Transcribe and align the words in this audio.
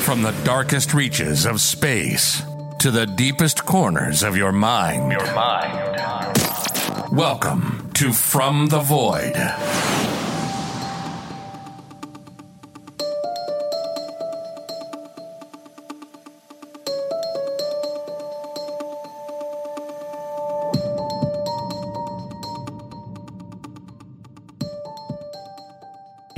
From 0.00 0.22
the 0.22 0.32
darkest 0.44 0.92
reaches 0.94 1.46
of 1.46 1.60
space 1.60 2.42
to 2.80 2.90
the 2.90 3.06
deepest 3.06 3.64
corners 3.64 4.22
of 4.22 4.36
your 4.36 4.50
mind. 4.50 5.12
Your 5.12 5.34
mind. 5.34 7.12
Welcome 7.12 7.90
to 7.94 8.12
From 8.12 8.68
the 8.68 8.80
Void. 8.80 9.36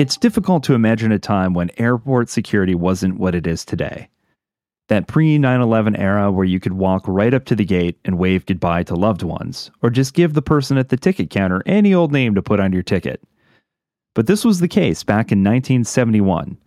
It's 0.03 0.17
difficult 0.17 0.65
to 0.65 0.75
imagine 0.75 1.13
a 1.13 1.19
time 1.21 1.55
when 1.55 1.71
airport 1.79 2.29
security 2.29 2.75
wasn't 2.75 3.21
what 3.21 3.37
it 3.37 3.47
is 3.47 3.65
today. 3.65 4.09
That 4.89 5.07
pre 5.07 5.39
9 5.39 5.61
11 5.61 5.95
era 5.95 6.33
where 6.33 6.45
you 6.45 6.59
could 6.59 6.73
walk 6.73 7.05
right 7.07 7.33
up 7.33 7.45
to 7.45 7.55
the 7.55 7.65
gate 7.65 8.01
and 8.05 8.19
wave 8.19 8.45
goodbye 8.45 8.83
to 8.83 8.97
loved 8.97 9.23
ones, 9.23 9.71
or 9.81 9.91
just 9.91 10.15
give 10.15 10.35
the 10.35 10.43
person 10.43 10.77
at 10.77 10.89
the 10.89 10.97
ticket 10.97 11.31
counter 11.31 11.63
any 11.67 11.95
old 11.95 12.11
name 12.11 12.35
to 12.35 12.43
put 12.43 12.59
on 12.59 12.73
your 12.73 12.83
ticket. 12.83 13.23
But 14.13 14.27
this 14.27 14.45
was 14.45 14.59
the 14.59 14.67
case 14.67 15.05
back 15.05 15.31
in 15.31 15.39
1971 15.39 16.59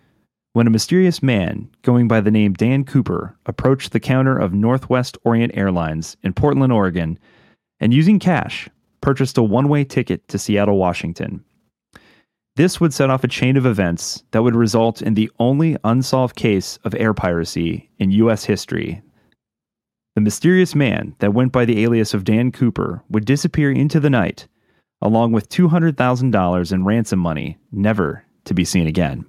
when 0.54 0.68
a 0.68 0.70
mysterious 0.70 1.22
man 1.22 1.68
going 1.82 2.08
by 2.08 2.22
the 2.22 2.32
name 2.32 2.54
Dan 2.54 2.86
Cooper 2.86 3.38
approached 3.48 3.92
the 3.92 4.00
counter 4.00 4.38
of 4.38 4.54
Northwest 4.54 5.18
Orient 5.26 5.52
Airlines 5.58 6.16
in 6.24 6.32
Portland, 6.32 6.72
Oregon, 6.72 7.20
and 7.82 7.94
using 7.94 8.18
cash, 8.18 8.70
purchased 9.02 9.38
a 9.38 9.44
one 9.44 9.68
way 9.68 9.84
ticket 9.84 10.26
to 10.30 10.40
Seattle, 10.40 10.78
Washington. 10.78 11.44
This 12.56 12.80
would 12.80 12.94
set 12.94 13.10
off 13.10 13.26
a 13.26 13.28
chain 13.28 13.58
of 13.58 13.66
events 13.66 14.24
that 14.32 14.42
would 14.42 14.56
result 14.56 15.02
in 15.02 15.16
the 15.16 15.30
only 15.40 15.76
unsolved 15.84 16.38
case 16.38 16.80
of 16.86 16.96
air 16.96 17.14
piracy 17.14 17.90
in 18.00 18.12
U.S. 18.12 18.46
history. 18.46 19.02
The 20.16 20.22
mysterious 20.22 20.74
man 20.74 21.18
that 21.20 21.34
went 21.34 21.52
by 21.52 21.66
the 21.66 21.84
alias 21.84 22.14
of 22.14 22.24
Dan 22.24 22.54
Cooper 22.54 23.04
would 23.10 23.26
disappear 23.26 23.74
into 23.74 24.00
the 24.00 24.10
night, 24.10 24.48
along 25.02 25.34
with 25.34 25.50
$200,000 25.50 26.72
in 26.72 26.86
ransom 26.86 27.20
money, 27.20 27.58
never 27.74 28.24
to 28.46 28.54
be 28.54 28.64
seen 28.64 28.88
again. 28.88 29.26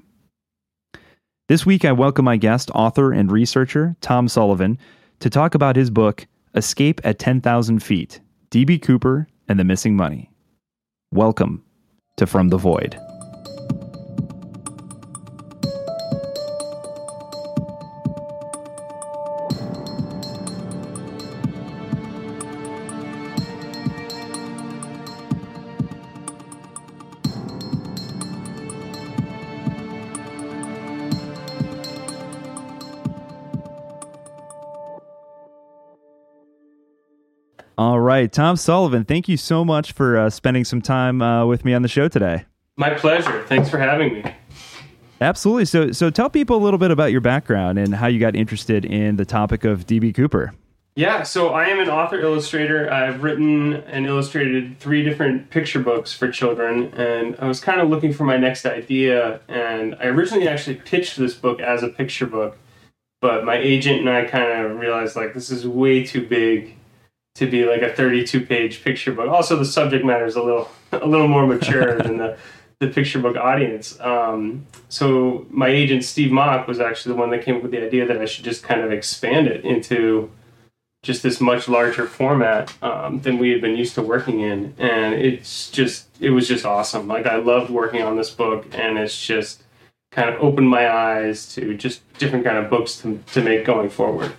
This 1.48 1.66
week, 1.66 1.84
I 1.84 1.90
welcome 1.90 2.24
my 2.24 2.36
guest, 2.36 2.70
author 2.76 3.12
and 3.12 3.32
researcher, 3.32 3.96
Tom 4.00 4.28
Sullivan, 4.28 4.78
to 5.18 5.28
talk 5.28 5.56
about 5.56 5.74
his 5.74 5.90
book, 5.90 6.28
Escape 6.54 7.00
at 7.02 7.18
10,000 7.18 7.82
Feet 7.82 8.20
D.B. 8.50 8.78
Cooper 8.78 9.26
and 9.48 9.58
the 9.58 9.64
Missing 9.64 9.96
Money. 9.96 10.30
Welcome 11.10 11.64
to 12.18 12.26
From 12.28 12.50
the 12.50 12.56
Void. 12.56 12.96
Right, 38.16 38.32
Tom 38.32 38.56
Sullivan, 38.56 39.04
thank 39.04 39.28
you 39.28 39.36
so 39.36 39.64
much 39.64 39.92
for 39.92 40.16
uh, 40.16 40.30
spending 40.30 40.64
some 40.64 40.80
time 40.80 41.20
uh, 41.20 41.44
with 41.44 41.64
me 41.64 41.74
on 41.74 41.82
the 41.82 41.88
show 41.88 42.08
today. 42.08 42.44
My 42.76 42.90
pleasure. 42.90 43.44
Thanks 43.46 43.68
for 43.68 43.78
having 43.78 44.14
me. 44.14 44.24
Absolutely. 45.20 45.64
So, 45.64 45.92
so 45.92 46.10
tell 46.10 46.28
people 46.28 46.56
a 46.56 46.62
little 46.62 46.78
bit 46.78 46.90
about 46.90 47.12
your 47.12 47.20
background 47.20 47.78
and 47.78 47.94
how 47.94 48.06
you 48.06 48.18
got 48.18 48.36
interested 48.36 48.84
in 48.84 49.16
the 49.16 49.24
topic 49.24 49.64
of 49.64 49.86
DB 49.86 50.14
Cooper. 50.14 50.52
Yeah, 50.94 51.24
so 51.24 51.50
I 51.50 51.66
am 51.66 51.78
an 51.78 51.90
author 51.90 52.18
illustrator. 52.18 52.90
I've 52.90 53.22
written 53.22 53.74
and 53.74 54.06
illustrated 54.06 54.78
three 54.78 55.02
different 55.02 55.50
picture 55.50 55.80
books 55.80 56.14
for 56.14 56.30
children, 56.30 56.86
and 56.94 57.36
I 57.38 57.46
was 57.46 57.60
kind 57.60 57.82
of 57.82 57.90
looking 57.90 58.14
for 58.14 58.24
my 58.24 58.38
next 58.38 58.64
idea. 58.64 59.40
And 59.46 59.94
I 60.00 60.06
originally 60.06 60.48
actually 60.48 60.76
pitched 60.76 61.18
this 61.18 61.34
book 61.34 61.60
as 61.60 61.82
a 61.82 61.88
picture 61.88 62.24
book, 62.24 62.56
but 63.20 63.44
my 63.44 63.56
agent 63.56 64.00
and 64.00 64.08
I 64.08 64.24
kind 64.24 64.64
of 64.64 64.78
realized 64.78 65.16
like 65.16 65.34
this 65.34 65.50
is 65.50 65.68
way 65.68 66.02
too 66.02 66.26
big 66.26 66.75
to 67.36 67.46
be 67.46 67.64
like 67.64 67.82
a 67.82 67.92
32 67.92 68.40
page 68.46 68.82
picture 68.82 69.12
book. 69.12 69.28
Also, 69.28 69.56
the 69.56 69.64
subject 69.64 70.04
matter 70.04 70.26
is 70.26 70.36
a 70.36 70.42
little 70.42 70.70
a 70.92 71.06
little 71.06 71.28
more 71.28 71.46
mature 71.46 71.96
than 71.98 72.18
the 72.18 72.36
the 72.80 72.88
picture 72.88 73.18
book 73.18 73.36
audience. 73.36 73.98
Um, 74.00 74.66
so 74.90 75.46
my 75.48 75.68
agent 75.68 76.04
Steve 76.04 76.30
Mock 76.30 76.68
was 76.68 76.78
actually 76.78 77.14
the 77.14 77.20
one 77.20 77.30
that 77.30 77.42
came 77.42 77.56
up 77.56 77.62
with 77.62 77.70
the 77.70 77.82
idea 77.82 78.06
that 78.06 78.18
I 78.20 78.26
should 78.26 78.44
just 78.44 78.62
kind 78.62 78.82
of 78.82 78.92
expand 78.92 79.46
it 79.46 79.64
into 79.64 80.30
just 81.02 81.22
this 81.22 81.40
much 81.40 81.68
larger 81.68 82.06
format 82.06 82.74
um, 82.82 83.20
than 83.20 83.38
we 83.38 83.50
had 83.50 83.62
been 83.62 83.76
used 83.76 83.94
to 83.94 84.02
working 84.02 84.40
in, 84.40 84.74
and 84.78 85.14
it's 85.14 85.70
just 85.70 86.06
it 86.20 86.30
was 86.30 86.48
just 86.48 86.66
awesome. 86.66 87.08
Like 87.08 87.26
I 87.26 87.36
loved 87.36 87.70
working 87.70 88.02
on 88.02 88.16
this 88.16 88.30
book, 88.30 88.66
and 88.72 88.98
it's 88.98 89.24
just 89.24 89.62
kind 90.10 90.28
of 90.28 90.42
opened 90.42 90.68
my 90.68 90.90
eyes 90.90 91.54
to 91.54 91.74
just 91.76 92.00
different 92.18 92.44
kind 92.44 92.58
of 92.58 92.68
books 92.70 92.96
to, 93.02 93.22
to 93.32 93.42
make 93.42 93.64
going 93.64 93.90
forward. 93.90 94.32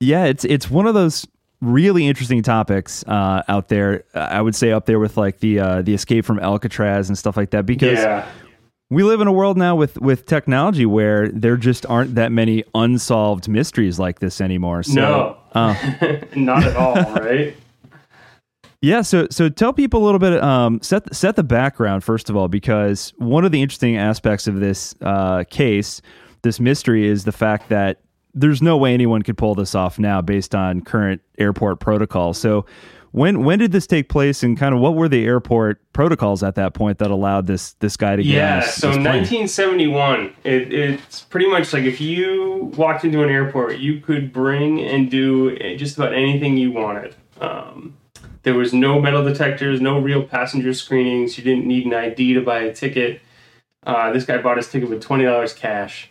Yeah, 0.00 0.24
it's 0.24 0.44
it's 0.44 0.70
one 0.70 0.86
of 0.86 0.94
those 0.94 1.26
really 1.60 2.06
interesting 2.06 2.42
topics 2.42 3.04
uh, 3.06 3.42
out 3.48 3.68
there. 3.68 4.04
I 4.14 4.40
would 4.40 4.54
say 4.54 4.72
up 4.72 4.86
there 4.86 4.98
with 4.98 5.16
like 5.16 5.40
the 5.40 5.60
uh, 5.60 5.82
the 5.82 5.92
escape 5.94 6.24
from 6.24 6.38
Alcatraz 6.40 7.08
and 7.08 7.18
stuff 7.18 7.36
like 7.36 7.50
that 7.50 7.66
because 7.66 7.98
Yeah. 7.98 8.26
we 8.88 9.02
live 9.02 9.20
in 9.20 9.26
a 9.28 9.32
world 9.32 9.58
now 9.58 9.76
with 9.76 10.00
with 10.00 10.24
technology 10.24 10.86
where 10.86 11.28
there 11.28 11.58
just 11.58 11.84
aren't 11.86 12.14
that 12.14 12.32
many 12.32 12.64
unsolved 12.74 13.46
mysteries 13.48 13.98
like 13.98 14.20
this 14.20 14.40
anymore. 14.40 14.82
So, 14.82 14.94
No. 14.94 15.36
uh, 15.52 15.74
Not 16.34 16.64
at 16.64 16.76
all, 16.76 16.94
right? 16.94 17.54
Yeah, 18.80 19.02
so 19.02 19.26
so 19.30 19.50
tell 19.50 19.74
people 19.74 20.02
a 20.02 20.04
little 20.06 20.18
bit. 20.18 20.42
Um, 20.42 20.80
set 20.80 21.14
set 21.14 21.36
the 21.36 21.42
background 21.44 22.02
first 22.04 22.30
of 22.30 22.36
all, 22.36 22.48
because 22.48 23.12
one 23.18 23.44
of 23.44 23.52
the 23.52 23.60
interesting 23.60 23.98
aspects 23.98 24.46
of 24.46 24.60
this 24.60 24.94
uh, 25.02 25.44
case, 25.50 26.00
this 26.40 26.58
mystery, 26.58 27.06
is 27.06 27.24
the 27.24 27.32
fact 27.32 27.68
that 27.68 28.00
there's 28.34 28.62
no 28.62 28.76
way 28.76 28.94
anyone 28.94 29.22
could 29.22 29.36
pull 29.38 29.54
this 29.54 29.74
off 29.74 29.98
now, 29.98 30.20
based 30.20 30.54
on 30.54 30.80
current 30.82 31.20
airport 31.38 31.80
protocol. 31.80 32.32
So, 32.34 32.66
when 33.12 33.42
when 33.44 33.58
did 33.58 33.72
this 33.72 33.86
take 33.88 34.08
place, 34.08 34.42
and 34.44 34.56
kind 34.56 34.72
of 34.74 34.80
what 34.80 34.94
were 34.94 35.08
the 35.08 35.24
airport 35.24 35.80
protocols 35.92 36.42
at 36.44 36.54
that 36.54 36.74
point 36.74 36.98
that 36.98 37.10
allowed 37.10 37.46
this 37.48 37.72
this 37.80 37.96
guy 37.96 38.14
to 38.16 38.22
get? 38.22 38.32
Yeah, 38.32 38.60
this- 38.60 38.74
so 38.76 38.88
this 38.88 38.96
1971, 38.98 40.32
it, 40.44 40.72
it's 40.72 41.22
pretty 41.22 41.48
much 41.48 41.72
like 41.72 41.84
if 41.84 42.00
you 42.00 42.72
walked 42.76 43.04
into 43.04 43.22
an 43.22 43.30
airport, 43.30 43.78
you 43.78 44.00
could 44.00 44.32
bring 44.32 44.80
and 44.80 45.10
do 45.10 45.56
just 45.76 45.96
about 45.96 46.14
anything 46.14 46.56
you 46.56 46.70
wanted. 46.72 47.14
Um, 47.40 47.96
there 48.42 48.54
was 48.54 48.72
no 48.72 49.00
metal 49.00 49.24
detectors, 49.24 49.80
no 49.80 49.98
real 49.98 50.22
passenger 50.22 50.72
screenings. 50.72 51.36
You 51.36 51.44
didn't 51.44 51.66
need 51.66 51.86
an 51.86 51.94
ID 51.94 52.34
to 52.34 52.40
buy 52.42 52.60
a 52.60 52.72
ticket. 52.72 53.20
Uh, 53.84 54.12
this 54.12 54.24
guy 54.24 54.38
bought 54.38 54.56
his 54.56 54.68
ticket 54.70 54.88
with 54.88 55.02
twenty 55.02 55.24
dollars 55.24 55.52
cash, 55.52 56.10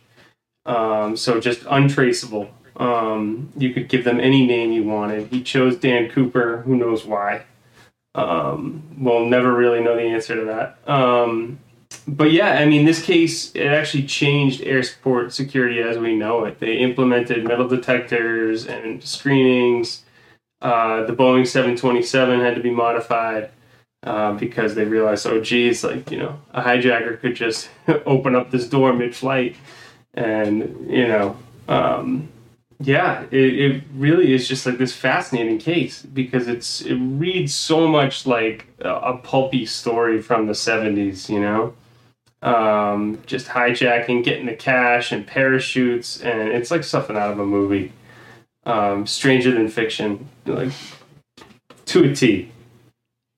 um, 0.66 1.18
so 1.18 1.40
just 1.40 1.62
untraceable. 1.70 2.50
Um, 2.78 3.52
you 3.58 3.74
could 3.74 3.90
give 3.90 4.04
them 4.06 4.20
any 4.20 4.46
name 4.46 4.72
you 4.72 4.84
wanted. 4.84 5.28
He 5.28 5.44
chose 5.44 5.76
Dan 5.76 6.10
Cooper. 6.10 6.62
Who 6.62 6.78
knows 6.78 7.06
why? 7.06 7.44
Um, 8.16 8.84
we'll 8.98 9.26
never 9.26 9.54
really 9.54 9.82
know 9.82 9.96
the 9.96 10.04
answer 10.04 10.36
to 10.36 10.46
that. 10.46 10.90
Um, 10.90 11.60
but 12.08 12.32
yeah, 12.32 12.52
I 12.52 12.66
mean, 12.66 12.86
this 12.86 13.04
case 13.04 13.54
it 13.54 13.68
actually 13.68 14.04
changed 14.04 14.62
air 14.64 14.84
support 14.84 15.34
security 15.34 15.80
as 15.80 15.98
we 15.98 16.16
know 16.16 16.46
it. 16.46 16.60
They 16.60 16.78
implemented 16.78 17.44
metal 17.44 17.68
detectors 17.68 18.66
and 18.66 19.04
screenings. 19.04 20.04
Uh, 20.62 21.04
the 21.06 21.14
Boeing 21.14 21.48
727 21.48 22.40
had 22.40 22.56
to 22.56 22.62
be 22.62 22.72
modified 22.72 23.52
uh, 24.04 24.34
because 24.34 24.76
they 24.76 24.86
realized, 24.86 25.26
oh, 25.28 25.42
geez, 25.42 25.84
like 25.84 26.12
you 26.12 26.18
know, 26.18 26.40
a 26.52 26.62
hijacker 26.62 27.20
could 27.20 27.36
just 27.36 27.70
open 28.06 28.36
up 28.36 28.52
this 28.52 28.68
door 28.68 28.94
mid-flight, 28.94 29.56
and 30.14 30.90
you 30.90 31.08
know, 31.08 31.38
um, 31.68 32.30
yeah, 32.80 33.24
it, 33.32 33.54
it 33.60 33.84
really 33.94 34.34
is 34.34 34.48
just 34.48 34.66
like 34.66 34.78
this 34.78 34.94
fascinating 34.96 35.58
case 35.58 36.02
because 36.02 36.48
it's 36.48 36.82
it 36.82 36.96
reads 36.96 37.54
so 37.54 37.88
much 37.88 38.26
like 38.26 38.68
a, 38.80 38.90
a 38.90 39.18
pulpy 39.18 39.66
story 39.66 40.22
from 40.22 40.48
the 40.48 40.54
70s, 40.54 41.30
you 41.30 41.40
know 41.40 41.74
um, 42.42 43.22
just 43.26 43.48
hijacking, 43.48 44.24
getting 44.24 44.46
the 44.46 44.56
cash 44.56 45.12
and 45.12 45.26
parachutes, 45.26 46.22
and 46.22 46.50
it's 46.50 46.72
like 46.72 46.84
something 46.84 47.18
out 47.18 47.32
of 47.32 47.40
a 47.40 47.46
movie. 47.46 47.92
Um, 48.66 49.08
stranger 49.08 49.52
than 49.52 49.68
fiction, 49.68 50.28
like 50.46 50.72
to 51.86 52.04
a 52.04 52.16
T. 52.16 52.52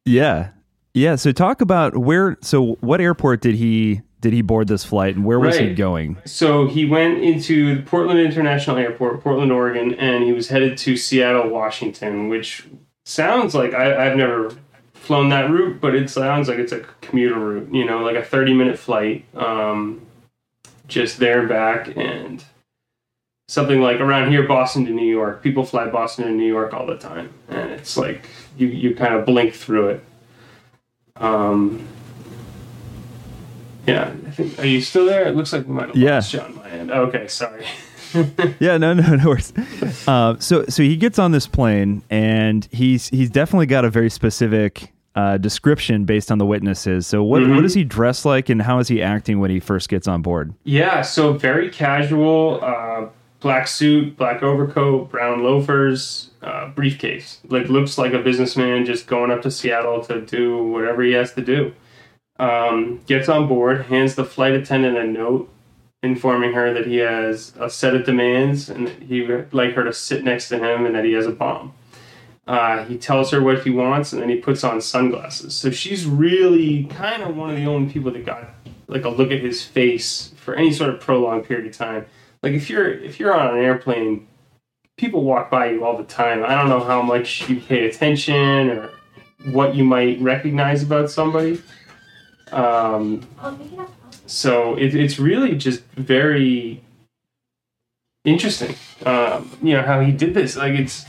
yeah, 0.05 0.49
yeah. 0.93 1.15
So 1.15 1.31
talk 1.31 1.61
about 1.61 1.95
where. 1.97 2.37
So 2.41 2.73
what 2.81 2.99
airport 2.99 3.41
did 3.41 3.55
he 3.55 4.01
did 4.21 4.33
he 4.33 4.41
board 4.41 4.67
this 4.67 4.85
flight, 4.85 5.15
and 5.15 5.25
where 5.25 5.39
was 5.39 5.57
he 5.57 5.73
going? 5.73 6.17
So 6.25 6.67
he 6.67 6.85
went 6.85 7.23
into 7.23 7.75
the 7.75 7.81
Portland 7.81 8.19
International 8.19 8.77
Airport, 8.77 9.21
Portland, 9.21 9.51
Oregon, 9.51 9.95
and 9.95 10.23
he 10.23 10.31
was 10.31 10.47
headed 10.47 10.77
to 10.77 10.95
Seattle, 10.95 11.49
Washington, 11.49 12.29
which 12.29 12.65
sounds 13.03 13.55
like 13.55 13.73
I, 13.73 14.07
I've 14.07 14.15
never 14.15 14.55
flown 14.93 15.29
that 15.29 15.49
route, 15.49 15.81
but 15.81 15.95
it 15.95 16.09
sounds 16.09 16.47
like 16.47 16.59
it's 16.59 16.71
a 16.71 16.85
commuter 17.01 17.39
route. 17.39 17.73
You 17.73 17.83
know, 17.83 18.03
like 18.03 18.15
a 18.15 18.23
thirty-minute 18.23 18.77
flight. 18.77 19.25
Um, 19.35 20.01
just 20.87 21.17
there 21.19 21.39
and 21.39 21.49
back, 21.49 21.95
and 21.95 22.43
something 23.47 23.81
like 23.81 23.99
around 23.99 24.29
here, 24.29 24.45
Boston 24.45 24.85
to 24.85 24.91
New 24.91 25.09
York. 25.09 25.41
People 25.41 25.65
fly 25.65 25.87
Boston 25.87 26.25
to 26.25 26.31
New 26.31 26.45
York 26.45 26.73
all 26.73 26.85
the 26.85 26.97
time, 26.97 27.33
and 27.49 27.71
it's 27.71 27.97
like 27.97 28.27
you 28.55 28.67
you 28.67 28.93
kind 28.93 29.15
of 29.15 29.25
blink 29.25 29.55
through 29.55 29.87
it. 29.89 30.03
Um, 31.15 31.87
yeah, 33.87 34.13
I 34.27 34.31
think. 34.31 34.59
Are 34.59 34.65
you 34.65 34.81
still 34.81 35.05
there? 35.05 35.27
It 35.27 35.35
looks 35.35 35.51
like 35.53 35.67
we 35.67 35.73
might 35.73 35.87
have 35.87 35.95
Yeah. 35.97 36.15
lost 36.15 36.33
you 36.33 36.39
on 36.41 36.55
my 36.55 36.69
end. 36.69 36.91
Okay, 36.91 37.27
sorry. 37.27 37.65
Yeah, 38.59 38.77
no, 38.77 38.93
no, 38.93 39.15
no 39.15 39.25
worries. 39.29 39.53
Uh, 40.07 40.35
so, 40.39 40.65
so 40.67 40.83
he 40.83 40.97
gets 40.97 41.17
on 41.17 41.31
this 41.31 41.47
plane, 41.47 42.03
and 42.09 42.67
he's 42.71 43.07
he's 43.09 43.29
definitely 43.29 43.67
got 43.67 43.85
a 43.85 43.89
very 43.89 44.09
specific 44.09 44.91
uh, 45.15 45.37
description 45.37 46.03
based 46.03 46.29
on 46.31 46.37
the 46.37 46.45
witnesses. 46.45 47.07
So, 47.07 47.23
what 47.23 47.41
Mhm. 47.41 47.55
what 47.55 47.61
does 47.61 47.73
he 47.73 47.83
dressed 47.85 48.25
like, 48.25 48.49
and 48.49 48.61
how 48.61 48.79
is 48.79 48.89
he 48.89 49.01
acting 49.01 49.39
when 49.39 49.49
he 49.49 49.59
first 49.61 49.87
gets 49.89 50.07
on 50.09 50.21
board? 50.21 50.53
Yeah, 50.65 51.01
so 51.03 51.33
very 51.33 51.69
casual, 51.69 52.59
uh, 52.61 53.05
black 53.39 53.67
suit, 53.67 54.17
black 54.17 54.43
overcoat, 54.43 55.09
brown 55.09 55.41
loafers, 55.43 56.31
uh, 56.43 56.67
briefcase. 56.69 57.39
Like 57.47 57.69
looks 57.69 57.97
like 57.97 58.11
a 58.13 58.19
businessman 58.19 58.85
just 58.85 59.07
going 59.07 59.31
up 59.31 59.41
to 59.43 59.51
Seattle 59.51 60.01
to 60.05 60.19
do 60.21 60.63
whatever 60.65 61.01
he 61.01 61.13
has 61.13 61.33
to 61.35 61.41
do. 61.41 61.71
Um, 62.41 63.01
gets 63.05 63.29
on 63.29 63.47
board, 63.47 63.83
hands 63.85 64.15
the 64.15 64.25
flight 64.25 64.53
attendant 64.53 64.97
a 64.97 65.05
note 65.05 65.47
informing 66.01 66.53
her 66.53 66.73
that 66.73 66.87
he 66.87 66.97
has 66.97 67.53
a 67.59 67.69
set 67.69 67.93
of 67.93 68.03
demands 68.03 68.67
and 68.67 68.87
that 68.87 69.03
he 69.03 69.21
would 69.21 69.53
like 69.53 69.75
her 69.75 69.83
to 69.83 69.93
sit 69.93 70.23
next 70.23 70.49
to 70.49 70.57
him 70.57 70.87
and 70.87 70.95
that 70.95 71.05
he 71.05 71.13
has 71.13 71.27
a 71.27 71.31
bomb. 71.31 71.71
Uh, 72.47 72.83
he 72.85 72.97
tells 72.97 73.29
her 73.29 73.43
what 73.43 73.63
he 73.63 73.69
wants 73.69 74.11
and 74.11 74.21
then 74.21 74.29
he 74.29 74.37
puts 74.37 74.63
on 74.63 74.81
sunglasses. 74.81 75.53
So 75.53 75.69
she's 75.69 76.07
really 76.07 76.85
kind 76.85 77.21
of 77.21 77.37
one 77.37 77.51
of 77.51 77.57
the 77.57 77.67
only 77.67 77.93
people 77.93 78.11
that 78.11 78.25
got 78.25 78.49
like 78.87 79.05
a 79.05 79.09
look 79.09 79.31
at 79.31 79.41
his 79.41 79.63
face 79.63 80.33
for 80.37 80.55
any 80.55 80.73
sort 80.73 80.89
of 80.89 80.99
prolonged 80.99 81.45
period 81.45 81.67
of 81.67 81.77
time. 81.77 82.07
Like 82.41 82.53
if 82.53 82.71
you're 82.71 82.91
if 82.91 83.19
you're 83.19 83.39
on 83.39 83.55
an 83.55 83.63
airplane, 83.63 84.27
people 84.97 85.23
walk 85.23 85.51
by 85.51 85.69
you 85.69 85.85
all 85.85 85.95
the 85.95 86.03
time. 86.03 86.43
I 86.43 86.55
don't 86.55 86.69
know 86.69 86.83
how 86.83 87.03
much 87.03 87.47
you 87.47 87.61
pay 87.61 87.87
attention 87.87 88.71
or 88.71 88.89
what 89.51 89.75
you 89.75 89.83
might 89.83 90.19
recognize 90.19 90.81
about 90.81 91.11
somebody. 91.11 91.61
Um, 92.51 93.27
so 94.25 94.75
it, 94.75 94.95
it's 94.95 95.19
really 95.19 95.55
just 95.55 95.83
very 95.95 96.81
interesting. 98.25 98.75
Um, 99.05 99.51
you 99.61 99.73
know 99.73 99.81
how 99.81 99.99
he 99.99 100.11
did 100.11 100.33
this. 100.33 100.55
Like 100.55 100.73
it's 100.73 101.05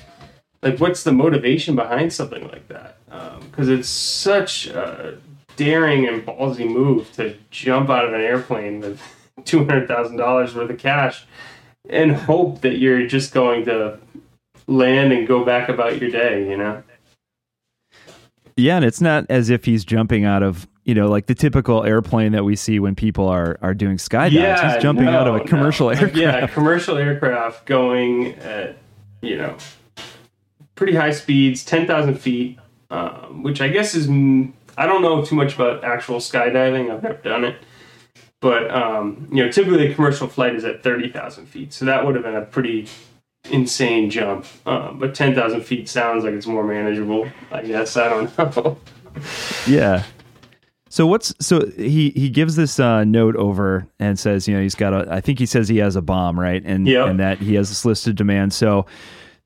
like 0.63 0.79
what's 0.79 1.03
the 1.03 1.13
motivation 1.13 1.77
behind 1.77 2.13
something 2.13 2.49
like 2.49 2.69
that? 2.69 2.97
Because 3.51 3.69
it's 3.69 3.89
such 3.89 4.67
a 4.69 5.19
daring 5.57 6.09
and 6.09 6.25
ballsy 6.25 6.69
move 6.69 7.13
to 7.13 7.37
jump 7.51 7.91
out 7.91 8.05
of 8.05 8.15
an 8.15 8.21
airplane 8.21 8.81
with 8.81 9.01
two 9.45 9.59
hundred 9.59 9.89
thousand 9.89 10.17
dollars 10.17 10.55
worth 10.55 10.71
of 10.71 10.79
cash 10.79 11.27
and 11.89 12.13
hope 12.13 12.61
that 12.61 12.79
you're 12.79 13.07
just 13.07 13.35
going 13.35 13.65
to 13.65 13.99
land 14.67 15.13
and 15.13 15.27
go 15.27 15.45
back 15.45 15.69
about 15.69 16.01
your 16.01 16.11
day. 16.11 16.49
You 16.49 16.57
know. 16.57 16.83
Yeah, 18.57 18.77
and 18.77 18.85
it's 18.85 19.01
not 19.01 19.27
as 19.31 19.49
if 19.49 19.65
he's 19.65 19.85
jumping 19.85 20.25
out 20.25 20.43
of 20.43 20.69
you 20.85 20.95
know 20.95 21.09
like 21.09 21.27
the 21.27 21.35
typical 21.35 21.85
airplane 21.85 22.33
that 22.33 22.45
we 22.45 22.57
see 22.57 22.79
when 22.79 22.95
people 22.95 23.29
are 23.29 23.59
are 23.63 23.75
doing 23.75 23.97
skydives. 23.97 24.73
he's 24.73 24.83
jumping 24.83 25.09
out 25.09 25.29
of 25.29 25.37
a 25.37 25.41
commercial 25.45 25.87
no. 25.87 25.93
aircraft. 25.93 26.17
Yeah, 26.17 26.47
commercial 26.47 26.97
aircraft 26.97 27.67
going 27.67 28.35
at 28.37 28.77
you 29.21 29.37
know 29.37 29.57
pretty 30.75 30.95
high 30.95 31.13
speeds, 31.13 31.65
ten 31.65 31.87
thousand 31.87 32.17
feet, 32.17 32.59
um, 32.91 33.43
which 33.43 33.61
I 33.61 33.69
guess 33.69 33.95
is 33.95 34.09
mm, 34.09 34.53
I 34.77 34.87
don't 34.87 35.03
know 35.03 35.25
too 35.25 35.37
much 35.37 35.55
about 35.55 35.85
actual 35.85 36.19
skydiving. 36.19 36.91
I've 36.91 37.03
never 37.03 37.19
done 37.19 37.45
it, 37.45 37.57
but 38.41 38.71
um, 38.71 39.29
you 39.31 39.45
know 39.45 39.51
typically 39.51 39.91
a 39.91 39.95
commercial 39.95 40.27
flight 40.27 40.55
is 40.55 40.65
at 40.65 40.83
thirty 40.83 41.09
thousand 41.09 41.47
feet, 41.47 41.73
so 41.73 41.85
that 41.85 42.05
would 42.05 42.15
have 42.15 42.25
been 42.25 42.37
a 42.37 42.45
pretty 42.45 42.89
insane 43.51 44.11
jump. 44.11 44.47
Uh, 44.67 44.93
but 44.93 45.15
ten 45.15 45.35
thousand 45.35 45.63
feet 45.63 45.89
sounds 45.89 46.25
like 46.25 46.35
it's 46.35 46.47
more 46.47 46.65
manageable. 46.65 47.29
I 47.53 47.63
guess 47.63 47.97
I 47.97 48.09
don't 48.09 48.39
know. 48.57 48.79
Yeah. 49.67 50.05
So 50.93 51.07
what's 51.07 51.33
so 51.41 51.65
he 51.79 52.11
he 52.11 52.29
gives 52.29 52.55
this 52.55 52.79
uh, 52.79 53.05
note 53.05 53.35
over 53.37 53.87
and 53.99 54.19
says 54.19 54.47
you 54.47 54.55
know 54.55 54.61
he's 54.61 54.75
got 54.75 54.93
a 54.93 55.07
I 55.11 55.23
think 55.23 55.39
he 55.39 55.47
says 55.47 55.67
he 55.67 55.79
has 55.79 55.97
a 55.97 56.03
bomb 56.03 56.39
right 56.39 56.63
and 56.67 56.87
Yep. 56.87 57.07
and 57.09 57.19
that 57.19 57.39
he 57.39 57.55
has 57.55 57.71
this 57.71 57.87
list 57.87 58.07
of 58.09 58.15
demands 58.15 58.55
so 58.55 58.85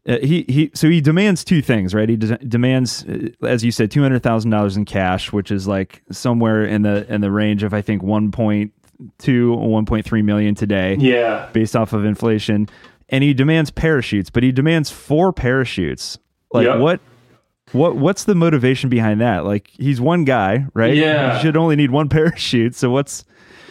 uh, 0.09 0.19
he 0.23 0.45
he 0.49 0.73
so 0.75 0.89
he 0.91 1.01
demands 1.01 1.45
two 1.45 1.63
things 1.63 1.95
right 1.95 2.09
he 2.09 2.17
de- 2.17 2.39
demands 2.39 3.05
uh, 3.05 3.29
as 3.47 3.65
you 3.65 3.71
said 3.71 3.93
two 3.93 4.03
hundred 4.03 4.25
thousand 4.25 4.51
dollars 4.51 4.77
in 4.77 4.85
cash 4.85 5.33
which 5.33 5.53
is 5.53 5.69
like 5.69 6.03
somewhere 6.11 6.65
in 6.65 6.83
the 6.83 7.07
in 7.15 7.21
the 7.21 7.31
range 7.31 7.63
of 7.63 7.73
I 7.73 7.81
think 7.81 8.03
one 8.03 8.33
point 8.33 8.73
two 9.19 9.55
or 9.55 9.69
one 9.69 9.87
point 9.87 10.05
three 10.05 10.23
million 10.23 10.57
today 10.57 10.97
yeah. 10.99 11.49
based 11.53 11.77
off 11.77 11.93
of 11.93 12.05
inflation 12.05 12.69
and 13.09 13.23
he 13.23 13.33
demands 13.33 13.71
parachutes 13.71 14.31
but 14.31 14.43
he 14.43 14.51
demands 14.51 14.91
four 14.91 15.33
parachutes 15.33 16.19
like 16.53 16.67
Yep. 16.67 16.79
what 16.81 17.01
what 17.77 17.97
what's 17.97 18.25
the 18.25 18.35
motivation 18.35 18.89
behind 18.91 19.21
that 19.21 19.45
like 19.45 19.69
he's 19.79 20.01
one 20.01 20.25
guy 20.25 20.67
right 20.75 20.95
Yeah. 20.97 21.37
you 21.37 21.43
should 21.43 21.57
only 21.57 21.77
need 21.77 21.91
one 21.91 22.09
parachute 22.17 22.75
so 22.75 22.91
what's 22.91 23.25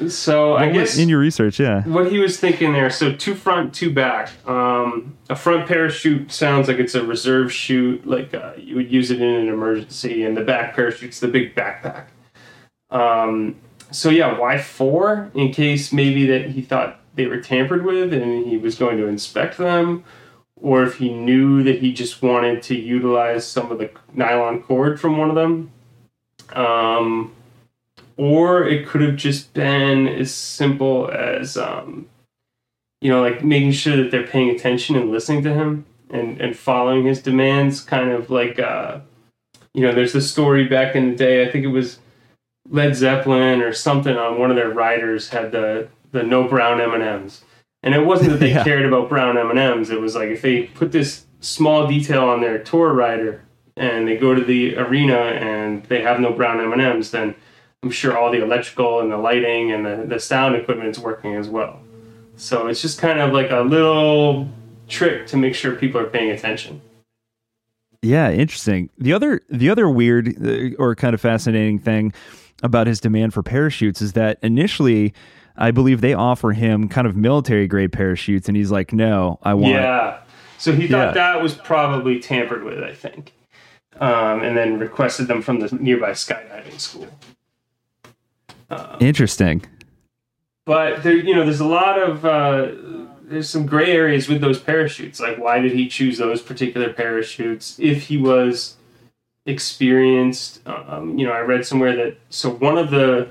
So 0.08 0.54
I 0.54 0.68
what 0.68 0.76
was- 0.76 0.90
guess 0.92 0.98
in 0.98 1.10
your 1.10 1.20
research 1.20 1.60
yeah 1.60 1.84
what 1.84 2.12
he 2.12 2.20
was 2.20 2.38
thinking 2.40 2.74
there. 2.74 2.90
So 2.90 3.14
two 3.14 3.34
front, 3.36 3.74
two 3.74 3.92
back. 3.94 4.30
Um, 4.48 5.16
a 5.30 5.36
front 5.36 5.68
parachute 5.68 6.32
sounds 6.32 6.68
like 6.68 6.80
it's 6.80 6.96
a 6.96 7.04
reserve 7.06 7.52
chute, 7.54 8.06
like 8.06 8.34
uh, 8.34 8.52
you 8.58 8.76
would 8.76 8.92
use 8.92 9.10
it 9.12 9.22
in 9.22 9.30
an 9.42 9.48
emergency, 9.48 10.24
and 10.26 10.36
the 10.36 10.42
back 10.44 10.76
parachute's 10.76 11.20
the 11.22 11.28
big 11.30 11.56
backpack. 11.56 12.06
Um, 12.92 13.56
so 13.92 14.10
yeah, 14.10 14.38
why 14.38 14.58
four? 14.58 15.32
In 15.34 15.52
case 15.54 15.94
maybe 15.94 16.26
that 16.28 16.50
he 16.52 16.62
thought 16.62 17.00
they 17.16 17.26
were 17.28 17.40
tampered 17.40 17.86
with 17.86 18.14
and 18.14 18.46
he 18.46 18.58
was 18.58 18.76
going 18.76 18.98
to 18.98 19.08
inspect 19.08 19.58
them, 19.58 20.04
or 20.62 20.84
if 20.84 20.96
he 20.96 21.14
knew 21.14 21.64
that 21.64 21.80
he 21.80 21.94
just 21.94 22.22
wanted 22.22 22.62
to 22.64 22.76
utilize 22.76 23.46
some 23.46 23.72
of 23.72 23.78
the 23.78 23.90
nylon 24.14 24.62
cord 24.62 25.00
from 25.00 25.18
one 25.18 25.30
of 25.30 25.36
them. 25.36 25.72
Um, 26.54 27.34
or 28.18 28.66
it 28.66 28.88
could 28.88 29.02
have 29.02 29.16
just 29.16 29.54
been 29.54 30.08
as 30.08 30.34
simple 30.34 31.10
as 31.12 31.58
um, 31.58 32.08
you 33.02 33.12
know 33.12 33.22
like 33.22 33.44
making 33.44 33.72
sure 33.72 33.98
that 33.98 34.12
they're 34.12 34.28
paying 34.28 34.50
attention 34.50 34.96
and 34.96 35.12
listening 35.12 35.44
to 35.44 35.54
him 35.54 35.86
and 36.10 36.40
and 36.40 36.58
following 36.58 37.06
his 37.06 37.22
demands 37.22 37.82
kind 37.82 38.12
of 38.12 38.30
like 38.30 38.60
uh, 38.60 39.00
you 39.74 39.82
know 39.82 39.94
there's 39.94 40.14
this 40.14 40.32
story 40.32 40.66
back 40.66 40.96
in 40.96 41.12
the 41.12 41.16
day 41.16 41.46
i 41.46 41.52
think 41.52 41.66
it 41.66 41.70
was 41.70 42.00
led 42.70 42.96
zeppelin 42.96 43.62
or 43.62 43.74
something 43.74 44.16
on 44.18 44.40
one 44.40 44.50
of 44.50 44.56
their 44.56 44.70
riders 44.70 45.30
had 45.30 45.52
the 45.52 45.88
the 46.12 46.24
no 46.24 46.48
brown 46.48 46.80
m&ms 46.80 47.44
and 47.86 47.94
it 47.96 48.06
wasn't 48.06 48.30
that 48.32 48.40
they 48.42 48.50
Yeah. 48.58 48.64
cared 48.66 48.86
about 48.86 49.08
brown 49.08 49.38
m&ms 49.38 49.90
it 49.90 50.02
was 50.02 50.16
like 50.16 50.30
if 50.30 50.42
they 50.42 50.64
put 50.64 50.92
this 50.92 51.26
small 51.40 51.88
detail 51.88 52.26
on 52.26 52.42
their 52.42 52.58
tour 52.60 52.92
rider 52.94 53.42
and 53.78 54.08
they 54.08 54.18
go 54.18 54.34
to 54.36 54.44
the 54.44 54.76
arena 54.78 55.16
and 55.16 55.84
they 55.86 56.02
have 56.02 56.20
no 56.20 56.32
brown 56.34 56.60
m&ms 56.60 57.12
then 57.12 57.34
I'm 57.84 57.92
sure 57.92 58.18
all 58.18 58.32
the 58.32 58.42
electrical 58.44 59.00
and 59.00 59.12
the 59.12 59.18
lighting 59.18 59.72
and 59.72 59.86
the, 59.86 60.06
the 60.08 60.20
sound 60.20 60.56
equipment 60.56 60.90
is 60.90 61.00
working 61.00 61.36
as 61.36 61.48
well. 61.48 61.80
So 62.36 62.66
it's 62.66 62.82
just 62.82 62.98
kind 63.00 63.20
of 63.20 63.32
like 63.32 63.52
a 63.52 63.60
little 63.62 64.50
trick 64.88 65.28
to 65.28 65.38
make 65.38 65.54
sure 65.54 65.76
people 65.76 66.02
are 66.02 66.08
paying 66.08 66.32
attention. 66.32 66.82
yeah 68.02 68.32
interesting 68.32 68.90
the 68.98 69.14
other 69.14 69.42
the 69.50 69.70
other 69.70 69.88
weird 69.90 70.30
uh, 70.44 70.76
or 70.82 70.96
kind 70.96 71.14
of 71.14 71.22
fascinating 71.22 71.78
thing 71.80 72.12
about 72.64 72.88
his 72.88 73.00
demand 73.00 73.34
for 73.36 73.44
parachutes 73.44 74.02
is 74.02 74.14
that 74.14 74.40
initially 74.42 75.14
I 75.58 75.72
believe 75.72 76.02
they 76.02 76.14
offer 76.14 76.52
him 76.52 76.90
kind 76.90 77.08
of 77.08 77.16
military 77.16 77.68
grade 77.68 77.92
parachutes 77.92 78.48
and 78.48 78.58
he's 78.58 78.72
like 78.72 78.94
no 78.94 79.40
I 79.44 79.54
want 79.54 79.74
Yeah. 79.74 80.18
So 80.58 80.72
he 80.74 80.88
thought 80.88 81.08
Yeah. 81.08 81.34
that 81.34 81.42
was 81.42 81.54
probably 81.56 82.20
tampered 82.20 82.64
with, 82.64 82.84
I 82.84 82.94
think. 82.94 83.34
Um, 84.00 84.42
and 84.42 84.58
then 84.58 84.78
requested 84.80 85.28
them 85.28 85.42
from 85.42 85.60
the 85.60 85.74
nearby 85.76 86.12
skydiving 86.12 86.80
school. 86.80 87.08
interesting 89.00 89.64
But 90.66 91.04
there, 91.04 91.16
you 91.16 91.36
know, 91.36 91.44
there's 91.44 91.60
a 91.60 91.66
lot 91.68 92.00
of 92.02 92.26
uh, 92.26 92.72
there's 93.24 93.50
some 93.50 93.66
gray 93.66 93.92
areas 93.92 94.28
with 94.28 94.42
those 94.42 94.60
parachutes. 94.60 95.20
Like, 95.20 95.38
why 95.38 95.60
did 95.60 95.72
he 95.74 95.88
choose 95.88 96.18
those 96.18 96.42
particular 96.42 96.92
parachutes? 96.94 97.78
If 97.80 98.04
he 98.04 98.18
was 98.18 98.76
experienced, 99.46 100.62
um, 100.68 101.18
you 101.18 101.26
know, 101.26 101.32
I 101.34 101.40
read 101.40 101.66
somewhere 101.66 101.96
that 101.96 102.18
so 102.30 102.50
one 102.50 102.78
of 102.78 102.90
the 102.92 103.30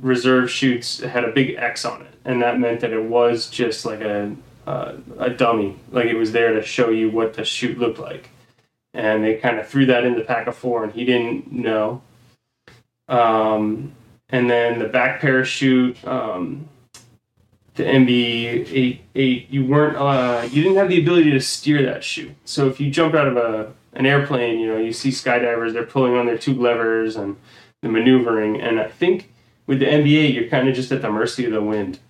reserve 0.00 0.50
chutes 0.50 1.00
had 1.00 1.24
a 1.24 1.32
big 1.32 1.56
X 1.56 1.84
on 1.84 2.02
it, 2.02 2.14
and 2.24 2.42
that 2.42 2.58
meant 2.58 2.80
that 2.80 2.92
it 2.92 3.04
was 3.04 3.48
just 3.50 3.84
like 3.84 4.00
a 4.00 4.34
uh, 4.66 4.96
a 5.18 5.30
dummy, 5.30 5.76
like 5.90 6.06
it 6.06 6.16
was 6.16 6.32
there 6.32 6.52
to 6.52 6.62
show 6.62 6.90
you 6.90 7.10
what 7.10 7.34
the 7.34 7.44
chute 7.44 7.78
looked 7.78 7.98
like. 7.98 8.30
And 8.92 9.24
they 9.24 9.36
kind 9.36 9.58
of 9.58 9.68
threw 9.68 9.86
that 9.86 10.04
in 10.04 10.14
the 10.14 10.22
pack 10.22 10.46
of 10.46 10.56
four, 10.56 10.84
and 10.84 10.92
he 10.92 11.04
didn't 11.04 11.50
know. 11.52 12.02
Um, 13.08 13.92
and 14.28 14.48
then 14.48 14.78
the 14.78 14.88
back 14.88 15.20
parachute, 15.20 16.02
um, 16.06 16.68
the 17.74 17.84
MB 17.84 18.08
eight 18.72 19.02
eight, 19.14 19.50
you 19.50 19.64
weren't 19.64 19.96
uh, 19.96 20.46
you 20.50 20.62
didn't 20.62 20.76
have 20.76 20.88
the 20.88 21.00
ability 21.00 21.30
to 21.30 21.40
steer 21.40 21.82
that 21.82 22.04
chute. 22.04 22.34
So 22.44 22.68
if 22.68 22.80
you 22.80 22.90
jumped 22.90 23.16
out 23.16 23.28
of 23.28 23.36
a 23.36 23.72
an 23.92 24.06
airplane, 24.06 24.60
you 24.60 24.66
know 24.66 24.78
you 24.78 24.92
see 24.92 25.10
skydivers 25.10 25.72
they're 25.72 25.84
pulling 25.84 26.14
on 26.14 26.26
their 26.26 26.38
two 26.38 26.54
levers 26.54 27.16
and 27.16 27.36
the 27.82 27.88
maneuvering, 27.88 28.60
and 28.60 28.78
I 28.78 28.88
think 28.88 29.29
with 29.70 29.78
the 29.78 29.86
NBA 29.86 30.34
you're 30.34 30.48
kind 30.48 30.68
of 30.68 30.74
just 30.74 30.90
at 30.90 31.00
the 31.00 31.10
mercy 31.10 31.44
of 31.44 31.52
the 31.52 31.62
wind. 31.62 32.00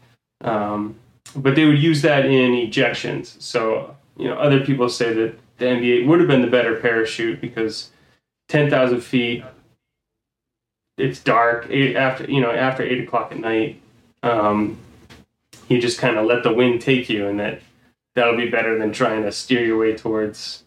Um, 0.40 0.96
but 1.36 1.54
they 1.54 1.66
would 1.66 1.78
use 1.78 2.00
that 2.00 2.24
in 2.24 2.52
ejections. 2.52 3.40
So 3.40 3.94
you 4.16 4.28
know, 4.28 4.34
other 4.36 4.64
people 4.64 4.88
say 4.88 5.12
that 5.12 5.38
the 5.58 5.66
MV8 5.66 6.06
would 6.06 6.20
have 6.20 6.28
been 6.28 6.40
the 6.40 6.48
better 6.48 6.76
parachute 6.76 7.38
because 7.38 7.90
10,000 8.48 9.02
feet, 9.02 9.44
it's 10.96 11.20
dark 11.20 11.66
eight, 11.68 11.96
after 11.96 12.24
you 12.24 12.40
know 12.40 12.50
after 12.50 12.82
eight 12.82 13.02
o'clock 13.02 13.30
at 13.30 13.38
night. 13.38 13.80
Um, 14.22 14.78
you 15.68 15.80
just 15.80 15.98
kind 15.98 16.16
of 16.16 16.24
let 16.24 16.42
the 16.42 16.52
wind 16.52 16.80
take 16.80 17.10
you, 17.10 17.26
and 17.28 17.38
that 17.40 17.60
that'll 18.14 18.36
be 18.36 18.48
better 18.48 18.78
than 18.78 18.92
trying 18.92 19.22
to 19.22 19.32
steer 19.32 19.64
your 19.64 19.78
way 19.78 19.94
towards. 19.94 20.64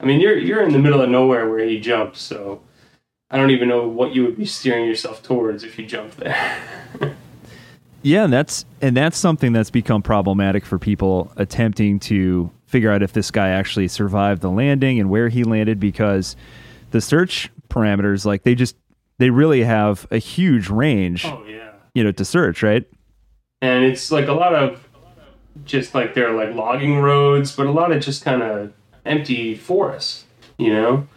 I 0.00 0.04
mean, 0.04 0.20
you're 0.20 0.36
you're 0.36 0.62
in 0.62 0.72
the 0.72 0.78
middle 0.78 1.00
of 1.00 1.10
nowhere 1.10 1.48
where 1.48 1.64
he 1.64 1.80
jumped, 1.80 2.16
so 2.16 2.60
I 3.34 3.36
don't 3.36 3.50
even 3.50 3.68
know 3.68 3.88
what 3.88 4.14
you 4.14 4.22
would 4.22 4.36
be 4.36 4.46
steering 4.46 4.86
yourself 4.86 5.20
towards 5.20 5.64
if 5.64 5.76
you 5.76 5.84
jumped 5.84 6.18
there. 6.18 6.56
yeah, 8.02 8.22
and 8.22 8.32
that's 8.32 8.64
and 8.80 8.96
that's 8.96 9.18
something 9.18 9.52
that's 9.52 9.70
become 9.70 10.02
problematic 10.02 10.64
for 10.64 10.78
people 10.78 11.32
attempting 11.34 11.98
to 11.98 12.48
figure 12.66 12.92
out 12.92 13.02
if 13.02 13.12
this 13.12 13.32
guy 13.32 13.48
actually 13.48 13.88
survived 13.88 14.40
the 14.40 14.50
landing 14.52 15.00
and 15.00 15.10
where 15.10 15.28
he 15.30 15.42
landed 15.42 15.80
because 15.80 16.36
the 16.92 17.00
search 17.00 17.50
parameters 17.68 18.24
like 18.24 18.44
they 18.44 18.54
just 18.54 18.76
they 19.18 19.30
really 19.30 19.64
have 19.64 20.06
a 20.12 20.18
huge 20.18 20.68
range. 20.70 21.24
Oh 21.24 21.44
yeah. 21.44 21.72
You 21.92 22.04
know, 22.04 22.12
to 22.12 22.24
search, 22.24 22.62
right? 22.62 22.86
And 23.60 23.84
it's 23.84 24.12
like 24.12 24.28
a 24.28 24.32
lot 24.32 24.54
of 24.54 24.88
just 25.64 25.92
like 25.92 26.14
they're 26.14 26.30
like 26.30 26.54
logging 26.54 26.98
roads, 26.98 27.50
but 27.56 27.66
a 27.66 27.72
lot 27.72 27.90
of 27.90 28.00
just 28.00 28.24
kind 28.24 28.44
of 28.44 28.72
empty 29.04 29.56
forests, 29.56 30.24
you 30.56 30.72
know? 30.72 31.08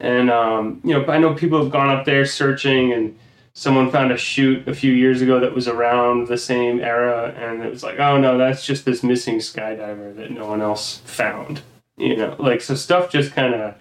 And 0.00 0.30
um, 0.30 0.80
you 0.84 0.92
know, 0.92 1.04
I 1.06 1.18
know 1.18 1.34
people 1.34 1.62
have 1.62 1.72
gone 1.72 1.88
up 1.88 2.04
there 2.04 2.26
searching 2.26 2.92
and 2.92 3.18
someone 3.54 3.90
found 3.90 4.12
a 4.12 4.16
chute 4.16 4.68
a 4.68 4.74
few 4.74 4.92
years 4.92 5.22
ago 5.22 5.40
that 5.40 5.54
was 5.54 5.66
around 5.66 6.28
the 6.28 6.36
same 6.36 6.80
era 6.80 7.34
and 7.36 7.62
it 7.62 7.70
was 7.70 7.82
like, 7.82 7.98
oh 7.98 8.18
no, 8.18 8.36
that's 8.36 8.64
just 8.64 8.84
this 8.84 9.02
missing 9.02 9.38
skydiver 9.38 10.14
that 10.16 10.30
no 10.30 10.46
one 10.46 10.60
else 10.60 10.98
found. 10.98 11.62
You 11.96 12.16
know, 12.16 12.36
like 12.38 12.60
so 12.60 12.74
stuff 12.74 13.10
just 13.10 13.32
kind 13.32 13.54
of 13.54 13.74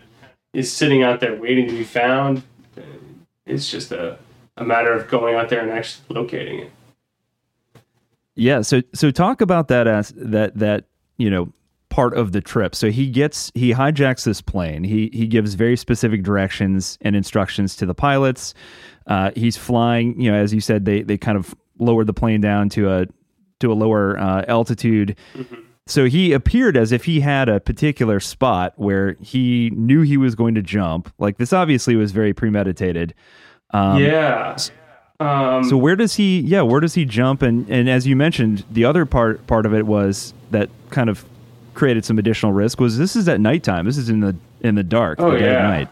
is 0.53 0.71
sitting 0.71 1.03
out 1.03 1.19
there 1.19 1.35
waiting 1.35 1.67
to 1.67 1.73
be 1.73 1.83
found. 1.83 2.43
It's 3.45 3.69
just 3.69 3.91
a, 3.91 4.17
a 4.55 4.63
matter 4.63 4.93
of 4.93 5.09
going 5.09 5.35
out 5.35 5.49
there 5.49 5.59
and 5.59 5.69
actually 5.69 6.15
locating 6.15 6.59
it. 6.59 6.71
Yeah, 8.35 8.61
so 8.61 8.81
so 8.93 9.11
talk 9.11 9.41
about 9.41 9.67
that 9.69 9.87
as 9.87 10.13
that 10.15 10.57
that 10.57 10.85
you 11.17 11.29
know 11.29 11.51
part 11.95 12.13
of 12.13 12.33
the 12.33 12.41
trip. 12.41 12.75
So 12.75 12.91
he 12.91 13.07
gets 13.07 13.53
he 13.55 13.71
hijacks 13.71 14.25
this 14.25 14.41
plane. 14.41 14.83
He 14.83 15.09
he 15.13 15.27
gives 15.27 15.53
very 15.53 15.77
specific 15.77 16.23
directions 16.23 16.97
and 16.99 17.15
instructions 17.15 17.77
to 17.77 17.85
the 17.85 17.95
pilots. 17.95 18.53
Uh, 19.07 19.31
he's 19.33 19.55
flying. 19.55 20.19
You 20.19 20.29
know, 20.29 20.37
as 20.37 20.53
you 20.53 20.59
said, 20.59 20.83
they 20.83 21.03
they 21.03 21.17
kind 21.17 21.37
of 21.37 21.55
lowered 21.79 22.07
the 22.07 22.13
plane 22.13 22.41
down 22.41 22.67
to 22.71 22.91
a 22.91 23.05
to 23.61 23.71
a 23.71 23.75
lower 23.75 24.19
uh, 24.19 24.43
altitude. 24.49 25.15
Mm-hmm. 25.35 25.61
So 25.87 26.03
he 26.03 26.33
appeared 26.33 26.75
as 26.75 26.91
if 26.91 27.05
he 27.05 27.21
had 27.21 27.47
a 27.47 27.61
particular 27.61 28.19
spot 28.19 28.73
where 28.75 29.15
he 29.21 29.69
knew 29.73 30.01
he 30.01 30.17
was 30.17 30.35
going 30.35 30.55
to 30.55 30.61
jump. 30.61 31.13
Like 31.17 31.37
this 31.37 31.53
obviously 31.53 31.95
was 31.95 32.11
very 32.11 32.33
premeditated. 32.33 33.13
Um, 33.69 34.01
yeah. 34.01 34.57
Um, 35.21 35.63
so 35.63 35.77
where 35.77 35.95
does 35.95 36.15
he? 36.15 36.41
Yeah, 36.41 36.63
where 36.63 36.81
does 36.81 36.95
he 36.95 37.05
jump? 37.05 37.41
And 37.41 37.69
and 37.69 37.89
as 37.89 38.05
you 38.05 38.17
mentioned, 38.17 38.65
the 38.69 38.83
other 38.83 39.05
part 39.05 39.47
part 39.47 39.65
of 39.65 39.73
it 39.73 39.85
was 39.85 40.33
that 40.51 40.69
kind 40.89 41.09
of 41.09 41.23
created 41.75 42.05
some 42.05 42.17
additional 42.17 42.53
risk. 42.53 42.79
Was 42.79 42.97
this 42.97 43.15
is 43.15 43.27
at 43.27 43.39
nighttime? 43.39 43.85
This 43.85 43.97
is 43.97 44.09
in 44.09 44.21
the 44.21 44.35
in 44.61 44.75
the 44.75 44.83
dark. 44.83 45.19
Oh 45.19 45.35
yeah. 45.35 45.61
night. 45.61 45.89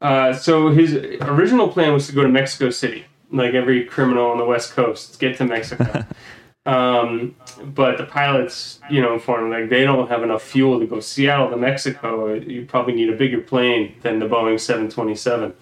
Uh, 0.00 0.32
so 0.32 0.68
his 0.70 0.94
original 1.20 1.68
plan 1.68 1.92
was 1.92 2.06
to 2.06 2.14
go 2.14 2.22
to 2.22 2.28
Mexico 2.28 2.70
City, 2.70 3.04
like 3.30 3.52
every 3.52 3.84
criminal 3.84 4.30
on 4.30 4.38
the 4.38 4.44
West 4.44 4.72
Coast, 4.72 5.20
get 5.20 5.36
to 5.36 5.44
Mexico. 5.44 6.06
um, 6.66 7.36
but 7.62 7.98
the 7.98 8.04
pilots, 8.04 8.80
you 8.88 9.02
know, 9.02 9.12
informed 9.12 9.52
like 9.52 9.68
they 9.68 9.82
don't 9.82 10.08
have 10.08 10.22
enough 10.22 10.42
fuel 10.42 10.80
to 10.80 10.86
go 10.86 11.00
Seattle 11.00 11.50
to 11.50 11.56
Mexico. 11.56 12.32
You 12.32 12.64
probably 12.64 12.94
need 12.94 13.10
a 13.10 13.16
bigger 13.16 13.40
plane 13.40 13.94
than 14.00 14.20
the 14.20 14.26
Boeing 14.26 14.58
727. 14.58 15.52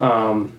Um, 0.00 0.56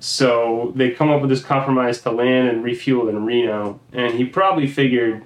so 0.00 0.72
they 0.74 0.90
come 0.92 1.10
up 1.10 1.20
with 1.20 1.28
this 1.28 1.42
compromise 1.42 2.00
to 2.02 2.10
land 2.10 2.48
and 2.48 2.64
refuel 2.64 3.08
in 3.08 3.26
Reno, 3.26 3.80
and 3.92 4.14
he 4.14 4.24
probably 4.24 4.66
figured 4.66 5.24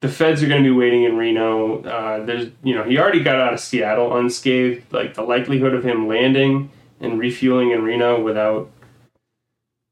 the 0.00 0.08
feds 0.08 0.42
are 0.42 0.48
going 0.48 0.62
to 0.62 0.70
be 0.70 0.76
waiting 0.76 1.04
in 1.04 1.16
Reno. 1.16 1.82
Uh, 1.82 2.24
there's, 2.24 2.50
you 2.62 2.74
know, 2.74 2.84
he 2.84 2.98
already 2.98 3.22
got 3.22 3.38
out 3.38 3.52
of 3.52 3.60
Seattle 3.60 4.16
unscathed. 4.16 4.92
Like 4.92 5.14
the 5.14 5.22
likelihood 5.22 5.74
of 5.74 5.84
him 5.84 6.08
landing 6.08 6.70
and 7.00 7.18
refueling 7.18 7.70
in 7.70 7.82
Reno 7.82 8.20
without, 8.20 8.70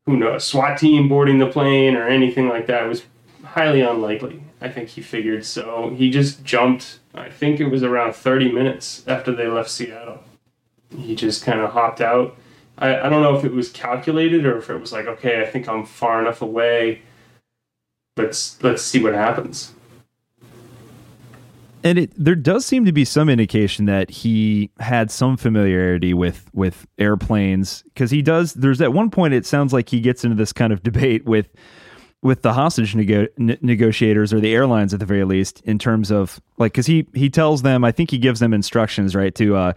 who 0.06 0.16
knows, 0.16 0.44
SWAT 0.44 0.78
team 0.78 1.08
boarding 1.08 1.38
the 1.38 1.46
plane 1.46 1.94
or 1.94 2.08
anything 2.08 2.48
like 2.48 2.66
that 2.66 2.88
was 2.88 3.04
highly 3.44 3.80
unlikely. 3.80 4.42
I 4.60 4.68
think 4.68 4.88
he 4.88 5.02
figured 5.02 5.44
so. 5.44 5.94
He 5.96 6.10
just 6.10 6.42
jumped. 6.42 6.98
I 7.14 7.30
think 7.30 7.60
it 7.60 7.68
was 7.68 7.82
around 7.82 8.14
30 8.14 8.50
minutes 8.52 9.04
after 9.06 9.32
they 9.32 9.46
left 9.46 9.70
Seattle. 9.70 10.24
He 10.96 11.14
just 11.14 11.44
kind 11.44 11.60
of 11.60 11.72
hopped 11.72 12.00
out 12.00 12.36
I, 12.78 13.06
I 13.06 13.08
don't 13.08 13.22
know 13.22 13.36
if 13.36 13.44
it 13.44 13.52
was 13.52 13.70
calculated 13.70 14.46
or 14.46 14.56
if 14.58 14.70
it 14.70 14.80
was 14.80 14.92
like, 14.92 15.06
okay, 15.06 15.42
I 15.42 15.46
think 15.46 15.68
I'm 15.68 15.84
far 15.84 16.20
enough 16.20 16.42
away. 16.42 17.02
Let's 18.16 18.62
let's 18.62 18.82
see 18.82 19.02
what 19.02 19.14
happens. 19.14 19.72
And 21.84 21.98
it 21.98 22.12
there 22.16 22.34
does 22.34 22.66
seem 22.66 22.84
to 22.86 22.92
be 22.92 23.04
some 23.04 23.28
indication 23.28 23.84
that 23.86 24.10
he 24.10 24.70
had 24.80 25.10
some 25.10 25.36
familiarity 25.36 26.12
with 26.12 26.50
with 26.52 26.86
airplanes 26.98 27.82
because 27.84 28.10
he 28.10 28.22
does. 28.22 28.54
There's 28.54 28.80
at 28.80 28.92
one 28.92 29.10
point 29.10 29.34
it 29.34 29.46
sounds 29.46 29.72
like 29.72 29.88
he 29.88 30.00
gets 30.00 30.24
into 30.24 30.36
this 30.36 30.52
kind 30.52 30.72
of 30.72 30.82
debate 30.82 31.24
with 31.24 31.48
with 32.20 32.42
the 32.42 32.52
hostage 32.52 32.96
nego- 32.96 33.28
negotiators 33.38 34.32
or 34.32 34.40
the 34.40 34.52
airlines 34.52 34.92
at 34.92 34.98
the 34.98 35.06
very 35.06 35.24
least 35.24 35.60
in 35.64 35.78
terms 35.78 36.10
of 36.10 36.40
like 36.56 36.72
because 36.72 36.86
he 36.86 37.06
he 37.14 37.30
tells 37.30 37.62
them 37.62 37.84
I 37.84 37.92
think 37.92 38.10
he 38.10 38.18
gives 38.18 38.40
them 38.40 38.52
instructions 38.52 39.14
right 39.14 39.34
to 39.36 39.54
uh 39.54 39.72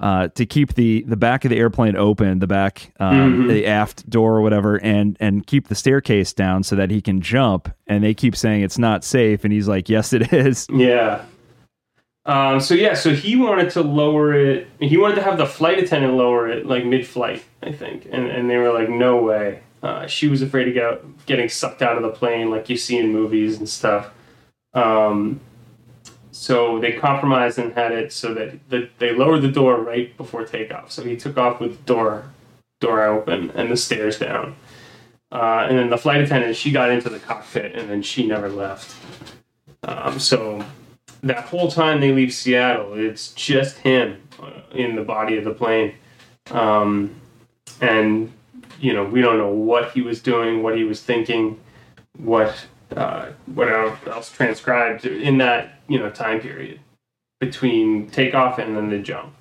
uh, 0.00 0.28
to 0.28 0.46
keep 0.46 0.74
the 0.74 1.02
the 1.08 1.16
back 1.16 1.44
of 1.44 1.50
the 1.50 1.58
airplane 1.58 1.96
open, 1.96 2.38
the 2.38 2.46
back 2.46 2.92
um, 3.00 3.16
mm-hmm. 3.16 3.48
the 3.48 3.66
aft 3.66 4.08
door 4.08 4.36
or 4.36 4.42
whatever, 4.42 4.80
and 4.80 5.16
and 5.20 5.46
keep 5.46 5.68
the 5.68 5.74
staircase 5.74 6.32
down 6.32 6.62
so 6.62 6.76
that 6.76 6.90
he 6.90 7.00
can 7.00 7.20
jump. 7.20 7.72
And 7.86 8.04
they 8.04 8.14
keep 8.14 8.36
saying 8.36 8.62
it's 8.62 8.78
not 8.78 9.02
safe, 9.04 9.44
and 9.44 9.52
he's 9.52 9.68
like, 9.68 9.88
"Yes, 9.88 10.12
it 10.12 10.32
is." 10.32 10.66
Yeah. 10.72 11.24
Um, 12.28 12.60
so 12.60 12.74
yeah, 12.74 12.92
so 12.92 13.14
he 13.14 13.36
wanted 13.36 13.70
to 13.70 13.82
lower 13.82 14.34
it. 14.34 14.68
He 14.80 14.98
wanted 14.98 15.14
to 15.16 15.22
have 15.22 15.38
the 15.38 15.46
flight 15.46 15.78
attendant 15.78 16.12
lower 16.14 16.46
it 16.46 16.66
like 16.66 16.84
mid-flight, 16.84 17.42
I 17.62 17.72
think, 17.72 18.06
and 18.12 18.26
and 18.26 18.50
they 18.50 18.58
were 18.58 18.72
like, 18.72 18.90
"No 18.90 19.22
way." 19.22 19.62
Uh, 19.82 20.06
she 20.06 20.28
was 20.28 20.42
afraid 20.42 20.68
of 20.68 20.74
get, 20.74 21.26
getting 21.26 21.48
sucked 21.48 21.82
out 21.82 21.96
of 21.96 22.02
the 22.02 22.10
plane, 22.10 22.50
like 22.50 22.68
you 22.68 22.76
see 22.76 22.98
in 22.98 23.12
movies 23.12 23.58
and 23.58 23.68
stuff. 23.68 24.10
Um, 24.74 25.40
so 26.30 26.78
they 26.78 26.92
compromised 26.92 27.58
and 27.58 27.72
had 27.72 27.92
it 27.92 28.12
so 28.12 28.34
that 28.34 28.68
the, 28.68 28.90
they 28.98 29.14
lowered 29.14 29.42
the 29.42 29.50
door 29.50 29.80
right 29.80 30.14
before 30.16 30.44
takeoff. 30.44 30.92
So 30.92 31.04
he 31.04 31.16
took 31.16 31.38
off 31.38 31.60
with 31.60 31.78
the 31.78 31.82
door 31.84 32.30
door 32.80 33.02
open 33.04 33.50
and 33.52 33.70
the 33.70 33.76
stairs 33.76 34.18
down. 34.18 34.54
Uh, 35.32 35.66
and 35.68 35.78
then 35.78 35.90
the 35.90 35.98
flight 35.98 36.20
attendant, 36.20 36.56
she 36.56 36.70
got 36.70 36.90
into 36.90 37.08
the 37.08 37.18
cockpit 37.18 37.74
and 37.74 37.88
then 37.90 38.02
she 38.02 38.26
never 38.26 38.48
left. 38.48 38.94
Um, 39.82 40.18
so 40.18 40.64
that 41.22 41.44
whole 41.44 41.70
time 41.70 42.00
they 42.00 42.12
leave 42.12 42.32
Seattle, 42.32 42.94
it's 42.94 43.32
just 43.32 43.78
him 43.78 44.20
uh, 44.42 44.50
in 44.72 44.96
the 44.96 45.02
body 45.02 45.36
of 45.36 45.44
the 45.44 45.54
plane. 45.54 45.94
Um, 46.50 47.14
and, 47.80 48.32
you 48.80 48.92
know, 48.92 49.04
we 49.04 49.20
don't 49.20 49.38
know 49.38 49.52
what 49.52 49.92
he 49.92 50.00
was 50.00 50.20
doing, 50.20 50.62
what 50.62 50.76
he 50.76 50.84
was 50.84 51.02
thinking, 51.02 51.58
what 52.18 52.66
uh, 52.96 53.30
what 53.46 53.68
else 54.06 54.30
transcribed 54.30 55.04
in 55.04 55.38
that 55.38 55.80
you 55.88 55.98
know 55.98 56.10
time 56.10 56.40
period 56.40 56.80
between 57.40 58.08
takeoff 58.10 58.58
and 58.58 58.76
then 58.76 58.90
the 58.90 58.98
jump. 58.98 59.34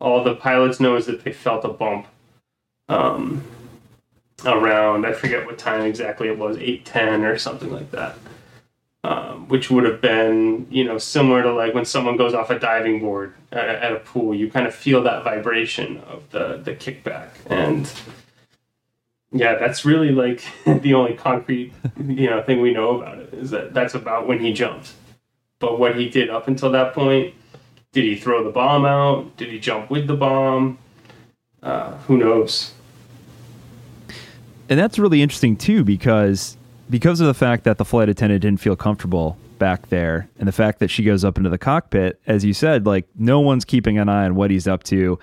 All 0.00 0.24
the 0.24 0.34
pilots 0.34 0.80
know 0.80 0.96
is 0.96 1.06
that 1.06 1.24
they 1.24 1.32
felt 1.32 1.64
a 1.64 1.68
bump 1.68 2.06
um, 2.88 3.44
around 4.44 5.06
I 5.06 5.12
forget 5.12 5.46
what 5.46 5.58
time 5.58 5.84
exactly 5.84 6.28
it 6.28 6.38
was 6.38 6.56
eight 6.58 6.84
ten 6.84 7.24
or 7.24 7.38
something 7.38 7.72
like 7.72 7.90
that, 7.92 8.16
um, 9.04 9.48
which 9.48 9.70
would 9.70 9.84
have 9.84 10.00
been 10.00 10.66
you 10.70 10.84
know 10.84 10.98
similar 10.98 11.42
to 11.42 11.52
like 11.52 11.74
when 11.74 11.84
someone 11.84 12.16
goes 12.16 12.34
off 12.34 12.50
a 12.50 12.58
diving 12.58 13.00
board 13.00 13.34
at, 13.52 13.68
at 13.68 13.92
a 13.92 14.00
pool. 14.00 14.34
You 14.34 14.50
kind 14.50 14.66
of 14.66 14.74
feel 14.74 15.02
that 15.04 15.24
vibration 15.24 15.98
of 15.98 16.30
the 16.30 16.60
the 16.62 16.74
kickback 16.74 17.30
and 17.46 17.90
yeah, 19.32 19.54
that's 19.56 19.84
really 19.84 20.10
like 20.10 20.44
the 20.82 20.94
only 20.94 21.14
concrete 21.14 21.72
you 21.98 22.28
know 22.28 22.42
thing 22.42 22.60
we 22.60 22.72
know 22.72 23.00
about 23.00 23.18
it 23.18 23.32
is 23.34 23.50
that 23.50 23.74
that's 23.74 23.94
about 23.94 24.26
when 24.26 24.40
he 24.40 24.52
jumped. 24.52 24.92
But 25.58 25.78
what 25.78 25.96
he 25.96 26.08
did 26.08 26.30
up 26.30 26.48
until 26.48 26.70
that 26.72 26.94
point, 26.94 27.34
did 27.92 28.04
he 28.04 28.16
throw 28.16 28.42
the 28.42 28.50
bomb 28.50 28.86
out? 28.86 29.36
Did 29.36 29.50
he 29.50 29.58
jump 29.58 29.90
with 29.90 30.06
the 30.06 30.16
bomb? 30.16 30.78
Uh, 31.62 31.96
who 31.98 32.16
knows? 32.16 32.72
And 34.70 34.78
that's 34.78 34.98
really 34.98 35.20
interesting 35.20 35.56
too 35.56 35.84
because 35.84 36.56
because 36.90 37.20
of 37.20 37.26
the 37.26 37.34
fact 37.34 37.64
that 37.64 37.78
the 37.78 37.84
flight 37.84 38.08
attendant 38.08 38.42
didn't 38.42 38.60
feel 38.60 38.76
comfortable 38.76 39.38
back 39.58 39.88
there 39.88 40.28
and 40.38 40.48
the 40.48 40.52
fact 40.52 40.78
that 40.80 40.90
she 40.90 41.02
goes 41.04 41.24
up 41.24 41.36
into 41.36 41.50
the 41.50 41.58
cockpit 41.58 42.18
as 42.26 42.44
you 42.44 42.54
said 42.54 42.86
like 42.86 43.06
no 43.16 43.40
one's 43.40 43.64
keeping 43.64 43.98
an 43.98 44.08
eye 44.08 44.24
on 44.24 44.34
what 44.34 44.50
he's 44.50 44.66
up 44.66 44.82
to 44.84 45.18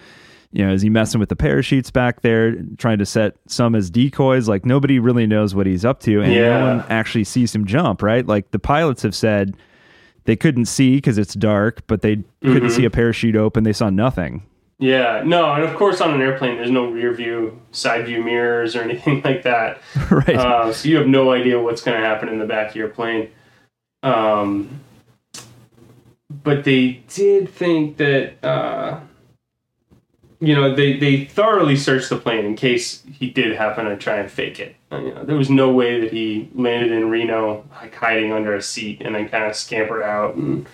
you 0.54 0.66
know, 0.66 0.72
is 0.74 0.82
he 0.82 0.90
messing 0.90 1.20
with 1.20 1.28
the 1.28 1.36
parachutes 1.36 1.92
back 1.92 2.22
there, 2.22 2.56
trying 2.78 3.00
to 3.00 3.06
set 3.06 3.36
some 3.48 3.76
as 3.76 3.90
decoys? 3.90 4.48
Like 4.48 4.66
nobody 4.66 4.98
really 4.98 5.28
knows 5.28 5.54
what 5.54 5.68
he's 5.68 5.84
up 5.84 6.00
to, 6.04 6.22
and 6.22 6.32
Yeah. 6.34 6.60
no 6.60 6.66
one 6.78 6.86
actually 6.90 7.26
sees 7.26 7.54
him 7.54 7.66
jump. 7.66 8.02
Right? 8.02 8.26
Like 8.26 8.52
the 8.52 8.58
pilots 8.58 9.02
have 9.04 9.14
said 9.14 9.58
they 10.24 10.38
couldn't 10.38 10.66
see 10.66 10.96
because 10.96 11.18
it's 11.18 11.34
dark, 11.34 11.82
but 11.88 12.02
they 12.02 12.24
couldn't 12.42 12.70
Mhm. 12.70 12.72
see 12.72 12.86
a 12.86 12.90
parachute 12.90 13.36
open. 13.36 13.66
They 13.66 13.74
saw 13.74 13.90
nothing. 13.90 14.42
Yeah, 14.80 15.24
no, 15.26 15.54
and 15.54 15.64
of 15.64 15.76
course 15.76 16.02
on 16.02 16.14
an 16.14 16.22
airplane 16.22 16.58
there's 16.58 16.70
no 16.70 16.92
rear 16.92 17.12
view, 17.12 17.60
side 17.72 18.06
view 18.06 18.24
mirrors 18.24 18.76
or 18.76 18.82
anything 18.84 19.22
like 19.24 19.44
that. 19.44 19.82
right? 20.12 20.36
Uh, 20.36 20.72
so 20.72 20.88
you 20.88 20.98
have 20.98 21.08
no 21.08 21.32
idea 21.32 21.60
what's 21.60 21.82
going 21.82 22.00
to 22.00 22.06
happen 22.06 22.30
in 22.30 22.38
the 22.38 22.46
back 22.46 22.70
of 22.70 22.76
your 22.76 22.90
plane. 22.90 23.30
Um, 24.04 24.82
but 26.30 26.64
they 26.64 27.04
did 27.14 27.50
think 27.50 27.98
that, 27.98 28.44
uh, 28.44 29.00
you 30.40 30.54
know, 30.54 30.76
they, 30.76 30.98
they 30.98 31.26
thoroughly 31.26 31.76
searched 31.76 32.10
the 32.10 32.18
plane 32.18 32.46
in 32.46 32.56
case 32.56 33.02
he 33.12 33.32
did 33.32 33.56
happen 33.56 33.86
to 33.86 33.98
try 33.98 34.18
and 34.18 34.30
fake 34.30 34.60
it. 34.60 34.76
Uh, 34.92 35.00
you 35.00 35.14
know, 35.16 35.24
there 35.24 35.36
was 35.36 35.50
no 35.50 35.72
way 35.72 36.00
that 36.00 36.14
he 36.14 36.50
landed 36.54 36.92
in 36.92 37.10
Reno, 37.10 37.66
like 37.82 37.96
hiding 37.96 38.32
under 38.32 38.56
a 38.56 38.62
seat 38.62 39.02
and 39.02 39.16
then 39.16 39.28
kind 39.28 39.46
of 39.46 39.56
scampered 39.56 40.04
out 40.04 40.36
and, 40.36 40.68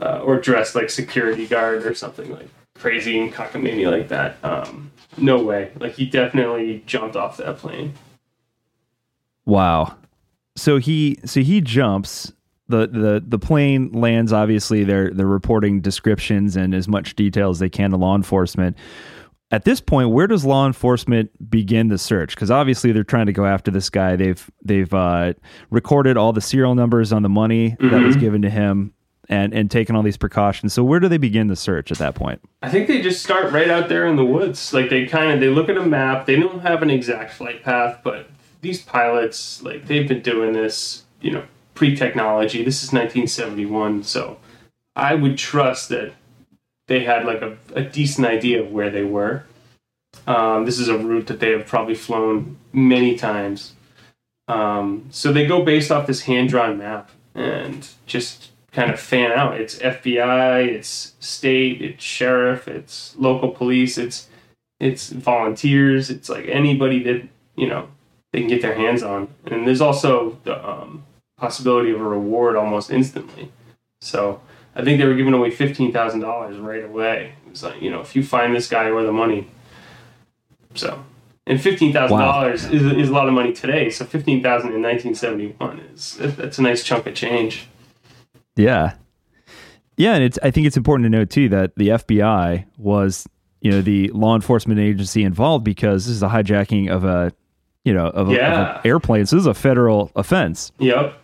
uh, 0.00 0.18
or 0.18 0.38
dressed 0.38 0.74
like 0.74 0.90
security 0.90 1.46
guard 1.46 1.86
or 1.86 1.94
something 1.94 2.30
like 2.30 2.48
crazy 2.74 3.18
and 3.18 3.32
cockamamie 3.32 3.90
like 3.90 4.08
that. 4.08 4.36
Um, 4.44 4.90
no 5.18 5.42
way. 5.42 5.70
Like 5.78 5.92
he 5.94 6.06
definitely 6.06 6.82
jumped 6.86 7.16
off 7.16 7.36
that 7.38 7.58
plane. 7.58 7.94
Wow. 9.44 9.96
So 10.56 10.78
he 10.78 11.18
so 11.24 11.40
he 11.40 11.60
jumps. 11.60 12.32
The, 12.68 12.86
the 12.86 13.22
the 13.26 13.38
plane 13.38 13.90
lands 13.92 14.32
obviously 14.32 14.84
they're 14.84 15.10
they're 15.10 15.26
reporting 15.26 15.80
descriptions 15.80 16.56
and 16.56 16.74
as 16.74 16.88
much 16.88 17.14
detail 17.16 17.50
as 17.50 17.58
they 17.58 17.68
can 17.68 17.90
to 17.90 17.96
law 17.96 18.14
enforcement. 18.16 18.76
At 19.50 19.66
this 19.66 19.82
point, 19.82 20.08
where 20.10 20.26
does 20.26 20.46
law 20.46 20.66
enforcement 20.66 21.50
begin 21.50 21.88
the 21.88 21.98
search? 21.98 22.34
Because 22.34 22.50
obviously 22.50 22.90
they're 22.92 23.04
trying 23.04 23.26
to 23.26 23.32
go 23.32 23.44
after 23.44 23.70
this 23.70 23.90
guy. 23.90 24.16
They've 24.16 24.50
they've 24.64 24.92
uh, 24.94 25.34
recorded 25.70 26.16
all 26.16 26.32
the 26.32 26.40
serial 26.40 26.74
numbers 26.74 27.12
on 27.12 27.22
the 27.22 27.28
money 27.28 27.76
that 27.80 28.00
was 28.02 28.16
Mhm. 28.16 28.20
given 28.20 28.42
to 28.42 28.50
him 28.50 28.94
and 29.28 29.54
and 29.54 29.70
taken 29.70 29.96
all 29.96 30.02
these 30.02 30.16
precautions. 30.16 30.72
So 30.72 30.82
where 30.84 31.00
do 31.00 31.08
they 31.08 31.18
begin 31.18 31.46
the 31.46 31.56
search 31.56 31.92
at 31.92 31.98
that 31.98 32.14
point? 32.14 32.40
I 32.62 32.68
think 32.68 32.88
they 32.88 33.00
just 33.00 33.22
start 33.22 33.52
right 33.52 33.70
out 33.70 33.88
there 33.88 34.06
in 34.06 34.16
the 34.16 34.24
woods. 34.24 34.72
Like 34.72 34.90
they 34.90 35.06
kind 35.06 35.32
of 35.32 35.40
they 35.40 35.48
look 35.48 35.68
at 35.68 35.76
a 35.76 35.86
map. 35.86 36.26
They 36.26 36.36
don't 36.36 36.60
have 36.60 36.82
an 36.82 36.90
exact 36.90 37.32
flight 37.32 37.62
path, 37.62 38.00
but 38.02 38.28
these 38.60 38.82
pilots 38.82 39.62
like 39.62 39.86
they've 39.86 40.08
been 40.08 40.22
doing 40.22 40.52
this, 40.52 41.04
you 41.20 41.30
know, 41.30 41.44
pre-technology. 41.74 42.62
This 42.62 42.82
is 42.82 42.92
1971, 42.92 44.04
so 44.04 44.38
I 44.94 45.14
would 45.14 45.38
trust 45.38 45.88
that 45.90 46.12
they 46.88 47.04
had 47.04 47.24
like 47.24 47.42
a, 47.42 47.56
a 47.74 47.82
decent 47.82 48.26
idea 48.26 48.62
of 48.62 48.70
where 48.70 48.90
they 48.90 49.04
were. 49.04 49.44
Um, 50.26 50.66
this 50.66 50.78
is 50.78 50.88
a 50.88 50.98
route 50.98 51.26
that 51.28 51.40
they 51.40 51.50
have 51.52 51.66
probably 51.66 51.94
flown 51.94 52.58
many 52.72 53.16
times. 53.16 53.74
Um, 54.48 55.06
so 55.10 55.32
they 55.32 55.46
go 55.46 55.64
based 55.64 55.90
off 55.90 56.06
this 56.06 56.22
hand-drawn 56.22 56.76
map 56.78 57.10
and 57.34 57.88
just 58.06 58.51
kind 58.72 58.90
of 58.90 58.98
fan 58.98 59.32
out. 59.32 59.60
It's 59.60 59.78
FBI, 59.78 60.66
it's 60.66 61.14
state, 61.20 61.82
it's 61.82 62.02
sheriff, 62.02 62.66
it's 62.66 63.14
local 63.16 63.50
police, 63.50 63.98
it's 63.98 64.28
it's 64.80 65.10
volunteers, 65.10 66.10
it's 66.10 66.28
like 66.28 66.46
anybody 66.48 67.02
that 67.04 67.28
you 67.54 67.68
know 67.68 67.88
they 68.32 68.40
can 68.40 68.48
get 68.48 68.62
their 68.62 68.74
hands 68.74 69.02
on. 69.02 69.28
And 69.46 69.66
there's 69.66 69.80
also 69.80 70.38
the 70.44 70.68
um, 70.68 71.04
possibility 71.36 71.90
of 71.90 72.00
a 72.00 72.04
reward 72.04 72.56
almost 72.56 72.90
instantly. 72.90 73.52
So 74.00 74.40
I 74.74 74.82
think 74.82 74.98
they 74.98 75.06
were 75.06 75.14
giving 75.14 75.34
away 75.34 75.50
fifteen 75.50 75.92
thousand 75.92 76.20
dollars 76.20 76.56
right 76.56 76.84
away. 76.84 77.34
It 77.46 77.50
was 77.50 77.62
like 77.62 77.80
you 77.80 77.90
know 77.90 78.00
if 78.00 78.16
you 78.16 78.24
find 78.24 78.54
this 78.54 78.68
guy 78.68 78.88
or 78.90 79.02
the 79.02 79.12
money. 79.12 79.48
So 80.74 81.04
and 81.46 81.60
fifteen 81.60 81.92
thousand 81.92 82.18
dollars 82.18 82.64
is, 82.64 82.82
is 82.84 83.08
a 83.10 83.12
lot 83.12 83.28
of 83.28 83.34
money 83.34 83.52
today. 83.52 83.90
So 83.90 84.06
fifteen 84.06 84.42
thousand 84.42 84.72
in 84.72 84.80
nineteen 84.80 85.14
seventy 85.14 85.48
one 85.58 85.80
is 85.94 86.16
that's 86.18 86.58
a 86.58 86.62
nice 86.62 86.82
chunk 86.82 87.06
of 87.06 87.14
change. 87.14 87.66
Yeah. 88.56 88.94
Yeah, 89.96 90.14
and 90.14 90.24
it's 90.24 90.38
I 90.42 90.50
think 90.50 90.66
it's 90.66 90.76
important 90.76 91.04
to 91.06 91.10
note 91.10 91.30
too 91.30 91.48
that 91.50 91.76
the 91.76 91.88
FBI 91.88 92.64
was, 92.78 93.28
you 93.60 93.70
know, 93.70 93.82
the 93.82 94.08
law 94.08 94.34
enforcement 94.34 94.80
agency 94.80 95.22
involved 95.22 95.64
because 95.64 96.06
this 96.06 96.16
is 96.16 96.22
a 96.22 96.28
hijacking 96.28 96.90
of 96.90 97.04
a 97.04 97.32
you 97.84 97.92
know, 97.92 98.06
of, 98.06 98.30
a, 98.30 98.32
Yeah. 98.32 98.70
of 98.70 98.76
an 98.76 98.80
airplane. 98.84 99.26
So 99.26 99.34
this 99.36 99.42
is 99.42 99.46
a 99.48 99.54
federal 99.54 100.12
offense. 100.14 100.70
Yep. 100.78 101.18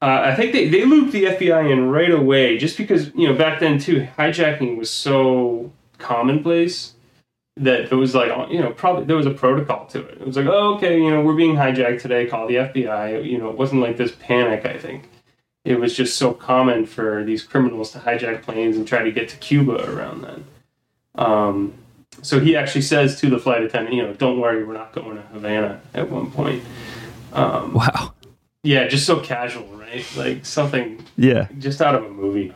Uh, 0.00 0.04
I 0.24 0.34
think 0.34 0.52
they, 0.52 0.68
they 0.68 0.84
looped 0.84 1.12
the 1.12 1.24
FBI 1.24 1.72
in 1.72 1.88
right 1.88 2.10
away 2.10 2.58
just 2.58 2.76
because, 2.76 3.10
you 3.14 3.26
know, 3.26 3.34
back 3.34 3.58
then 3.58 3.78
too, 3.78 4.06
hijacking 4.18 4.76
was 4.76 4.90
so 4.90 5.72
commonplace 5.96 6.92
that 7.56 7.88
there 7.88 7.98
was 7.98 8.14
like, 8.14 8.30
you 8.50 8.60
know, 8.60 8.70
probably 8.70 9.06
there 9.06 9.16
was 9.16 9.26
a 9.26 9.30
protocol 9.32 9.86
to 9.86 10.00
it. 10.06 10.18
It 10.20 10.26
was 10.26 10.36
like, 10.36 10.46
oh, 10.46 10.74
okay, 10.76 11.00
you 11.00 11.10
know, 11.10 11.22
we're 11.22 11.34
being 11.34 11.56
hijacked 11.56 12.00
today, 12.02 12.26
call 12.26 12.46
the 12.46 12.56
FBI. 12.56 13.24
You 13.28 13.38
know, 13.38 13.48
it 13.48 13.56
wasn't 13.56 13.80
like 13.82 13.96
this 13.96 14.12
panic, 14.20 14.64
I 14.66 14.76
think. 14.78 15.08
It 15.68 15.78
was 15.78 15.94
just 15.94 16.16
so 16.16 16.32
common 16.32 16.86
for 16.86 17.22
these 17.24 17.42
criminals 17.42 17.90
to 17.92 17.98
hijack 17.98 18.40
planes 18.40 18.74
and 18.78 18.88
try 18.88 19.02
to 19.02 19.12
get 19.12 19.28
to 19.28 19.36
Cuba 19.36 19.84
around 19.92 20.22
then. 20.22 20.44
Um, 21.16 21.74
so 22.22 22.40
he 22.40 22.56
actually 22.56 22.80
says 22.80 23.20
to 23.20 23.28
the 23.28 23.38
flight 23.38 23.62
attendant, 23.62 23.94
you 23.94 24.02
know, 24.02 24.14
don't 24.14 24.40
worry, 24.40 24.64
we're 24.64 24.72
not 24.72 24.92
going 24.92 25.16
to 25.16 25.22
Havana 25.24 25.82
at 25.92 26.10
one 26.10 26.30
point. 26.30 26.62
Um, 27.34 27.74
Wow. 27.74 28.14
yeah, 28.62 28.88
just 28.88 29.04
so 29.04 29.20
casual, 29.20 29.66
right? 29.76 30.06
Like 30.16 30.46
something 30.46 31.04
Yeah. 31.18 31.48
just 31.58 31.82
out 31.82 31.94
of 31.94 32.02
a 32.02 32.08
movie. 32.08 32.54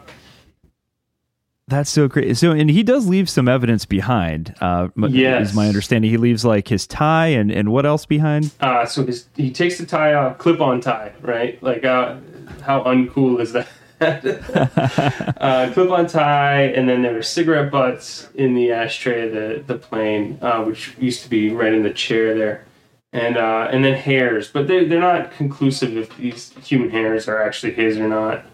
That's 1.69 1.91
so 1.91 2.09
crazy. 2.09 2.33
So, 2.35 2.53
and 2.53 2.71
he 2.71 2.83
does 2.83 3.07
leave 3.07 3.29
some 3.29 3.47
evidence 3.47 3.85
behind. 3.85 4.55
Uh, 4.61 4.89
Yes. 5.11 5.51
is 5.51 5.55
my 5.55 5.69
understanding. 5.69 6.11
He 6.11 6.17
leaves 6.17 6.47
like 6.47 6.69
his 6.69 6.87
tie 6.87 7.29
and 7.29 7.51
and 7.53 7.71
what 7.71 7.85
else 7.85 8.07
behind? 8.07 8.51
Uh, 8.61 8.87
so 8.87 9.05
his 9.05 9.27
he 9.37 9.51
takes 9.51 9.77
the 9.79 9.85
tie 9.87 10.15
off, 10.15 10.39
clip-on 10.39 10.81
tie, 10.81 11.13
right? 11.21 11.63
Like 11.63 11.85
uh, 11.85 12.17
how 12.63 12.83
uncool 12.85 13.41
is 13.41 13.53
that? 13.53 13.69
uh, 15.41 15.71
clip-on 15.73 16.09
tie, 16.09 16.63
and 16.63 16.89
then 16.89 17.03
there 17.03 17.15
were 17.15 17.23
cigarette 17.23 17.71
butts 17.71 18.29
in 18.35 18.55
the 18.55 18.73
ashtray 18.73 19.29
of 19.29 19.33
the 19.33 19.63
the 19.67 19.79
plane, 19.79 20.39
uh, 20.43 20.63
which 20.65 20.97
used 20.99 21.23
to 21.23 21.31
be 21.31 21.51
right 21.53 21.73
in 21.73 21.85
the 21.85 21.93
chair 21.93 22.37
there, 22.37 22.65
and 23.13 23.37
uh, 23.37 23.69
and 23.71 23.85
then 23.85 23.95
hairs, 23.95 24.49
but 24.49 24.67
they 24.67 24.85
they're 24.87 24.99
not 24.99 25.31
conclusive 25.31 25.97
if 25.97 26.17
these 26.17 26.53
human 26.65 26.91
hairs 26.91 27.29
are 27.29 27.43
actually 27.43 27.75
his 27.75 27.97
or 27.97 28.09
not. 28.09 28.45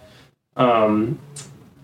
Um, 0.57 1.19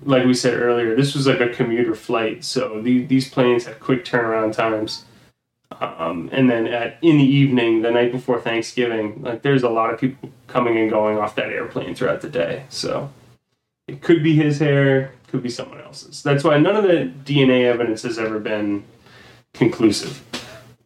like 0.04 0.26
we 0.26 0.34
said 0.34 0.54
earlier, 0.54 0.94
this 0.94 1.14
was 1.14 1.26
like 1.26 1.40
a 1.40 1.48
commuter 1.48 1.94
flight, 1.94 2.44
so 2.44 2.82
the, 2.82 3.04
these 3.06 3.30
planes 3.30 3.64
had 3.64 3.80
quick 3.80 4.04
turnaround 4.04 4.52
times. 4.52 5.06
Um, 5.80 6.28
and 6.32 6.50
then 6.50 6.66
at 6.66 6.98
in 7.02 7.18
the 7.18 7.24
evening, 7.24 7.82
the 7.82 7.90
night 7.90 8.12
before 8.12 8.40
Thanksgiving, 8.40 9.22
like 9.22 9.42
there's 9.42 9.62
a 9.62 9.68
lot 9.68 9.92
of 9.92 10.00
people 10.00 10.30
coming 10.46 10.78
and 10.78 10.90
going 10.90 11.18
off 11.18 11.34
that 11.37 11.50
airplane 11.50 11.94
throughout 11.94 12.20
the 12.20 12.28
day. 12.28 12.64
So 12.68 13.10
it 13.87 14.00
could 14.02 14.22
be 14.22 14.34
his 14.34 14.58
hair, 14.58 15.12
could 15.28 15.42
be 15.42 15.50
someone 15.50 15.80
else's. 15.80 16.22
That's 16.22 16.44
why 16.44 16.58
none 16.58 16.76
of 16.76 16.84
the 16.84 17.12
DNA 17.24 17.64
evidence 17.64 18.02
has 18.02 18.18
ever 18.18 18.38
been 18.38 18.84
conclusive. 19.52 20.22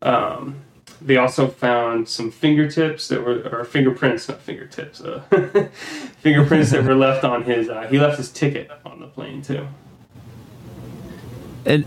Um, 0.03 0.63
they 1.01 1.17
also 1.17 1.47
found 1.47 2.09
some 2.09 2.31
fingertips 2.31 3.09
that 3.09 3.23
were, 3.23 3.41
or 3.49 3.65
fingerprints, 3.65 4.29
not 4.29 4.41
fingertips, 4.41 5.01
uh, 5.01 5.21
fingerprints 6.19 6.71
that 6.73 6.85
were 6.85 6.95
left 6.95 7.25
on 7.25 7.45
his. 7.45 7.69
Uh, 7.69 7.87
he 7.89 7.99
left 7.99 8.17
his 8.17 8.31
ticket 8.31 8.71
on 8.85 9.01
the 9.01 9.07
plane 9.07 9.43
too. 9.43 9.67
And 11.65 11.85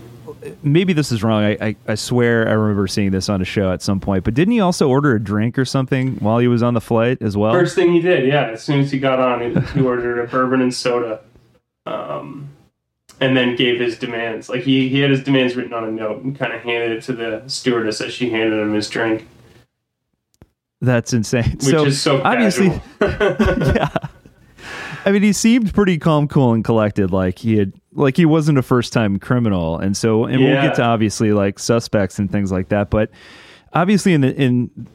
maybe 0.62 0.92
this 0.92 1.12
is 1.12 1.22
wrong. 1.22 1.42
I, 1.44 1.56
I 1.60 1.76
I 1.88 1.94
swear 1.94 2.48
I 2.48 2.52
remember 2.52 2.86
seeing 2.86 3.10
this 3.10 3.28
on 3.28 3.40
a 3.40 3.44
show 3.44 3.72
at 3.72 3.82
some 3.82 4.00
point. 4.00 4.24
But 4.24 4.34
didn't 4.34 4.52
he 4.52 4.60
also 4.60 4.88
order 4.88 5.14
a 5.14 5.20
drink 5.22 5.58
or 5.58 5.64
something 5.64 6.16
while 6.16 6.38
he 6.38 6.48
was 6.48 6.62
on 6.62 6.74
the 6.74 6.80
flight 6.80 7.18
as 7.20 7.36
well? 7.36 7.52
First 7.52 7.74
thing 7.74 7.92
he 7.92 8.00
did, 8.00 8.26
yeah, 8.26 8.50
as 8.50 8.62
soon 8.62 8.80
as 8.80 8.90
he 8.90 8.98
got 8.98 9.18
on, 9.18 9.40
he, 9.40 9.60
he 9.72 9.80
ordered 9.80 10.20
a 10.22 10.26
bourbon 10.26 10.60
and 10.60 10.74
soda, 10.74 11.20
um, 11.86 12.48
and 13.20 13.36
then 13.36 13.56
gave 13.56 13.80
his 13.80 13.98
demands. 13.98 14.48
Like 14.48 14.62
he, 14.62 14.88
he 14.88 15.00
had 15.00 15.10
his 15.10 15.22
demands 15.22 15.54
written 15.56 15.72
on 15.72 15.84
a 15.84 15.90
note 15.90 16.22
and 16.22 16.36
kind 16.38 16.52
of 16.52 16.62
handed 16.62 16.92
it 16.92 17.02
to 17.04 17.12
the 17.12 17.42
stewardess 17.46 18.00
as 18.00 18.12
she 18.12 18.30
handed 18.30 18.58
him 18.60 18.74
his 18.74 18.88
drink, 18.88 19.26
That's 20.80 21.12
insane. 21.12 21.52
which 21.52 21.62
so 21.62 21.84
is 21.86 22.00
so 22.00 22.22
obviously, 22.22 22.68
yeah. 23.00 23.88
I 25.04 25.12
mean, 25.12 25.22
he 25.22 25.32
seemed 25.32 25.74
pretty 25.74 25.98
calm, 25.98 26.28
cool, 26.28 26.52
and 26.52 26.64
collected. 26.64 27.10
Like 27.10 27.38
he 27.38 27.56
had, 27.56 27.72
like 27.92 28.16
he 28.16 28.24
wasn't 28.24 28.58
a 28.58 28.62
first 28.62 28.92
time 28.92 29.18
criminal. 29.18 29.78
And 29.78 29.96
so, 29.96 30.24
and 30.24 30.40
we'll 30.40 30.62
get 30.62 30.74
to 30.76 30.82
obviously 30.82 31.32
like 31.32 31.58
suspects 31.58 32.18
and 32.18 32.30
things 32.30 32.52
like 32.52 32.68
that. 32.68 32.90
But 32.90 33.10
obviously, 33.72 34.12
in 34.12 34.20
the 34.20 34.34
in 34.34 34.88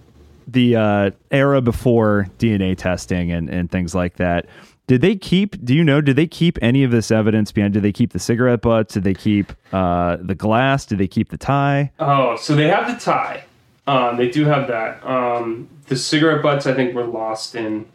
the 0.47 0.75
uh, 0.75 1.11
era 1.31 1.61
before 1.61 2.27
DNA 2.39 2.77
testing 2.77 3.31
and 3.31 3.49
and 3.49 3.69
things 3.69 3.93
like 3.93 4.15
that. 4.15 4.47
Did 4.87 5.01
they 5.01 5.17
keep? 5.17 5.63
Do 5.65 5.75
you 5.75 5.83
know? 5.83 5.99
Did 5.99 6.15
they 6.15 6.27
keep 6.27 6.57
any 6.61 6.85
of 6.85 6.91
this 6.91 7.11
evidence 7.11 7.51
behind? 7.51 7.73
Did 7.73 7.83
they 7.83 7.91
keep 7.91 8.13
the 8.13 8.19
cigarette 8.19 8.61
butts? 8.61 8.93
Did 8.93 9.03
they 9.03 9.13
keep 9.13 9.51
uh, 9.73 10.15
the 10.21 10.33
glass? 10.33 10.85
Did 10.85 10.97
they 10.97 11.07
keep 11.07 11.29
the 11.29 11.37
tie? 11.37 11.91
Oh, 11.99 12.37
so 12.37 12.55
they 12.55 12.69
have 12.69 12.87
the 12.87 12.97
tie. 12.97 13.43
Um, 13.85 14.15
they 14.15 14.29
do 14.29 14.45
have 14.45 14.67
that. 14.69 15.05
Um, 15.05 15.67
the 15.87 15.97
cigarette 15.97 16.41
butts, 16.41 16.65
I 16.67 16.73
think, 16.73 16.95
were 16.95 17.05
lost 17.05 17.53
in 17.53 17.85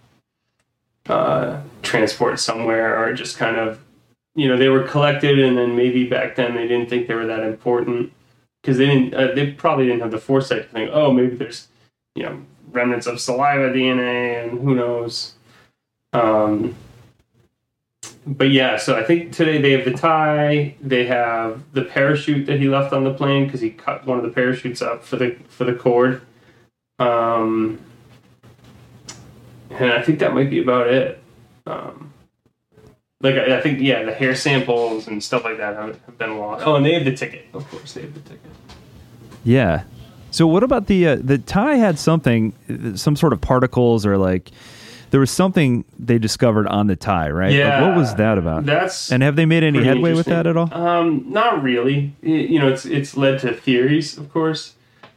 uh, 1.08 1.60
transport 1.82 2.38
somewhere, 2.40 3.02
or 3.02 3.12
just 3.12 3.36
kind 3.36 3.56
of, 3.56 3.80
you 4.34 4.48
know, 4.48 4.56
they 4.56 4.68
were 4.68 4.82
collected, 4.84 5.38
and 5.38 5.58
then 5.58 5.76
maybe 5.76 6.08
back 6.08 6.36
then 6.36 6.54
they 6.54 6.66
didn't 6.68 6.88
think 6.88 7.08
they 7.08 7.14
were 7.14 7.26
that 7.26 7.40
important. 7.40 8.12
because 8.62 8.78
they 8.78 8.86
didn't, 8.86 9.14
uh, 9.14 9.34
they 9.34 9.50
probably 9.52 9.86
didn't 9.86 10.00
have 10.00 10.12
the 10.12 10.18
foresight 10.18 10.62
to 10.62 10.68
think, 10.68 10.90
oh, 10.92 11.12
maybe 11.12 11.34
there's, 11.36 11.68
you 12.14 12.22
know, 12.22 12.40
remnants 12.70 13.06
of 13.06 13.20
saliva 13.20 13.70
DNA 13.70 14.42
and 14.42 14.60
who 14.60 14.74
knows. 14.74 15.34
Um, 16.12 16.74
but 18.24 18.50
yeah, 18.50 18.76
so 18.76 18.96
I 18.96 19.02
think 19.02 19.32
today 19.32 19.60
they 19.60 19.72
have 19.72 19.84
the 19.84 19.92
tie. 19.92 20.76
They 20.80 21.06
have 21.06 21.62
the 21.72 21.82
parachute 21.82 22.46
that 22.46 22.60
he 22.60 22.68
left 22.68 22.92
on 22.92 23.04
the 23.04 23.12
plane 23.12 23.46
because 23.46 23.60
he 23.60 23.70
cut 23.70 24.06
one 24.06 24.18
of 24.18 24.24
the 24.24 24.30
parachutes 24.30 24.80
up 24.80 25.02
for 25.04 25.16
the 25.16 25.36
for 25.48 25.64
the 25.64 25.74
cord. 25.74 26.22
Um, 26.98 27.80
and 29.78 29.92
I 29.92 30.02
think 30.02 30.18
that 30.20 30.34
might 30.34 30.50
be 30.50 30.60
about 30.62 30.88
it. 30.88 31.22
Um, 31.66 32.12
like 33.20 33.36
I, 33.36 33.58
I 33.58 33.60
think 33.60 33.80
yeah, 33.80 34.02
the 34.02 34.12
hair 34.12 34.34
samples 34.34 35.06
and 35.06 35.22
stuff 35.22 35.44
like 35.44 35.58
that 35.58 35.76
have, 35.76 36.00
have 36.06 36.18
been 36.18 36.38
lost. 36.38 36.66
Oh, 36.66 36.74
and 36.76 36.84
they 36.84 36.92
have 36.94 37.04
the 37.04 37.14
ticket. 37.16 37.46
Of 37.54 37.68
course, 37.70 37.94
they 37.94 38.02
have 38.02 38.14
the 38.14 38.20
ticket. 38.20 38.50
Yeah. 39.44 39.84
So 40.30 40.46
what 40.46 40.62
about 40.62 40.86
the 40.86 41.06
uh, 41.08 41.16
the 41.22 41.38
tie 41.38 41.76
had 41.76 41.98
something, 41.98 42.54
some 42.96 43.16
sort 43.16 43.32
of 43.32 43.40
particles 43.40 44.06
or 44.06 44.16
like 44.16 44.50
there 45.10 45.20
was 45.20 45.30
something 45.30 45.84
they 45.98 46.18
discovered 46.18 46.66
on 46.68 46.86
the 46.86 46.96
tie, 46.96 47.28
right? 47.30 47.52
Yeah. 47.52 47.80
Like, 47.82 47.88
what 47.90 47.98
was 47.98 48.14
that 48.14 48.38
about? 48.38 48.64
That's 48.64 49.12
and 49.12 49.22
have 49.22 49.36
they 49.36 49.44
made 49.44 49.62
any 49.62 49.84
headway 49.84 50.14
with 50.14 50.26
that 50.26 50.46
at 50.46 50.56
all? 50.56 50.72
Um, 50.72 51.26
not 51.28 51.62
really. 51.62 52.14
Y- 52.22 52.30
You 52.30 52.58
know, 52.58 52.68
it's 52.68 52.86
it's 52.86 53.14
led 53.16 53.40
to 53.40 53.52
theories, 53.52 54.16
of 54.16 54.32
course. 54.32 54.74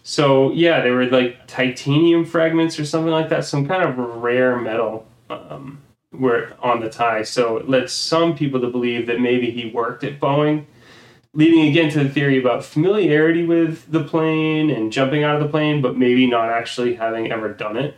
So 0.07 0.51
yeah, 0.51 0.81
they 0.81 0.91
were 0.91 1.07
like 1.07 1.47
titanium 1.47 2.25
fragments 2.25 2.79
or 2.79 2.85
something 2.85 3.11
like 3.11 3.29
that, 3.29 3.43
some 3.43 3.67
kind 3.67 3.81
of 3.81 3.97
rare 3.97 4.55
metal 4.55 5.07
um, 5.31 5.81
were 6.11 6.53
on 6.61 6.79
the 6.79 6.91
tie. 6.91 7.23
So 7.23 7.57
it 7.57 7.67
led 7.67 7.89
some 7.89 8.37
people 8.37 8.61
to 8.61 8.67
believe 8.67 9.07
that 9.07 9.19
maybe 9.19 9.49
he 9.49 9.71
worked 9.71 10.03
at 10.03 10.19
Boeing, 10.19 10.65
leading 11.33 11.67
again 11.67 11.89
to 11.89 12.03
the 12.03 12.09
theory 12.09 12.39
about 12.39 12.63
familiarity 12.63 13.43
with 13.47 13.91
the 13.91 14.03
plane 14.03 14.69
and 14.69 14.93
jumping 14.93 15.23
out 15.23 15.37
of 15.37 15.41
the 15.41 15.49
plane, 15.49 15.81
but 15.81 15.97
maybe 15.97 16.27
not 16.27 16.49
actually 16.49 16.93
having 16.93 17.31
ever 17.31 17.51
done 17.51 17.75
it. 17.75 17.97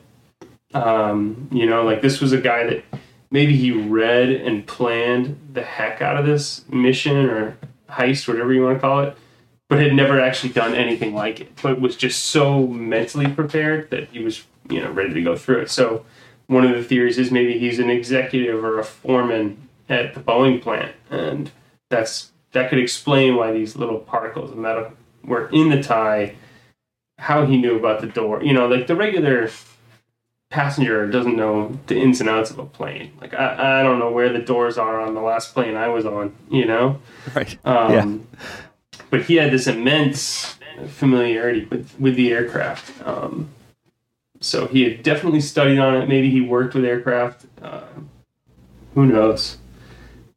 Um, 0.74 1.50
you 1.52 1.66
know, 1.66 1.84
like 1.84 2.02
this 2.02 2.22
was 2.22 2.32
a 2.32 2.40
guy 2.40 2.64
that 2.68 2.86
maybe 3.32 3.58
he 3.58 3.74
read 3.74 4.30
and 4.30 4.66
planned 4.66 5.38
the 5.52 5.62
heck 5.62 6.02
out 6.02 6.16
of 6.16 6.26
this 6.26 6.66
mission 6.70 7.26
or 7.26 7.58
heist, 7.90 8.30
whatever 8.30 8.54
you 8.54 8.64
want 8.64 8.78
to 8.78 8.80
call 8.80 9.02
it, 9.02 9.18
but 9.70 9.80
had 9.80 9.94
never 9.94 10.20
actually 10.20 10.54
done 10.54 10.74
anything 10.74 11.14
like 11.14 11.40
it. 11.40 11.62
But 11.62 11.82
was 11.82 11.96
just 11.96 12.26
so 12.26 12.68
mentally 12.68 13.28
prepared 13.28 13.90
that 13.92 14.10
he 14.10 14.20
was, 14.20 14.46
you 14.70 14.82
know, 14.82 14.92
ready 14.92 15.14
to 15.14 15.22
go 15.22 15.36
through 15.36 15.62
it. 15.62 15.70
So 15.70 16.06
one 16.48 16.66
of 16.66 16.76
the 16.76 16.84
theories 16.84 17.18
is 17.18 17.32
maybe 17.32 17.60
he's 17.60 17.80
an 17.80 17.90
executive 17.90 18.64
or 18.64 18.80
a 18.80 18.84
foreman 18.84 19.70
at 19.90 20.14
the 20.14 20.20
Boeing 20.20 20.62
plant, 20.62 20.96
and 21.10 21.52
that's 21.90 22.32
that 22.52 22.70
could 22.70 22.80
explain 22.80 23.36
why 23.36 23.52
these 23.52 23.76
little 23.76 24.00
particles 24.00 24.52
of 24.52 24.58
metal 24.58 24.92
were 25.24 25.50
in 25.50 25.70
the 25.70 25.82
tie. 25.82 26.36
How 27.20 27.48
he 27.48 27.58
knew 27.58 27.76
about 27.76 28.00
the 28.00 28.08
door, 28.08 28.44
you 28.44 28.54
know, 28.54 28.68
like 28.68 28.86
the 28.86 28.96
regular 28.96 29.50
passenger 30.50 31.08
doesn't 31.10 31.36
know 31.36 31.78
the 31.88 31.98
ins 31.98 32.22
and 32.22 32.30
outs 32.30 32.52
of 32.52 32.60
a 32.60 32.66
plane. 32.66 33.12
Like 33.20 33.34
I, 33.34 33.80
I 33.80 33.84
don't 33.84 34.00
know 34.00 34.12
where 34.12 34.32
the 34.32 34.40
doors 34.40 34.78
are 34.78 35.02
on 35.02 35.16
the 35.16 35.22
last 35.22 35.54
plane 35.54 35.76
I 35.76 35.88
was 35.88 36.06
on, 36.06 36.36
you 36.50 36.66
know. 36.66 37.02
Right. 37.36 37.58
Um, 37.66 38.28
But 39.10 39.24
he 39.24 39.36
had 39.36 39.52
this 39.52 39.68
immense 39.68 40.58
familiarity 40.88 41.66
with 41.66 41.96
with 42.00 42.16
the 42.16 42.32
aircraft. 42.32 43.06
Um, 43.06 43.50
so 44.40 44.68
he 44.68 44.84
had 44.84 45.04
definitely 45.04 45.42
studied 45.42 45.80
on 45.80 45.96
it. 45.96 46.08
Maybe 46.08 46.30
he 46.30 46.42
worked 46.42 46.76
with 46.76 46.86
aircraft. 46.86 47.46
Uh, 47.62 47.86
who 48.94 49.06
knows? 49.06 49.58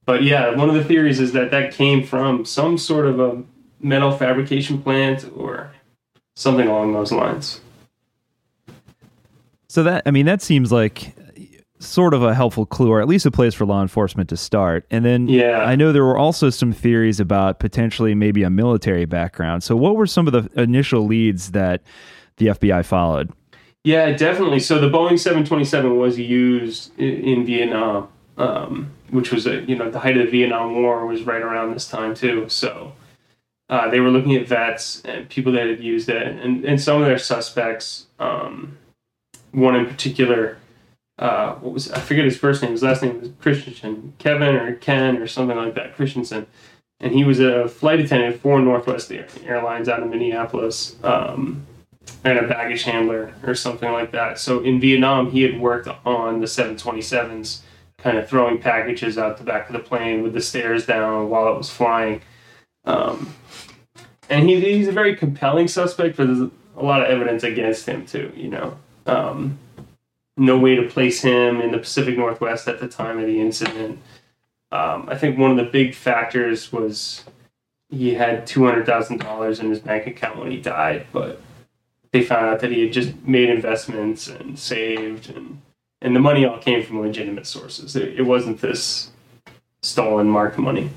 But 0.04 0.22
yeah, 0.22 0.54
one 0.54 0.68
of 0.68 0.74
the 0.74 0.84
theories 0.84 1.20
is 1.20 1.32
that 1.32 1.50
that 1.50 1.72
came 1.72 2.02
from 2.02 2.44
some 2.44 2.78
sort 2.78 3.06
of 3.06 3.20
a 3.20 3.42
metal 3.80 4.12
fabrication 4.12 4.82
plant 4.82 5.30
or 5.36 5.70
something 6.34 6.66
along 6.66 6.92
those 6.92 7.12
lines. 7.12 7.60
So 9.68 9.82
that 9.84 10.02
I 10.06 10.10
mean 10.10 10.26
that 10.26 10.42
seems 10.42 10.72
like 10.72 11.14
sort 11.80 12.12
of 12.14 12.22
a 12.22 12.34
helpful 12.34 12.66
clue 12.66 12.90
or 12.90 13.00
at 13.00 13.08
least 13.08 13.24
a 13.26 13.30
place 13.30 13.54
for 13.54 13.64
law 13.64 13.80
enforcement 13.82 14.28
to 14.28 14.36
start. 14.36 14.86
And 14.90 15.04
then 15.04 15.28
Yeah. 15.28 15.64
I 15.64 15.76
know 15.76 15.92
there 15.92 16.04
were 16.04 16.18
also 16.18 16.50
some 16.50 16.72
theories 16.72 17.18
about 17.18 17.58
potentially 17.58 18.14
maybe 18.14 18.42
a 18.42 18.50
military 18.50 19.06
background. 19.06 19.62
So 19.62 19.74
what 19.76 19.96
were 19.96 20.06
some 20.06 20.28
of 20.28 20.32
the 20.32 20.60
initial 20.60 21.06
leads 21.06 21.52
that 21.52 21.82
the 22.36 22.48
FBI 22.48 22.84
followed? 22.84 23.32
Yeah, 23.82 24.12
definitely. 24.12 24.60
So 24.60 24.78
the 24.78 24.90
Boeing 24.90 25.18
727 25.18 25.96
was 25.96 26.18
used 26.18 26.96
in, 26.98 27.46
Vietnam, 27.46 28.08
um, 28.36 28.90
which 29.08 29.32
was 29.32 29.46
a, 29.46 29.62
you 29.62 29.74
know 29.74 29.90
the 29.90 30.00
height 30.00 30.18
of 30.18 30.26
the 30.26 30.30
Vietnam 30.30 30.74
War 30.74 31.06
was 31.06 31.22
right 31.22 31.40
around 31.40 31.72
this 31.72 31.88
time 31.88 32.14
too. 32.14 32.46
So 32.48 32.92
uh, 33.70 33.88
they 33.88 34.00
were 34.00 34.10
looking 34.10 34.36
at 34.36 34.46
vets 34.46 35.00
and 35.06 35.26
people 35.30 35.52
that 35.52 35.66
had 35.66 35.80
used 35.80 36.10
it, 36.10 36.26
and, 36.26 36.62
and 36.64 36.78
some 36.78 37.00
of 37.00 37.08
their 37.08 37.18
suspects. 37.18 38.06
Um, 38.18 38.76
one 39.52 39.74
in 39.74 39.86
particular, 39.86 40.58
uh, 41.20 41.54
what 41.56 41.72
was 41.72 41.92
I 41.92 42.00
forget 42.00 42.24
his 42.24 42.36
first 42.36 42.62
name. 42.62 42.72
His 42.72 42.82
last 42.82 43.02
name 43.02 43.20
was 43.20 43.30
Christiansen, 43.40 44.14
Kevin 44.18 44.56
or 44.56 44.74
Ken 44.76 45.18
or 45.18 45.26
something 45.26 45.56
like 45.56 45.74
that. 45.74 45.94
Christiansen, 45.94 46.46
and 46.98 47.12
he 47.12 47.24
was 47.24 47.38
a 47.38 47.68
flight 47.68 48.00
attendant 48.00 48.40
for 48.40 48.60
Northwest 48.60 49.12
Airlines 49.44 49.88
out 49.88 50.02
of 50.02 50.08
Minneapolis. 50.08 50.96
Um, 51.04 51.66
and 52.24 52.38
a 52.38 52.46
baggage 52.46 52.82
handler 52.82 53.32
or 53.44 53.54
something 53.54 53.92
like 53.92 54.12
that. 54.12 54.38
So 54.38 54.60
in 54.60 54.80
Vietnam, 54.80 55.30
he 55.30 55.42
had 55.42 55.60
worked 55.60 55.88
on 56.04 56.40
the 56.40 56.46
727s, 56.46 57.60
kind 57.98 58.18
of 58.18 58.28
throwing 58.28 58.58
packages 58.58 59.16
out 59.18 59.38
the 59.38 59.44
back 59.44 59.68
of 59.68 59.74
the 59.74 59.78
plane 59.80 60.22
with 60.22 60.32
the 60.32 60.40
stairs 60.40 60.86
down 60.86 61.30
while 61.30 61.52
it 61.52 61.56
was 61.56 61.70
flying. 61.70 62.22
Um, 62.84 63.34
and 64.28 64.48
he, 64.48 64.60
he's 64.60 64.88
a 64.88 64.92
very 64.92 65.16
compelling 65.16 65.68
suspect, 65.68 66.16
but 66.16 66.26
there's 66.26 66.50
a 66.76 66.82
lot 66.82 67.02
of 67.02 67.08
evidence 67.08 67.42
against 67.42 67.86
him 67.86 68.06
too. 68.06 68.32
You 68.34 68.48
know, 68.48 68.78
um, 69.06 69.58
no 70.36 70.58
way 70.58 70.74
to 70.74 70.88
place 70.88 71.20
him 71.20 71.60
in 71.60 71.70
the 71.70 71.78
Pacific 71.78 72.16
Northwest 72.16 72.68
at 72.68 72.80
the 72.80 72.88
time 72.88 73.18
of 73.18 73.26
the 73.26 73.40
incident. 73.40 73.98
Um, 74.72 75.08
I 75.08 75.16
think 75.16 75.38
one 75.38 75.50
of 75.50 75.56
the 75.56 75.64
big 75.64 75.94
factors 75.94 76.72
was 76.72 77.24
he 77.90 78.14
had 78.14 78.46
two 78.46 78.64
hundred 78.64 78.86
thousand 78.86 79.18
dollars 79.18 79.60
in 79.60 79.70
his 79.70 79.80
bank 79.80 80.06
account 80.06 80.38
when 80.38 80.50
he 80.50 80.60
died, 80.60 81.06
but 81.12 81.40
they 82.12 82.22
found 82.22 82.46
out 82.46 82.60
that 82.60 82.70
he 82.70 82.82
had 82.82 82.92
just 82.92 83.14
made 83.24 83.50
investments 83.50 84.28
and 84.28 84.58
saved 84.58 85.30
and 85.30 85.60
and 86.02 86.16
the 86.16 86.20
money 86.20 86.46
all 86.46 86.58
came 86.58 86.82
from 86.82 87.00
legitimate 87.00 87.46
sources. 87.46 87.94
It, 87.94 88.20
it 88.20 88.22
wasn't 88.22 88.60
this 88.60 89.10
stolen 89.82 90.28
mark 90.28 90.56
money. 90.56 90.90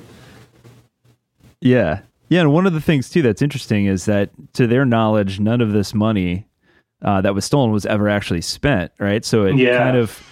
Yeah. 1.60 2.02
Yeah, 2.30 2.41
and 2.41 2.54
one 2.54 2.65
of 2.65 2.74
the 2.74 2.82
things 2.82 3.10
too 3.10 3.22
that's 3.22 3.41
interesting 3.41 3.86
is 3.86 4.06
that 4.06 4.30
to 4.54 4.65
their 4.65 4.86
knowledge 4.86 5.39
none 5.39 5.62
of 5.62 5.72
this 5.72 5.93
money 5.93 6.46
uh, 7.04 7.22
that 7.22 7.36
was 7.36 7.46
stolen 7.46 7.72
was 7.72 7.86
ever 7.86 8.10
actually 8.10 8.42
spent, 8.42 8.92
right? 9.00 9.24
So 9.26 9.44
it 9.46 9.56
Yeah. 9.56 9.78
kind 9.78 9.98
of 9.98 10.24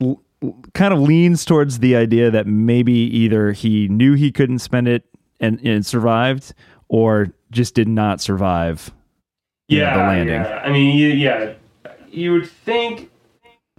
l- 0.00 0.22
kind 0.74 0.92
of 0.92 1.00
leans 1.00 1.44
towards 1.44 1.78
the 1.78 1.96
idea 1.96 2.30
that 2.30 2.46
maybe 2.46 2.92
either 2.92 3.52
he 3.52 3.88
knew 3.88 4.14
he 4.14 4.30
couldn't 4.32 4.58
spend 4.58 4.88
it 4.88 5.04
and, 5.40 5.60
and 5.64 5.84
survived 5.86 6.52
or 6.88 7.28
just 7.50 7.74
did 7.74 7.88
not 7.88 8.20
survive 8.20 8.90
you 9.68 9.78
know, 9.78 9.84
Yeah, 9.84 9.96
the 9.96 10.02
landing. 10.02 10.34
yeah. 10.42 10.62
I 10.64 10.70
mean, 10.72 10.96
you, 10.98 11.08
yeah, 11.08 11.52
you 12.10 12.32
would 12.32 12.48
think 12.50 13.10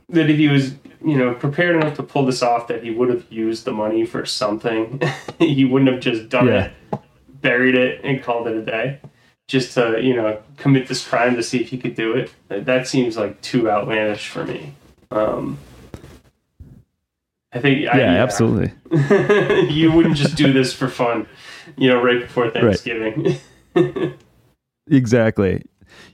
that 0.10 0.30
if 0.30 0.38
he 0.38 0.48
was, 0.48 0.74
you 1.06 1.18
know, 1.18 1.34
prepared 1.34 1.76
enough 1.76 1.96
to 1.98 2.04
pull 2.04 2.26
this 2.26 2.42
off, 2.42 2.68
that 2.68 2.84
he 2.84 2.92
would 2.92 3.10
have 3.10 3.26
used 3.30 3.66
the 3.66 3.72
money 3.74 4.06
for 4.06 4.26
something. 4.26 5.02
he 5.40 5.66
wouldn't 5.66 5.92
have 5.92 6.00
just 6.02 6.30
done 6.30 6.48
Yeah. 6.48 6.72
it, 6.94 7.00
buried 7.42 7.76
it, 7.76 8.00
and 8.04 8.24
called 8.24 8.48
it 8.48 8.56
a 8.56 8.62
day, 8.64 9.00
just 9.48 9.74
to, 9.76 10.00
you 10.02 10.16
know, 10.16 10.42
commit 10.58 10.88
this 10.88 11.06
crime 11.08 11.36
to 11.36 11.44
see 11.44 11.60
if 11.62 11.70
he 11.70 11.78
could 11.78 11.96
do 11.96 12.14
it. 12.16 12.34
That- 12.48 12.88
seems 12.88 13.18
like 13.18 13.42
too 13.42 13.70
outlandish 13.70 14.28
for 14.30 14.46
me. 14.46 14.74
Um, 15.12 15.58
I 17.52 17.60
think, 17.60 17.82
Yeah, 17.82 17.92
I, 17.92 18.18
absolutely. 18.18 18.74
you 19.72 19.92
wouldn't 19.92 20.16
just 20.16 20.36
do 20.36 20.52
this 20.52 20.74
for 20.74 20.88
fun, 20.88 21.28
you 21.78 21.90
know, 21.90 22.02
right 22.02 22.20
before 22.22 22.50
Thanksgiving. 22.50 23.38
Exactly. 24.92 25.64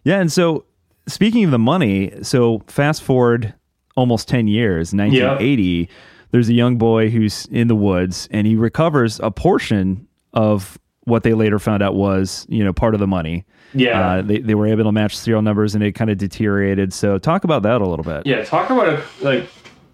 Yeah, 0.04 0.20
and 0.20 0.32
so 0.32 0.65
speaking 1.08 1.44
of 1.44 1.52
the 1.52 1.60
money, 1.60 2.13
so 2.22 2.62
fast 2.68 3.02
forward 3.02 3.54
almost 3.96 4.28
10 4.28 4.48
years, 4.48 4.94
1980, 4.94 5.89
there's 6.32 6.50
a 6.50 6.54
young 6.54 6.78
boy 6.78 7.10
who's 7.10 7.48
in 7.48 7.68
the 7.68 7.76
woods 7.76 8.28
and 8.32 8.46
he 8.46 8.56
recovers 8.56 9.20
a 9.22 9.32
portion 9.32 10.08
of 10.34 10.78
what 11.10 11.24
they 11.24 11.34
later 11.34 11.60
found 11.60 11.84
out 11.84 11.95
was, 11.95 12.45
you 12.50 12.63
know, 12.63 12.72
part 12.72 12.93
of 12.93 13.00
the 13.00 13.08
money. 13.08 13.45
yeah. 13.74 14.00
Uh, 14.00 14.22
they, 14.22 14.39
they 14.39 14.56
were 14.56 14.67
able 14.67 14.84
to 14.86 14.91
match 14.91 15.17
serial 15.17 15.41
numbers 15.41 15.76
and 15.76 15.84
it 15.84 15.93
kind 15.93 16.10
of 16.10 16.17
deteriorated. 16.17 16.93
So 16.93 17.17
talk 17.17 17.43
about 17.43 17.63
that 17.63 17.82
a 17.82 17.88
little 17.88 18.06
bit. 18.06 18.26
Yeah, 18.26 18.43
talk 18.43 18.69
about 18.69 18.88
a, 18.88 19.04
like 19.22 19.48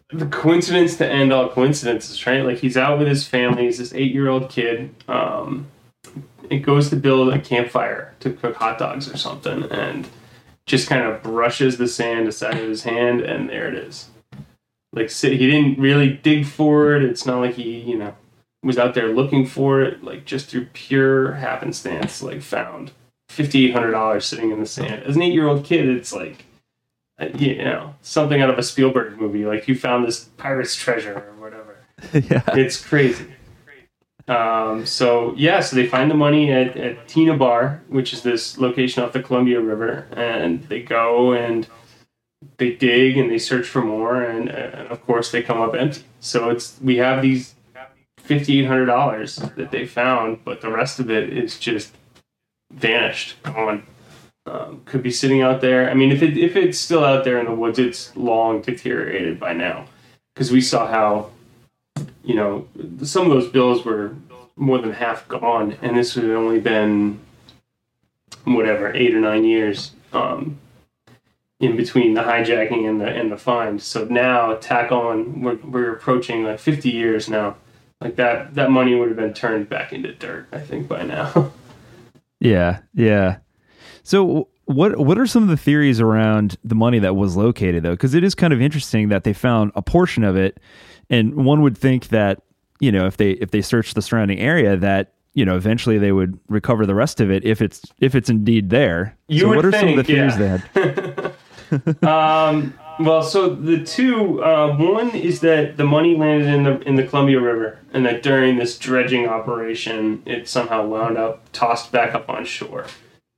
the 0.09 0.25
coincidence 0.27 0.97
to 0.97 1.07
end 1.07 1.33
all 1.33 1.49
coincidences, 1.49 2.25
right? 2.27 2.45
Like 2.45 2.59
he's 2.59 2.77
out 2.77 2.99
with 2.99 3.07
his 3.07 3.27
family, 3.27 3.63
he's 3.65 3.79
this 3.79 3.93
eight 3.93 4.13
year 4.13 4.29
old 4.29 4.49
kid. 4.49 4.93
Um, 5.07 5.67
it 6.49 6.59
goes 6.59 6.89
to 6.91 6.95
build 6.95 7.33
a 7.33 7.39
campfire 7.39 8.13
to 8.19 8.31
cook 8.31 8.55
hot 8.55 8.77
dogs 8.77 9.11
or 9.11 9.17
something, 9.17 9.63
and 9.71 10.07
just 10.67 10.87
kind 10.87 11.03
of 11.03 11.23
brushes 11.23 11.77
the 11.77 11.87
sand 11.87 12.27
aside 12.27 12.57
of 12.57 12.69
his 12.69 12.83
hand, 12.83 13.21
and 13.21 13.49
there 13.49 13.67
it 13.67 13.75
is. 13.75 14.09
Like 14.93 15.09
he 15.11 15.37
didn't 15.37 15.79
really 15.79 16.09
dig 16.09 16.45
for 16.45 16.95
it. 16.95 17.03
It's 17.03 17.25
not 17.25 17.39
like 17.39 17.55
he, 17.55 17.79
you 17.79 17.97
know, 17.97 18.15
was 18.65 18.79
out 18.79 18.95
there 18.95 19.13
looking 19.13 19.45
for 19.45 19.81
it. 19.81 20.03
Like 20.03 20.25
just 20.25 20.47
through 20.47 20.65
pure 20.73 21.33
happenstance, 21.33 22.21
like 22.21 22.41
found 22.41 22.91
fifty 23.29 23.65
eight 23.65 23.73
hundred 23.73 23.91
dollars 23.91 24.25
sitting 24.25 24.51
in 24.51 24.59
the 24.59 24.65
sand. 24.65 25.03
As 25.03 25.15
an 25.15 25.21
eight 25.21 25.33
year 25.33 25.47
old 25.47 25.63
kid, 25.63 25.87
it's 25.87 26.11
like 26.11 26.45
uh, 27.19 27.27
you 27.37 27.57
know 27.63 27.95
something 28.01 28.41
out 28.41 28.49
of 28.49 28.57
a 28.57 28.63
Spielberg 28.63 29.21
movie. 29.21 29.45
Like 29.45 29.67
you 29.67 29.77
found 29.77 30.05
this 30.05 30.25
pirate's 30.37 30.75
treasure 30.75 31.15
or 31.15 31.41
whatever. 31.41 31.77
yeah. 32.13 32.43
It's 32.57 32.83
crazy. 32.83 33.27
Um, 34.27 34.87
so 34.87 35.35
yeah, 35.37 35.59
so 35.59 35.75
they 35.75 35.85
find 35.85 36.09
the 36.09 36.15
money 36.15 36.51
at, 36.51 36.75
at 36.75 37.07
Tena 37.07 37.37
Bar, 37.37 37.83
which 37.87 38.11
is 38.11 38.23
this 38.23 38.57
location 38.57 39.03
off 39.03 39.13
the 39.13 39.21
Columbia 39.21 39.61
River, 39.61 40.07
and 40.13 40.63
they 40.63 40.81
go 40.81 41.33
and 41.33 41.67
they 42.57 42.71
dig 42.71 43.17
and 43.17 43.29
they 43.29 43.37
search 43.37 43.67
for 43.67 43.83
more, 43.83 44.23
and, 44.23 44.49
and 44.49 44.87
of 44.87 45.05
course 45.05 45.31
they 45.31 45.43
come 45.43 45.61
up 45.61 45.75
empty. 45.75 46.03
So 46.19 46.49
it's 46.49 46.79
we 46.81 46.95
have 46.97 47.21
these 47.21 47.53
fifty 48.25 48.59
eight 48.59 48.65
hundred 48.65 48.87
dollars 48.87 49.35
that 49.35 49.71
they 49.71 49.85
found, 49.85 50.43
but 50.43 50.61
the 50.61 50.71
rest 50.71 50.99
of 50.99 51.09
it 51.09 51.31
is 51.31 51.59
just 51.59 51.93
vanished, 52.73 53.41
gone. 53.43 53.83
Um, 54.47 54.81
could 54.85 55.01
be 55.01 55.11
sitting 55.11 55.41
out 55.41 55.61
there. 55.61 55.89
I 55.89 55.95
mean, 55.95 56.11
if 56.11 56.21
it 56.21 56.37
if 56.37 56.55
it's 56.55 56.77
still 56.77 57.03
out 57.03 57.23
there 57.23 57.39
in 57.39 57.45
the 57.45 57.55
woods, 57.55 57.79
it's 57.79 58.15
long 58.15 58.61
deteriorated 58.61 59.39
by 59.39 59.53
now, 59.53 59.85
because 60.33 60.51
we 60.51 60.61
saw 60.61 60.85
how 60.87 61.31
you 62.23 62.35
know, 62.35 62.67
some 63.03 63.29
of 63.29 63.29
those 63.29 63.49
bills 63.49 63.85
were 63.85 64.15
more 64.55 64.79
than 64.79 64.93
half 64.93 65.27
gone, 65.27 65.77
and 65.81 65.95
this 65.95 66.15
had 66.15 66.25
only 66.25 66.59
been 66.59 67.19
whatever 68.45 68.93
eight 68.93 69.13
or 69.13 69.19
nine 69.19 69.43
years 69.43 69.91
um, 70.13 70.57
in 71.59 71.75
between 71.75 72.13
the 72.13 72.21
hijacking 72.21 72.87
and 72.89 72.99
the 72.99 73.07
and 73.07 73.31
the 73.31 73.37
find. 73.37 73.81
So 73.81 74.05
now 74.05 74.55
tack 74.55 74.91
on, 74.91 75.41
we're 75.41 75.55
we're 75.57 75.93
approaching 75.93 76.43
like 76.43 76.59
fifty 76.59 76.89
years 76.89 77.29
now. 77.29 77.57
Like 78.05 78.17
that 78.17 78.53
that 78.53 78.69
money 78.69 78.93
would 78.93 79.07
have 79.07 79.17
been 79.17 79.33
turned 79.33 79.67
back 79.67 79.91
into 79.91 80.13
dirt, 80.13 80.47
I 80.51 80.59
think, 80.59 80.87
by 80.87 81.01
now. 81.01 81.51
yeah, 82.39 82.81
yeah. 82.93 83.37
So 84.03 84.49
what 84.65 84.99
what 84.99 85.17
are 85.17 85.25
some 85.25 85.41
of 85.41 85.49
the 85.49 85.57
theories 85.57 85.99
around 85.99 86.55
the 86.63 86.75
money 86.75 86.99
that 86.99 87.15
was 87.15 87.35
located 87.35 87.81
though? 87.81 87.93
Because 87.93 88.13
it 88.13 88.23
is 88.23 88.35
kind 88.35 88.53
of 88.53 88.61
interesting 88.61 89.09
that 89.09 89.23
they 89.23 89.33
found 89.33 89.71
a 89.73 89.81
portion 89.81 90.23
of 90.23 90.35
it 90.35 90.59
and 91.09 91.33
one 91.33 91.63
would 91.63 91.75
think 91.75 92.09
that 92.09 92.43
you 92.79 92.91
know 92.91 93.07
if 93.07 93.17
they 93.17 93.31
if 93.31 93.49
they 93.49 93.63
search 93.63 93.95
the 93.95 94.03
surrounding 94.03 94.37
area 94.37 94.77
that 94.77 95.13
you 95.33 95.43
know 95.43 95.55
eventually 95.55 95.97
they 95.97 96.11
would 96.11 96.39
recover 96.47 96.85
the 96.85 96.93
rest 96.93 97.19
of 97.19 97.31
it 97.31 97.43
if 97.43 97.59
it's 97.59 97.81
if 98.01 98.13
it's 98.13 98.29
indeed 98.29 98.69
there. 98.69 99.17
You 99.29 99.39
so 99.39 99.47
what 99.47 99.65
are 99.65 99.71
think, 99.71 99.81
some 99.81 99.89
of 99.89 99.95
the 99.95 100.03
theories 100.03 100.37
yeah. 100.37 100.61
they 100.75 102.03
had? 102.03 102.03
um, 102.07 102.77
well, 102.99 103.23
so 103.23 103.49
the 103.49 103.83
two, 103.83 104.43
uh, 104.43 104.75
one 104.77 105.11
is 105.11 105.41
that 105.41 105.77
the 105.77 105.83
money 105.83 106.15
landed 106.15 106.47
in 106.47 106.63
the 106.63 106.79
in 106.81 106.95
the 106.95 107.05
Columbia 107.05 107.39
River, 107.39 107.79
and 107.93 108.05
that 108.05 108.23
during 108.23 108.57
this 108.57 108.77
dredging 108.77 109.27
operation, 109.27 110.23
it 110.25 110.47
somehow 110.47 110.85
wound 110.85 111.17
up 111.17 111.51
tossed 111.51 111.91
back 111.91 112.13
up 112.13 112.29
on 112.29 112.45
shore. 112.45 112.85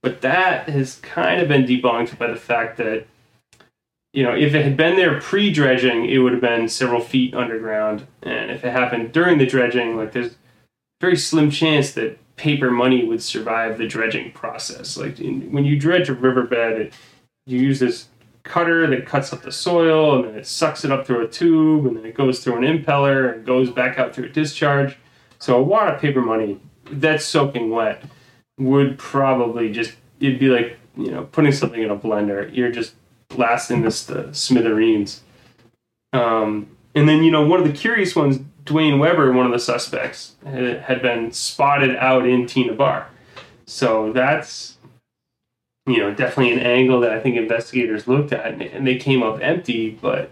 But 0.04 0.22
that 0.22 0.70
has 0.70 0.98
kind 0.98 1.42
of 1.42 1.48
been 1.48 1.66
debunked 1.66 2.18
by 2.18 2.28
the 2.28 2.36
fact 2.36 2.78
that 2.78 3.08
you 4.14 4.24
know, 4.24 4.34
if 4.36 4.56
it 4.56 4.64
had 4.64 4.78
been 4.78 4.96
there 4.96 5.20
pre-dredging, 5.22 6.10
it 6.10 6.18
would 6.18 6.32
have 6.32 6.42
been 6.42 6.68
several 6.70 7.02
feet 7.02 7.36
underground, 7.36 8.08
and 8.24 8.50
if 8.52 8.64
it 8.64 8.72
happened 8.72 9.12
during 9.12 9.38
the 9.38 9.46
dredging, 9.46 9.96
like 9.98 10.12
there's 10.12 10.36
very 11.02 11.16
slim 11.16 11.52
chance 11.52 11.92
that 11.92 12.18
paper 12.36 12.72
money 12.72 13.04
would 13.04 13.22
survive 13.22 13.78
the 13.78 13.88
dredging 13.88 14.32
process. 14.32 14.98
Like 14.98 15.20
in, 15.20 15.52
when 15.52 15.66
you 15.66 15.78
dredge 15.78 16.10
a 16.10 16.14
riverbed, 16.14 16.82
it, 16.82 16.94
you 17.46 17.60
use 17.60 17.80
this 17.80 18.08
cutter 18.48 18.88
that 18.88 19.06
cuts 19.06 19.32
up 19.34 19.42
the 19.42 19.52
soil, 19.52 20.16
and 20.16 20.26
then 20.26 20.36
it 20.36 20.48
sucks 20.48 20.84
it 20.86 20.92
up 20.92 21.06
through 21.06 21.24
a 21.24 21.28
tube, 21.28 21.86
and 21.86 21.98
then 21.98 22.06
it 22.06 22.16
goes 22.16 22.40
through 22.44 22.58
an 22.58 22.64
impeller 22.64 23.34
and 23.34 23.46
goes 23.46 23.70
back 23.70 24.00
out 24.00 24.14
through 24.14 24.26
a 24.26 24.30
discharge. 24.30 24.98
So 25.40 25.58
a 25.58 25.62
wad 25.62 25.94
of 25.94 26.02
paper 26.02 26.22
money 26.22 26.60
that's 26.90 27.26
soaking 27.26 27.70
wet 27.70 28.04
would 28.58 28.98
probably 28.98 29.72
just 29.72 29.94
it'd 30.20 30.40
be 30.40 30.50
like 30.50 30.78
you 30.96 31.12
know 31.12 31.26
putting 31.26 31.52
something 31.52 31.82
in 31.82 31.92
a 31.92 31.98
blender. 31.98 32.54
You're 32.56 32.72
just 32.72 32.96
blasting 33.30 33.82
this 33.82 34.06
to 34.06 34.34
smithereens. 34.34 35.22
Um, 36.14 36.78
and 36.96 37.08
then, 37.08 37.24
you 37.24 37.32
know, 37.32 37.46
one 37.46 37.60
of 37.60 37.68
the 37.68 37.74
curious 37.74 38.16
ones, 38.16 38.40
Duane 38.66 39.00
Weber, 39.00 39.32
one 39.32 39.46
of 39.46 39.52
the 39.52 39.60
suspects, 39.60 40.36
had 40.44 41.02
been 41.02 41.32
spotted 41.32 41.96
out 41.98 42.28
in 42.28 42.46
Tena 42.46 42.76
Bar. 42.76 43.08
So 43.66 44.12
that's, 44.12 44.77
you 45.88 46.00
know, 46.00 46.14
definitely 46.14 46.54
an 46.54 46.60
angle 46.60 47.00
that 47.02 47.12
I 47.12 47.20
think 47.20 47.38
investigators 47.38 48.08
looked 48.08 48.34
at, 48.34 48.62
and 48.62 48.86
they 48.86 48.98
came 48.98 49.24
up 49.24 49.40
empty, 49.42 49.92
but 49.92 50.32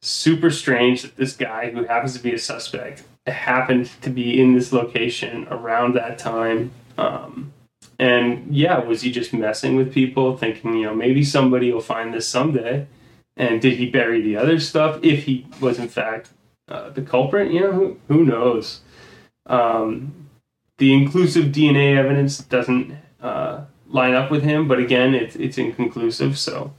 super 0.00 0.50
strange 0.50 1.02
that 1.02 1.16
this 1.16 1.34
guy, 1.34 1.70
who 1.70 1.84
happens 1.84 2.14
to 2.14 2.22
be 2.22 2.32
a 2.32 2.38
suspect, 2.38 3.02
happened 3.26 3.90
to 4.02 4.10
be 4.10 4.40
in 4.40 4.54
this 4.54 4.72
location 4.72 5.46
around 5.50 5.94
that 5.94 6.18
time. 6.18 6.70
Um, 6.96 7.52
and 7.98 8.54
yeah, 8.54 8.78
was 8.78 9.02
he 9.02 9.10
just 9.10 9.32
messing 9.32 9.76
with 9.76 9.92
people, 9.92 10.36
thinking, 10.36 10.74
you 10.74 10.86
know, 10.86 10.94
maybe 10.94 11.24
somebody 11.24 11.72
will 11.72 11.80
find 11.80 12.12
this 12.12 12.28
someday? 12.28 12.86
And 13.36 13.60
did 13.60 13.78
he 13.78 13.90
bury 13.90 14.20
the 14.20 14.36
other 14.36 14.60
stuff 14.60 15.00
if 15.02 15.24
he 15.24 15.46
was 15.60 15.78
in 15.78 15.88
fact 15.88 16.30
uh, 16.68 16.90
the 16.90 17.02
culprit? 17.02 17.50
You 17.50 17.60
know, 17.60 17.72
who, 17.72 17.98
who 18.08 18.24
knows? 18.24 18.80
Um, 19.46 20.28
the 20.78 20.92
inclusive 20.92 21.46
DNA 21.46 21.96
evidence 21.96 22.38
doesn't 22.38 22.96
uh, 23.20 23.64
line 23.94 24.12
up 24.12 24.30
with 24.30 24.42
him, 24.42 24.66
but 24.68 24.78
again, 24.78 25.14
it's 25.14 25.36
it's 25.36 25.56
inconclusive, 25.56 26.36
so 26.36 26.72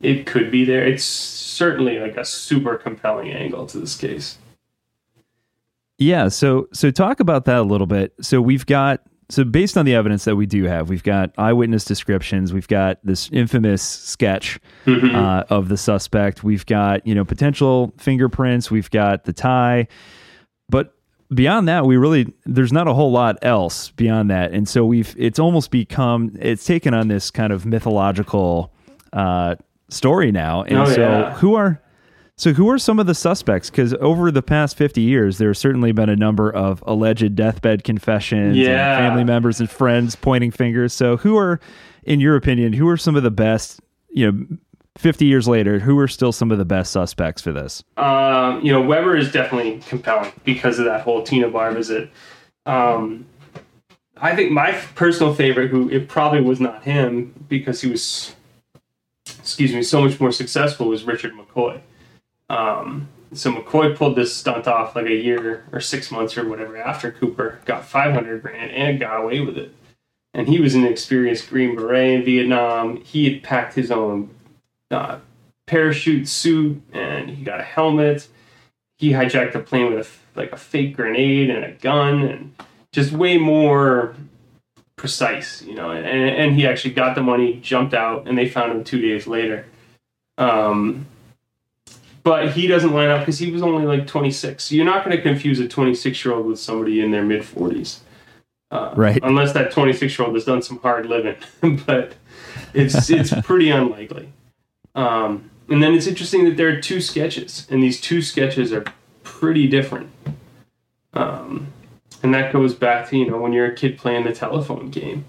it 0.00 0.24
could 0.24 0.50
be 0.50 0.64
there. 0.64 0.86
It's 0.86 1.04
certainly 1.04 1.98
like 1.98 2.16
a 2.16 2.24
super 2.24 2.76
compelling 2.76 3.32
angle 3.32 3.66
to 3.66 3.78
this 3.78 3.96
case. 3.96 4.38
Yeah, 5.98 6.28
so 6.28 6.68
so 6.72 6.90
talk 6.90 7.20
about 7.20 7.44
that 7.46 7.58
a 7.58 7.62
little 7.62 7.88
bit. 7.88 8.14
So 8.20 8.40
we've 8.40 8.64
got 8.64 9.02
so 9.28 9.44
based 9.44 9.76
on 9.76 9.84
the 9.84 9.94
evidence 9.94 10.24
that 10.24 10.36
we 10.36 10.46
do 10.46 10.64
have, 10.64 10.88
we've 10.88 11.02
got 11.02 11.32
eyewitness 11.36 11.84
descriptions, 11.84 12.52
we've 12.52 12.68
got 12.68 12.98
this 13.04 13.28
infamous 13.30 13.82
sketch 13.82 14.60
mm-hmm. 14.86 15.14
uh, 15.14 15.42
of 15.50 15.68
the 15.68 15.76
suspect, 15.76 16.44
we've 16.44 16.64
got 16.66 17.04
you 17.04 17.14
know 17.14 17.24
potential 17.24 17.92
fingerprints, 17.98 18.70
we've 18.70 18.90
got 18.90 19.24
the 19.24 19.32
tie, 19.32 19.88
beyond 21.32 21.68
that, 21.68 21.86
we 21.86 21.96
really 21.96 22.32
there's 22.46 22.72
not 22.72 22.88
a 22.88 22.94
whole 22.94 23.12
lot 23.12 23.38
else 23.42 23.90
beyond 23.92 24.30
that, 24.30 24.52
and 24.52 24.68
so 24.68 24.84
we've 24.84 25.14
it's 25.18 25.38
almost 25.38 25.70
become 25.70 26.36
it's 26.40 26.64
taken 26.64 26.94
on 26.94 27.08
this 27.08 27.30
kind 27.30 27.52
of 27.52 27.66
mythological 27.66 28.72
uh, 29.12 29.56
story 29.88 30.32
now, 30.32 30.62
and 30.62 30.78
oh, 30.78 30.86
so 30.86 31.00
yeah. 31.00 31.34
who 31.34 31.54
are 31.54 31.80
so, 32.38 32.52
who 32.52 32.70
are 32.70 32.78
some 32.78 33.00
of 33.00 33.06
the 33.06 33.16
suspects? 33.16 33.68
Because 33.68 33.94
over 33.94 34.30
the 34.30 34.42
past 34.42 34.76
50 34.76 35.00
years, 35.00 35.38
there's 35.38 35.58
certainly 35.58 35.90
been 35.90 36.08
a 36.08 36.14
number 36.14 36.48
of 36.48 36.84
alleged 36.86 37.34
deathbed 37.34 37.82
confessions 37.82 38.56
yeah. 38.56 38.96
and 38.96 39.08
family 39.08 39.24
members 39.24 39.58
and 39.58 39.68
friends 39.68 40.14
pointing 40.14 40.52
fingers. 40.52 40.92
So, 40.92 41.16
who 41.16 41.36
are, 41.36 41.58
in 42.04 42.20
your 42.20 42.36
opinion, 42.36 42.74
who 42.74 42.86
are 42.88 42.96
some 42.96 43.16
of 43.16 43.24
the 43.24 43.32
best, 43.32 43.80
you 44.10 44.30
know, 44.30 44.46
50 44.98 45.26
years 45.26 45.46
later, 45.46 45.78
who 45.78 45.96
are 46.00 46.08
still 46.08 46.32
some 46.32 46.50
of 46.50 46.58
the 46.58 46.64
best 46.64 46.90
suspects 46.90 47.40
for 47.40 47.52
this? 47.52 47.84
Um, 47.96 48.60
you 48.62 48.72
know, 48.72 48.82
Weber 48.82 49.16
is 49.16 49.30
definitely 49.30 49.80
compelling 49.88 50.32
because 50.44 50.80
of 50.80 50.86
that 50.86 51.02
whole 51.02 51.22
Tena 51.22 51.52
Bar 51.52 51.70
visit. 51.72 52.10
Um, 52.66 53.24
I 54.16 54.34
think 54.34 54.50
my 54.50 54.72
personal 54.96 55.32
favorite, 55.32 55.68
who 55.68 55.88
it 55.88 56.08
probably 56.08 56.40
was 56.40 56.58
not 56.58 56.82
him 56.82 57.32
because 57.48 57.80
he 57.80 57.88
was, 57.88 58.34
excuse 59.38 59.72
me, 59.72 59.84
so 59.84 60.02
much 60.02 60.18
more 60.18 60.32
successful, 60.32 60.88
was 60.88 61.04
Richard 61.04 61.32
McCoy. 61.32 61.80
Um, 62.50 63.08
so 63.32 63.52
McCoy 63.52 63.94
pulled 63.94 64.16
this 64.16 64.34
stunt 64.34 64.66
off 64.66 64.96
like 64.96 65.06
a 65.06 65.14
year 65.14 65.64
or 65.70 65.80
six 65.80 66.10
months 66.10 66.36
or 66.36 66.48
whatever 66.48 66.76
after 66.76 67.12
Cooper 67.12 67.60
got 67.66 67.84
500 67.84 68.42
grand 68.42 68.72
and 68.72 68.98
got 68.98 69.20
away 69.20 69.40
with 69.40 69.56
it. 69.56 69.72
And 70.34 70.48
he 70.48 70.60
was 70.60 70.74
an 70.74 70.84
experienced 70.84 71.48
Green 71.48 71.76
Beret 71.76 72.18
in 72.18 72.24
Vietnam. 72.24 72.96
He 73.02 73.30
had 73.30 73.44
packed 73.44 73.74
his 73.74 73.92
own 73.92 74.30
uh, 74.90 75.18
parachute 75.66 76.28
suit 76.28 76.82
and 76.92 77.30
he 77.30 77.44
got 77.44 77.60
a 77.60 77.64
helmet. 77.64 78.28
He 78.98 79.10
hijacked 79.10 79.54
a 79.54 79.60
plane 79.60 79.94
with 79.94 80.06
a, 80.34 80.38
like 80.38 80.52
a 80.52 80.56
fake 80.56 80.96
grenade 80.96 81.50
and 81.50 81.64
a 81.64 81.72
gun 81.72 82.22
and 82.24 82.54
just 82.92 83.12
way 83.12 83.38
more 83.38 84.14
precise, 84.96 85.62
you 85.62 85.74
know. 85.74 85.90
And, 85.90 86.06
and 86.06 86.54
he 86.54 86.66
actually 86.66 86.94
got 86.94 87.14
the 87.14 87.22
money, 87.22 87.60
jumped 87.62 87.94
out, 87.94 88.26
and 88.26 88.36
they 88.36 88.48
found 88.48 88.72
him 88.72 88.84
two 88.84 89.00
days 89.00 89.26
later. 89.26 89.66
Um, 90.36 91.06
but 92.22 92.52
he 92.52 92.66
doesn't 92.66 92.92
line 92.92 93.08
up 93.08 93.20
because 93.20 93.38
he 93.38 93.50
was 93.50 93.62
only 93.62 93.86
like 93.86 94.06
26. 94.06 94.64
So 94.64 94.74
you're 94.74 94.84
not 94.84 95.04
going 95.04 95.16
to 95.16 95.22
confuse 95.22 95.60
a 95.60 95.68
26 95.68 96.24
year 96.24 96.34
old 96.34 96.46
with 96.46 96.58
somebody 96.58 97.00
in 97.00 97.10
their 97.10 97.24
mid 97.24 97.42
40s. 97.42 98.00
Uh, 98.70 98.92
right. 98.96 99.18
Unless 99.22 99.54
that 99.54 99.70
26 99.70 100.18
year 100.18 100.26
old 100.26 100.34
has 100.34 100.44
done 100.44 100.60
some 100.60 100.78
hard 100.80 101.06
living, 101.06 101.36
but 101.86 102.14
it's 102.74 103.08
it's 103.08 103.32
pretty 103.42 103.70
unlikely. 103.70 104.30
Um, 104.98 105.50
and 105.68 105.82
then 105.82 105.94
it's 105.94 106.06
interesting 106.06 106.44
that 106.46 106.56
there 106.56 106.68
are 106.68 106.80
two 106.80 107.00
sketches, 107.00 107.66
and 107.70 107.82
these 107.82 108.00
two 108.00 108.22
sketches 108.22 108.72
are 108.72 108.84
pretty 109.22 109.66
different. 109.66 110.10
Um, 111.12 111.68
and 112.22 112.34
that 112.34 112.52
goes 112.52 112.74
back 112.74 113.08
to 113.10 113.16
you 113.16 113.30
know 113.30 113.38
when 113.38 113.52
you're 113.52 113.66
a 113.66 113.74
kid 113.74 113.96
playing 113.98 114.24
the 114.24 114.32
telephone 114.32 114.90
game 114.90 115.24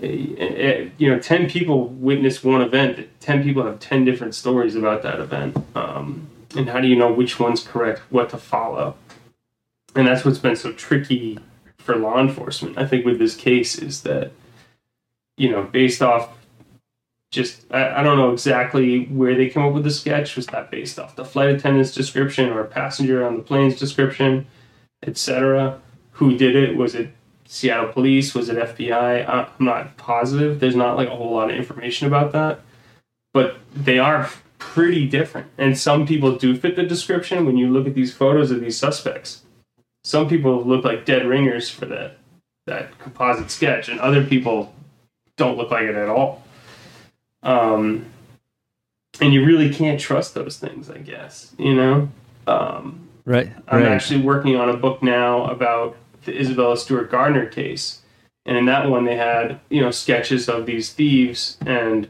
you 0.00 1.10
know, 1.10 1.18
10 1.18 1.50
people 1.50 1.88
witness 1.88 2.44
one 2.44 2.62
event, 2.62 3.08
10 3.20 3.42
people 3.42 3.64
have 3.64 3.80
10 3.80 4.04
different 4.04 4.34
stories 4.34 4.76
about 4.76 5.02
that 5.02 5.18
event. 5.18 5.56
Um, 5.74 6.28
and 6.56 6.68
how 6.68 6.80
do 6.80 6.88
you 6.88 6.96
know 6.96 7.12
which 7.12 7.40
one's 7.40 7.62
correct, 7.62 8.00
what 8.10 8.30
to 8.30 8.38
follow? 8.38 8.96
And 9.94 10.06
that's 10.06 10.24
what's 10.24 10.38
been 10.38 10.56
so 10.56 10.72
tricky 10.72 11.38
for 11.78 11.96
law 11.96 12.20
enforcement, 12.20 12.78
I 12.78 12.86
think, 12.86 13.04
with 13.04 13.18
this 13.18 13.34
case 13.34 13.76
is 13.76 14.02
that, 14.02 14.30
you 15.36 15.50
know, 15.50 15.64
based 15.64 16.02
off 16.02 16.37
just 17.30 17.64
I, 17.70 18.00
I 18.00 18.02
don't 18.02 18.16
know 18.16 18.32
exactly 18.32 19.04
where 19.06 19.34
they 19.34 19.48
came 19.48 19.64
up 19.64 19.74
with 19.74 19.84
the 19.84 19.90
sketch. 19.90 20.36
Was 20.36 20.46
that 20.48 20.70
based 20.70 20.98
off 20.98 21.16
the 21.16 21.24
flight 21.24 21.50
attendant's 21.50 21.92
description 21.92 22.50
or 22.50 22.64
passenger 22.64 23.26
on 23.26 23.36
the 23.36 23.42
plane's 23.42 23.78
description, 23.78 24.46
etc.? 25.06 25.80
Who 26.12 26.36
did 26.36 26.56
it? 26.56 26.76
Was 26.76 26.94
it 26.94 27.10
Seattle 27.46 27.92
police? 27.92 28.34
Was 28.34 28.48
it 28.48 28.56
FBI? 28.56 29.28
I'm 29.28 29.64
not 29.64 29.96
positive. 29.96 30.60
There's 30.60 30.76
not 30.76 30.96
like 30.96 31.08
a 31.08 31.16
whole 31.16 31.34
lot 31.34 31.50
of 31.50 31.56
information 31.56 32.06
about 32.06 32.32
that, 32.32 32.60
but 33.32 33.58
they 33.74 33.98
are 33.98 34.30
pretty 34.58 35.06
different. 35.06 35.48
And 35.56 35.78
some 35.78 36.06
people 36.06 36.36
do 36.36 36.56
fit 36.56 36.76
the 36.76 36.82
description 36.82 37.46
when 37.46 37.56
you 37.56 37.70
look 37.70 37.86
at 37.86 37.94
these 37.94 38.12
photos 38.12 38.50
of 38.50 38.60
these 38.60 38.76
suspects. 38.76 39.42
Some 40.04 40.28
people 40.28 40.64
look 40.64 40.84
like 40.84 41.04
dead 41.04 41.26
ringers 41.26 41.68
for 41.68 41.86
that 41.86 42.18
that 42.66 42.98
composite 42.98 43.50
sketch, 43.50 43.88
and 43.88 43.98
other 44.00 44.22
people 44.22 44.74
don't 45.36 45.56
look 45.56 45.70
like 45.70 45.84
it 45.84 45.94
at 45.94 46.08
all. 46.08 46.44
Um, 47.42 48.06
and 49.20 49.32
you 49.32 49.44
really 49.44 49.72
can't 49.72 50.00
trust 50.00 50.34
those 50.34 50.58
things, 50.58 50.90
I 50.90 50.98
guess. 50.98 51.54
You 51.58 51.74
know. 51.74 52.08
Um, 52.46 53.08
right. 53.24 53.50
I'm 53.68 53.82
right. 53.82 53.92
actually 53.92 54.22
working 54.22 54.56
on 54.56 54.68
a 54.68 54.76
book 54.76 55.02
now 55.02 55.44
about 55.46 55.96
the 56.24 56.38
Isabella 56.38 56.76
Stewart 56.76 57.10
Gardner 57.10 57.46
case, 57.46 58.02
and 58.46 58.56
in 58.56 58.66
that 58.66 58.88
one 58.88 59.04
they 59.04 59.16
had 59.16 59.60
you 59.68 59.80
know 59.80 59.90
sketches 59.90 60.48
of 60.48 60.66
these 60.66 60.92
thieves 60.92 61.58
and 61.64 62.08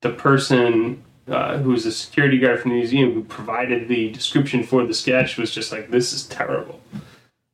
the 0.00 0.10
person 0.10 1.02
uh, 1.28 1.58
who 1.58 1.70
was 1.70 1.84
a 1.84 1.92
security 1.92 2.38
guard 2.38 2.60
from 2.60 2.70
the 2.70 2.76
museum 2.76 3.12
who 3.12 3.22
provided 3.24 3.88
the 3.88 4.10
description 4.10 4.62
for 4.62 4.86
the 4.86 4.94
sketch 4.94 5.36
was 5.36 5.50
just 5.50 5.72
like, 5.72 5.90
"This 5.90 6.12
is 6.12 6.26
terrible." 6.26 6.80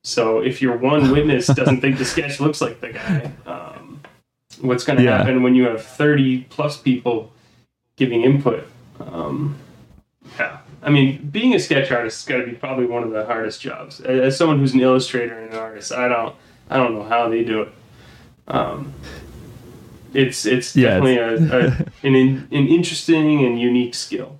So 0.05 0.41
if 0.41 0.61
your 0.61 0.77
one 0.77 1.11
witness 1.11 1.47
doesn't 1.47 1.81
think 1.81 1.99
the 1.99 2.05
sketch 2.05 2.39
looks 2.39 2.61
like 2.61 2.81
the 2.81 2.93
guy, 2.93 3.33
um, 3.47 3.74
what's 4.61 4.85
going 4.85 4.99
to 4.99 5.05
Yeah. 5.05 5.19
happen 5.19 5.43
when 5.43 5.55
you 5.55 5.65
have 5.65 5.85
thirty 5.85 6.43
plus 6.51 6.77
people 6.79 7.33
giving 7.97 8.23
input? 8.23 8.67
Um, 9.01 9.57
yeah, 10.39 10.59
I 10.83 10.91
mean, 10.91 11.29
being 11.33 11.55
a 11.55 11.59
sketch 11.59 11.91
artist 11.91 12.27
has 12.27 12.29
got 12.37 12.45
to 12.45 12.51
be 12.51 12.57
probably 12.57 12.87
one 12.87 13.03
of 13.03 13.11
the 13.11 13.25
hardest 13.25 13.61
jobs. 13.61 14.01
As 14.01 14.37
someone 14.37 14.59
who's 14.59 14.75
an 14.75 14.81
illustrator 14.81 15.39
and 15.39 15.53
an 15.53 15.59
artist, 15.59 15.93
I 15.93 16.09
don't, 16.09 16.35
I 16.71 16.77
don't 16.77 16.95
know 16.95 17.03
how 17.05 17.29
they 17.29 17.45
do 17.45 17.63
it. 17.63 17.73
Um, 18.49 18.93
it's 20.13 20.47
it's 20.47 20.77
Yeah, 20.77 21.01
definitely 21.01 21.17
a, 21.19 21.59
a, 21.59 21.67
an 22.07 22.15
in, 22.15 22.49
an 22.53 22.67
interesting 22.69 23.45
and 23.45 23.61
unique 23.61 23.95
skill. 23.95 24.39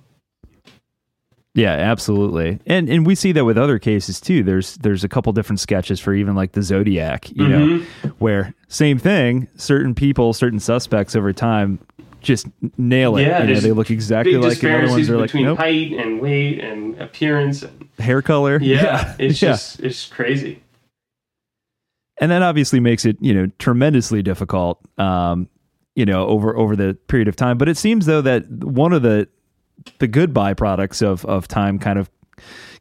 Yeah, 1.55 1.71
absolutely. 1.71 2.59
And 2.67 2.89
and 2.89 3.07
we 3.07 3.15
see 3.15 3.31
that 3.31 3.45
with 3.45 3.57
other 3.57 3.79
cases 3.79 4.19
too. 4.21 4.43
There's 4.43 4.75
there's 4.77 5.03
a 5.03 5.09
couple 5.09 5.31
different 5.33 5.59
sketches 5.61 5.99
for 5.99 6.13
even 6.13 6.35
like 6.35 6.51
the 6.51 6.61
Zodiac, 6.61 7.31
you 7.31 7.47
know, 7.47 7.65
Mm-hmm. 7.65 8.07
where 8.19 8.53
same 8.67 8.99
thing, 8.99 9.47
certain 9.55 9.95
people, 9.95 10.33
certain 10.33 10.59
suspects 10.59 11.15
over 11.15 11.31
time 11.33 11.79
just 12.21 12.47
nail 12.77 13.15
it. 13.17 13.21
Yeah, 13.23 13.43
you 13.43 13.53
know, 13.53 13.59
they 13.61 13.71
look 13.71 13.89
exactly 13.89 14.35
like 14.35 14.59
the 14.59 14.75
other 14.77 14.89
ones 14.89 15.09
are 15.09 15.15
like 15.17 15.27
between 15.27 15.45
nope, 15.45 15.57
height 15.59 15.93
and 15.93 16.19
weight 16.19 16.59
and 16.59 16.99
appearance. 17.01 17.63
And, 17.63 17.87
hair 17.99 18.21
color. 18.21 18.59
yeah, 18.61 19.15
it's 19.17 19.41
yeah. 19.41 19.51
just 19.51 19.79
it's 19.79 20.07
crazy. 20.07 20.61
and 22.19 22.31
that 22.31 22.41
obviously 22.41 22.79
makes 22.81 23.05
it 23.05 23.17
you 23.21 23.33
know 23.33 23.49
tremendously 23.59 24.21
difficult 24.21 24.79
um 24.99 25.47
you 25.95 26.05
know 26.05 26.27
over 26.27 26.55
over 26.57 26.75
the 26.75 26.97
period 27.07 27.27
of 27.27 27.35
time 27.35 27.57
but 27.57 27.69
it 27.69 27.77
seems 27.77 28.05
though 28.05 28.21
that 28.21 28.49
one 28.49 28.91
of 28.93 29.01
the 29.01 29.27
the 29.99 30.07
good 30.07 30.33
byproducts 30.33 31.01
of 31.01 31.25
of 31.25 31.47
time 31.47 31.79
kind 31.79 31.99
of 31.99 32.09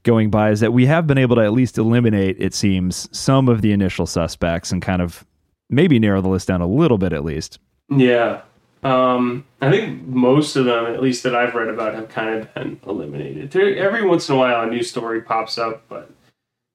going 0.02 0.30
by 0.30 0.50
is 0.50 0.60
that 0.60 0.72
we 0.72 0.86
have 0.86 1.06
been 1.06 1.18
able 1.18 1.36
to 1.36 1.42
at 1.42 1.52
least 1.52 1.78
eliminate 1.78 2.36
it 2.38 2.54
seems 2.54 3.08
some 3.16 3.48
of 3.48 3.62
the 3.62 3.72
initial 3.72 4.06
suspects 4.06 4.70
and 4.70 4.82
kind 4.82 5.00
of 5.00 5.24
maybe 5.70 5.98
narrow 5.98 6.20
the 6.20 6.28
list 6.28 6.48
down 6.48 6.60
a 6.60 6.66
little 6.66 6.98
bit 6.98 7.12
at 7.12 7.24
least 7.24 7.58
Yeah. 7.88 8.42
Um, 8.82 9.46
I 9.62 9.70
think 9.70 10.06
most 10.06 10.56
of 10.56 10.66
them, 10.66 10.84
at 10.84 11.00
least 11.00 11.22
that 11.22 11.34
I've 11.34 11.54
read 11.54 11.68
about, 11.68 11.94
have 11.94 12.10
kind 12.10 12.38
of 12.38 12.52
been 12.54 12.78
eliminated. 12.86 13.50
There, 13.50 13.74
every 13.76 14.04
once 14.06 14.28
in 14.28 14.34
a 14.34 14.38
while, 14.38 14.62
a 14.62 14.66
new 14.66 14.82
story 14.82 15.22
pops 15.22 15.56
up, 15.56 15.84
but 15.88 16.10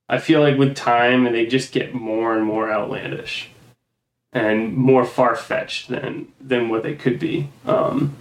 I 0.09 0.17
feel 0.17 0.41
like 0.41 0.57
with 0.57 0.75
time, 0.75 1.23
they 1.25 1.45
just 1.45 1.71
get 1.71 1.93
more 1.93 2.35
and 2.35 2.45
more 2.45 2.71
outlandish 2.71 3.51
and 4.33 4.73
more 4.75 5.05
far 5.05 5.35
fetched 5.35 5.89
than 5.89 6.27
than 6.41 6.69
what 6.69 6.81
they 6.81 6.95
could 6.95 7.19
be. 7.19 7.49
Um, 7.67 8.15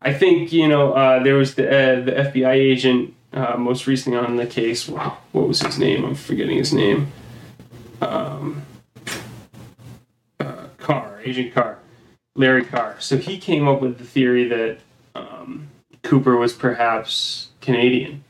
I 0.00 0.14
think 0.14 0.52
you 0.52 0.68
know 0.68 0.92
uh, 0.92 1.22
there 1.22 1.34
was 1.34 1.54
the 1.54 1.66
uh, 1.66 2.04
the 2.04 2.12
FBI 2.12 2.52
agent 2.52 3.14
uh, 3.32 3.56
most 3.56 3.86
recently 3.86 4.18
on 4.18 4.36
the 4.36 4.46
case. 4.46 4.88
Wow, 4.88 5.18
what 5.32 5.48
was 5.48 5.60
his 5.60 5.78
name? 5.78 6.04
I'm 6.04 6.14
forgetting 6.14 6.56
his 6.56 6.72
name. 6.72 7.12
Um, 8.00 8.62
uh, 10.38 10.68
Carr, 10.78 11.20
Agent 11.24 11.52
Carr. 11.52 11.78
Larry 12.36 12.64
Carr. 12.64 12.96
So 13.00 13.16
he 13.16 13.38
came 13.38 13.66
up 13.66 13.82
with 13.82 13.98
the 13.98 14.04
theory 14.04 14.44
that 14.48 14.78
um, 15.16 15.68
Cooper 16.04 16.36
was 16.36 16.52
perhaps 16.52 17.48
Canadian, 17.60 18.22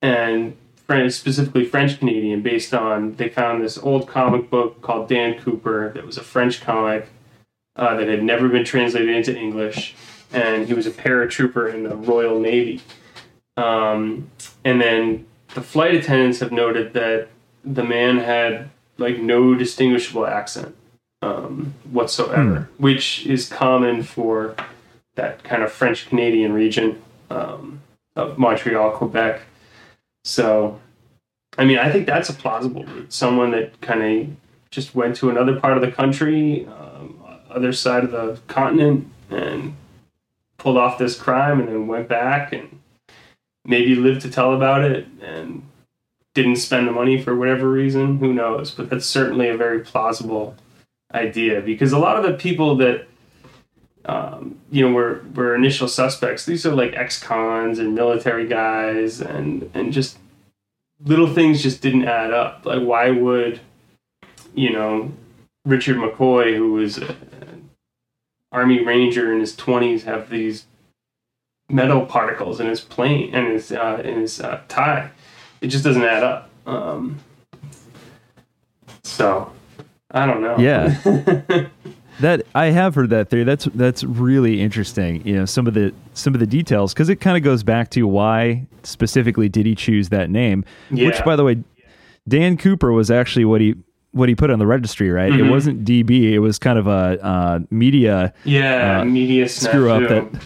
and 0.00 0.56
specifically 1.12 1.66
French 1.66 1.98
Canadian, 1.98 2.40
based 2.40 2.72
on 2.72 3.14
they 3.16 3.28
found 3.28 3.62
this 3.62 3.76
old 3.76 4.08
comic 4.08 4.48
book 4.48 4.80
called 4.80 5.08
Dan 5.08 5.38
Cooper 5.38 5.92
that 5.92 6.06
was 6.06 6.16
a 6.16 6.22
French 6.22 6.62
comic 6.62 7.10
uh, 7.76 7.94
that 7.96 8.08
had 8.08 8.22
never 8.22 8.48
been 8.48 8.64
translated 8.64 9.14
into 9.14 9.36
English, 9.36 9.94
and 10.32 10.66
he 10.66 10.74
was 10.74 10.86
a 10.86 10.90
paratrooper 10.90 11.72
in 11.72 11.84
the 11.84 11.96
Royal 11.96 12.38
Navy. 12.38 12.82
Um, 13.56 14.30
and 14.64 14.80
then 14.80 15.26
the 15.54 15.62
flight 15.62 15.94
attendants 15.94 16.40
have 16.40 16.52
noted 16.52 16.92
that 16.94 17.28
the 17.64 17.84
man 17.84 18.18
had 18.18 18.70
like 18.98 19.18
no 19.18 19.54
distinguishable 19.54 20.26
accent 20.26 20.74
um, 21.22 21.74
whatsoever, 21.90 22.68
which 22.78 23.26
is 23.26 23.48
common 23.48 24.02
for 24.02 24.54
that 25.14 25.42
kind 25.42 25.62
of 25.62 25.72
French 25.72 26.08
Canadian 26.08 26.52
region 26.52 27.02
um, 27.30 27.80
of 28.14 28.38
Montreal, 28.38 28.92
Quebec. 28.92 29.40
So, 30.24 30.78
I 31.56 31.64
mean, 31.64 31.78
I 31.78 31.90
think 31.90 32.06
that's 32.06 32.28
a 32.28 32.34
plausible 32.34 32.84
route. 32.84 33.12
Someone 33.12 33.50
that 33.52 33.80
kind 33.80 34.02
of 34.02 34.36
just 34.70 34.94
went 34.94 35.16
to 35.16 35.30
another 35.30 35.58
part 35.58 35.76
of 35.76 35.80
the 35.80 35.90
country, 35.90 36.66
um, 36.66 37.18
other 37.50 37.72
side 37.72 38.04
of 38.04 38.10
the 38.12 38.38
continent, 38.46 39.10
and 39.30 39.74
pulled 40.58 40.76
off 40.76 40.98
this 40.98 41.16
crime, 41.18 41.60
and 41.60 41.68
then 41.68 41.86
went 41.86 42.08
back 42.08 42.52
and 42.52 42.80
maybe 43.64 43.94
lived 43.94 44.22
to 44.22 44.30
tell 44.30 44.54
about 44.54 44.82
it 44.82 45.06
and 45.22 45.62
didn't 46.34 46.56
spend 46.56 46.86
the 46.86 46.92
money 46.92 47.20
for 47.20 47.34
whatever 47.34 47.70
reason. 47.70 48.18
Who 48.18 48.32
knows? 48.32 48.70
But 48.70 48.90
that's 48.90 49.06
certainly 49.06 49.48
a 49.48 49.56
very 49.56 49.80
plausible 49.80 50.56
idea 51.14 51.60
because 51.60 51.92
a 51.92 51.98
lot 51.98 52.16
of 52.16 52.22
the 52.22 52.34
people 52.34 52.76
that 52.76 53.06
um, 54.04 54.58
you 54.70 54.86
know 54.86 54.92
were 54.92 55.22
were 55.34 55.54
initial 55.54 55.88
suspects 55.88 56.44
these 56.44 56.64
are 56.66 56.74
like 56.74 56.94
ex-cons 56.94 57.78
and 57.78 57.94
military 57.94 58.46
guys 58.46 59.20
and 59.20 59.70
and 59.74 59.92
just 59.92 60.18
little 61.04 61.32
things 61.32 61.62
just 61.62 61.82
didn't 61.82 62.06
add 62.06 62.32
up 62.32 62.64
like 62.64 62.82
why 62.82 63.10
would 63.10 63.60
you 64.54 64.70
know 64.70 65.12
richard 65.64 65.96
mccoy 65.96 66.56
who 66.56 66.72
was 66.72 66.98
a, 66.98 67.16
army 68.52 68.84
ranger 68.84 69.32
in 69.32 69.40
his 69.40 69.56
20s 69.56 70.02
have 70.02 70.30
these 70.30 70.66
metal 71.68 72.06
particles 72.06 72.60
in 72.60 72.66
his 72.66 72.80
plane 72.80 73.34
and 73.34 73.48
his 73.48 73.72
uh, 73.72 74.00
in 74.04 74.20
his 74.20 74.40
uh, 74.40 74.60
tie 74.68 75.10
it 75.60 75.68
just 75.68 75.84
doesn't 75.84 76.04
add 76.04 76.22
up 76.22 76.50
um, 76.66 77.18
so 79.02 79.52
I 80.10 80.26
don't 80.26 80.40
know. 80.42 80.58
Yeah. 80.58 81.68
That 82.20 82.44
I 82.52 82.70
have 82.70 82.96
heard 82.96 83.10
that 83.10 83.30
theory. 83.30 83.44
That's 83.44 83.66
that's 83.76 84.02
really 84.02 84.60
interesting. 84.60 85.24
You 85.24 85.36
know, 85.36 85.44
some 85.44 85.68
of 85.68 85.74
the 85.74 85.94
some 86.14 86.34
of 86.34 86.40
the 86.40 86.48
details 86.48 86.92
because 86.92 87.08
it 87.08 87.20
kind 87.20 87.36
of 87.36 87.44
goes 87.44 87.62
back 87.62 87.90
to 87.90 88.08
why 88.08 88.66
specifically 88.82 89.48
did 89.48 89.66
he 89.66 89.76
choose 89.76 90.08
that 90.08 90.28
name? 90.28 90.64
Which, 90.90 91.24
by 91.24 91.36
the 91.36 91.44
way, 91.44 91.62
Dan 92.26 92.56
Cooper 92.56 92.90
was 92.90 93.08
actually 93.08 93.44
what 93.44 93.60
he 93.60 93.76
what 94.12 94.28
he 94.28 94.34
put 94.34 94.50
on 94.50 94.58
the 94.58 94.66
registry. 94.66 95.10
Right? 95.10 95.32
It 95.32 95.40
Mhm. 95.40 95.50
wasn't 95.50 95.84
DB. 95.84 96.32
It 96.32 96.38
was 96.40 96.58
kind 96.58 96.78
of 96.78 96.86
a 96.86 97.18
uh, 97.24 97.58
media. 97.70 98.32
yeah, 98.44 99.00
uh, 99.00 99.04
media 99.04 99.48
screw 99.48 99.90
up 99.90 100.02
snafu 100.02 100.42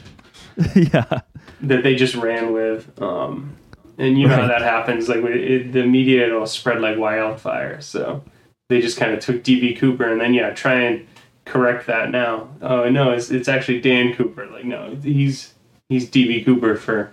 yeah. 0.93 1.21
that 1.63 1.83
they 1.83 1.95
just 1.95 2.15
ran 2.15 2.53
with. 2.53 2.91
Um, 3.01 3.57
and 3.99 4.19
you 4.19 4.27
know 4.27 4.37
how 4.37 4.47
that 4.49 4.63
happens. 4.63 5.09
Like 5.09 5.19
it, 5.25 5.73
the 5.73 5.85
media, 5.87 6.27
it'll 6.27 6.47
spread 6.47 6.81
like 6.81 6.99
wildfire. 6.99 7.81
So 7.81 8.23
they 8.69 8.81
just 8.81 8.99
kind 8.99 9.13
of 9.13 9.21
took 9.21 9.43
DB 9.45 9.77
Cooper 9.77 10.11
and 10.11 10.21
then 10.21 10.35
yeah, 10.35 10.51
try 10.51 10.75
and 10.75 11.07
correct 11.45 11.87
that 11.87 12.11
now. 12.11 12.49
Oh 12.63 12.89
no, 12.89 13.11
it's 13.13 13.31
it's 13.31 13.49
actually 13.49 13.81
Dan 13.81 14.15
Cooper. 14.15 14.47
Like 14.47 14.65
no, 14.65 14.97
he's 15.03 15.55
he's 15.89 16.09
DB 16.11 16.45
Cooper 16.45 16.75
for 16.75 17.13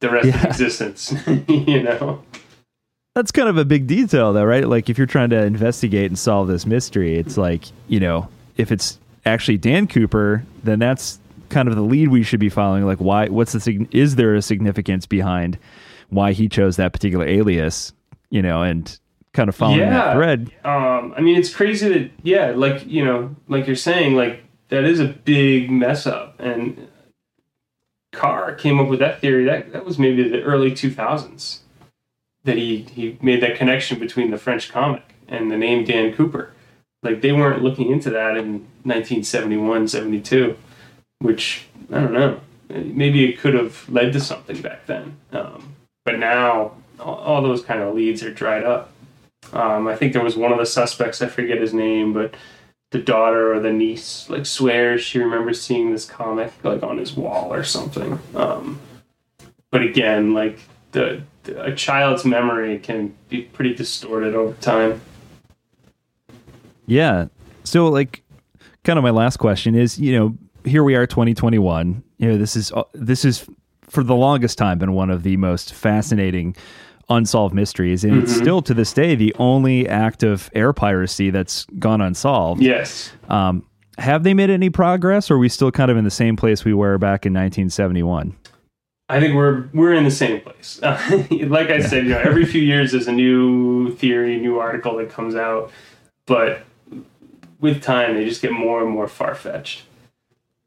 the 0.00 0.10
rest 0.10 0.28
of 0.28 0.44
existence. 0.44 1.14
you 1.48 1.82
know. 1.82 2.22
That's 3.14 3.32
kind 3.32 3.48
of 3.48 3.56
a 3.56 3.64
big 3.64 3.86
detail, 3.86 4.32
though, 4.32 4.44
right? 4.44 4.68
Like 4.68 4.88
if 4.88 4.96
you're 4.98 5.06
trying 5.06 5.30
to 5.30 5.42
investigate 5.44 6.06
and 6.10 6.18
solve 6.18 6.46
this 6.48 6.66
mystery, 6.66 7.16
it's 7.18 7.36
like 7.36 7.64
you 7.88 7.98
know, 8.00 8.28
if 8.56 8.70
it's 8.70 8.98
actually 9.26 9.58
Dan 9.58 9.86
Cooper, 9.88 10.44
then 10.62 10.78
that's 10.78 11.18
kind 11.48 11.66
of 11.68 11.74
the 11.74 11.82
lead 11.82 12.08
we 12.08 12.22
should 12.22 12.40
be 12.40 12.48
following. 12.48 12.84
Like, 12.84 12.98
why? 12.98 13.26
What's 13.28 13.52
the 13.52 13.86
is 13.90 14.16
there 14.16 14.34
a 14.34 14.42
significance 14.42 15.06
behind 15.06 15.58
why 16.10 16.32
he 16.32 16.48
chose 16.48 16.76
that 16.76 16.92
particular 16.92 17.26
alias? 17.26 17.92
You 18.30 18.42
know, 18.42 18.62
and 18.62 18.98
kind 19.32 19.48
of 19.48 19.54
following 19.56 19.80
Yeah. 19.80 19.90
that 19.90 20.14
thread. 20.14 20.50
Um, 20.64 21.12
I 21.16 21.20
mean, 21.20 21.36
it's 21.36 21.52
crazy 21.54 21.88
that 21.88 22.10
yeah, 22.22 22.52
like 22.54 22.86
you 22.86 23.04
know, 23.04 23.34
like 23.48 23.66
you're 23.66 23.74
saying, 23.76 24.14
like 24.14 24.44
that 24.68 24.84
is 24.84 25.00
a 25.00 25.06
big 25.06 25.70
mess 25.70 26.06
up. 26.06 26.38
And 26.38 26.88
Carr 28.12 28.54
came 28.54 28.78
up 28.78 28.88
with 28.88 28.98
that 29.00 29.20
theory. 29.20 29.44
That 29.44 29.72
that 29.72 29.84
was 29.84 29.98
maybe 29.98 30.28
the 30.28 30.42
early 30.42 30.70
2000s 30.72 31.58
that 32.48 32.56
he 32.56 32.78
he 32.94 33.16
made 33.22 33.42
that 33.42 33.56
connection 33.56 33.98
between 33.98 34.30
the 34.30 34.38
French 34.38 34.70
comic 34.70 35.02
and 35.28 35.50
the 35.50 35.56
name 35.56 35.84
Dan 35.84 36.12
Cooper. 36.14 36.52
Like 37.02 37.20
they 37.20 37.32
weren't 37.32 37.62
looking 37.62 37.92
into 37.92 38.10
that 38.10 38.36
in 38.36 38.66
1971, 38.82 39.86
72, 39.86 40.56
which 41.20 41.66
I 41.92 42.00
don't 42.00 42.12
know. 42.12 42.40
Maybe 42.68 43.24
it 43.28 43.38
could 43.38 43.54
have 43.54 43.88
led 43.88 44.12
to 44.14 44.20
something 44.20 44.60
back 44.60 44.86
then. 44.86 45.16
Um, 45.32 45.76
but 46.04 46.18
now 46.18 46.72
all, 46.98 47.16
all 47.16 47.42
those 47.42 47.62
kind 47.62 47.80
of 47.80 47.94
leads 47.94 48.22
are 48.22 48.32
dried 48.32 48.64
up. 48.64 48.90
Um, 49.52 49.86
I 49.86 49.94
think 49.94 50.12
there 50.12 50.24
was 50.24 50.36
one 50.36 50.52
of 50.52 50.58
the 50.58 50.66
suspects, 50.66 51.22
I 51.22 51.28
forget 51.28 51.60
his 51.60 51.72
name, 51.72 52.12
but 52.12 52.34
the 52.90 52.98
daughter 52.98 53.54
or 53.54 53.60
the 53.60 53.72
niece 53.72 54.30
like 54.30 54.46
swears 54.46 55.02
she 55.02 55.18
remembers 55.18 55.60
seeing 55.60 55.92
this 55.92 56.06
comic 56.06 56.52
like 56.64 56.82
on 56.82 56.96
his 56.96 57.14
wall 57.14 57.52
or 57.52 57.62
something. 57.62 58.18
Um, 58.34 58.80
but 59.70 59.82
again, 59.82 60.32
like 60.32 60.58
the, 60.92 61.22
the 61.37 61.37
a 61.48 61.74
child's 61.74 62.24
memory 62.24 62.78
can 62.78 63.14
be 63.28 63.42
pretty 63.42 63.74
distorted 63.74 64.34
over 64.34 64.54
time. 64.60 65.00
Yeah. 66.86 67.26
So 67.64 67.88
like 67.88 68.22
kind 68.84 68.98
of 68.98 69.02
my 69.02 69.10
last 69.10 69.36
question 69.36 69.74
is, 69.74 69.98
you 69.98 70.16
know, 70.18 70.36
here 70.64 70.82
we 70.82 70.94
are 70.94 71.06
2021. 71.06 72.02
You 72.18 72.28
know, 72.28 72.38
this 72.38 72.56
is 72.56 72.72
uh, 72.72 72.84
this 72.94 73.24
is 73.24 73.46
for 73.82 74.02
the 74.02 74.14
longest 74.14 74.58
time 74.58 74.78
been 74.78 74.92
one 74.92 75.10
of 75.10 75.22
the 75.22 75.36
most 75.36 75.72
fascinating 75.72 76.54
unsolved 77.10 77.54
mysteries 77.54 78.04
and 78.04 78.22
it's 78.22 78.34
still 78.34 78.60
to 78.60 78.74
this 78.74 78.92
day 78.92 79.14
the 79.14 79.34
only 79.38 79.88
act 79.88 80.22
of 80.22 80.50
air 80.54 80.74
piracy 80.74 81.30
that's 81.30 81.64
gone 81.78 82.02
unsolved. 82.02 82.60
Yes. 82.60 83.12
Um, 83.30 83.64
have 83.96 84.24
they 84.24 84.34
made 84.34 84.50
any 84.50 84.68
progress 84.68 85.30
or 85.30 85.34
are 85.34 85.38
we 85.38 85.48
still 85.48 85.70
kind 85.70 85.90
of 85.90 85.96
in 85.96 86.04
the 86.04 86.10
same 86.10 86.36
place 86.36 86.64
we 86.64 86.74
were 86.74 86.98
back 86.98 87.24
in 87.24 87.32
1971? 87.32 88.36
I 89.08 89.20
think 89.20 89.34
we're 89.34 89.68
we're 89.72 89.94
in 89.94 90.04
the 90.04 90.10
same 90.10 90.40
place. 90.40 90.80
like 90.82 91.70
I 91.70 91.80
said, 91.80 92.04
you 92.04 92.10
know, 92.10 92.18
every 92.18 92.44
few 92.44 92.60
years 92.60 92.92
there's 92.92 93.08
a 93.08 93.12
new 93.12 93.94
theory, 93.94 94.38
new 94.38 94.58
article 94.58 94.96
that 94.96 95.08
comes 95.08 95.34
out, 95.34 95.70
but 96.26 96.62
with 97.60 97.82
time 97.82 98.14
they 98.14 98.24
just 98.24 98.42
get 98.42 98.52
more 98.52 98.82
and 98.82 98.90
more 98.90 99.08
far 99.08 99.34
fetched. 99.34 99.84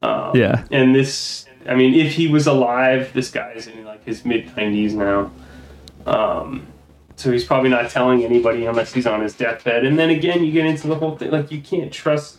Um, 0.02 0.32
Yeah. 0.34 0.64
And 0.70 0.94
this, 0.94 1.46
I 1.68 1.76
mean, 1.76 1.94
if 1.94 2.14
he 2.14 2.26
was 2.26 2.46
alive, 2.46 3.12
this 3.12 3.30
guy's 3.30 3.68
in 3.68 3.84
like 3.84 4.04
his 4.04 4.24
mid 4.24 4.48
90s 4.48 4.92
now. 4.92 5.30
Um, 6.04 6.66
so 7.14 7.30
he's 7.30 7.44
probably 7.44 7.70
not 7.70 7.90
telling 7.90 8.24
anybody 8.24 8.66
unless 8.66 8.92
he's 8.92 9.06
on 9.06 9.20
his 9.20 9.34
deathbed. 9.34 9.84
And 9.84 9.96
then 9.96 10.10
again, 10.10 10.42
you 10.42 10.50
get 10.50 10.66
into 10.66 10.88
the 10.88 10.96
whole 10.96 11.16
thing 11.16 11.30
like 11.30 11.52
you 11.52 11.60
can't 11.60 11.92
trust 11.92 12.38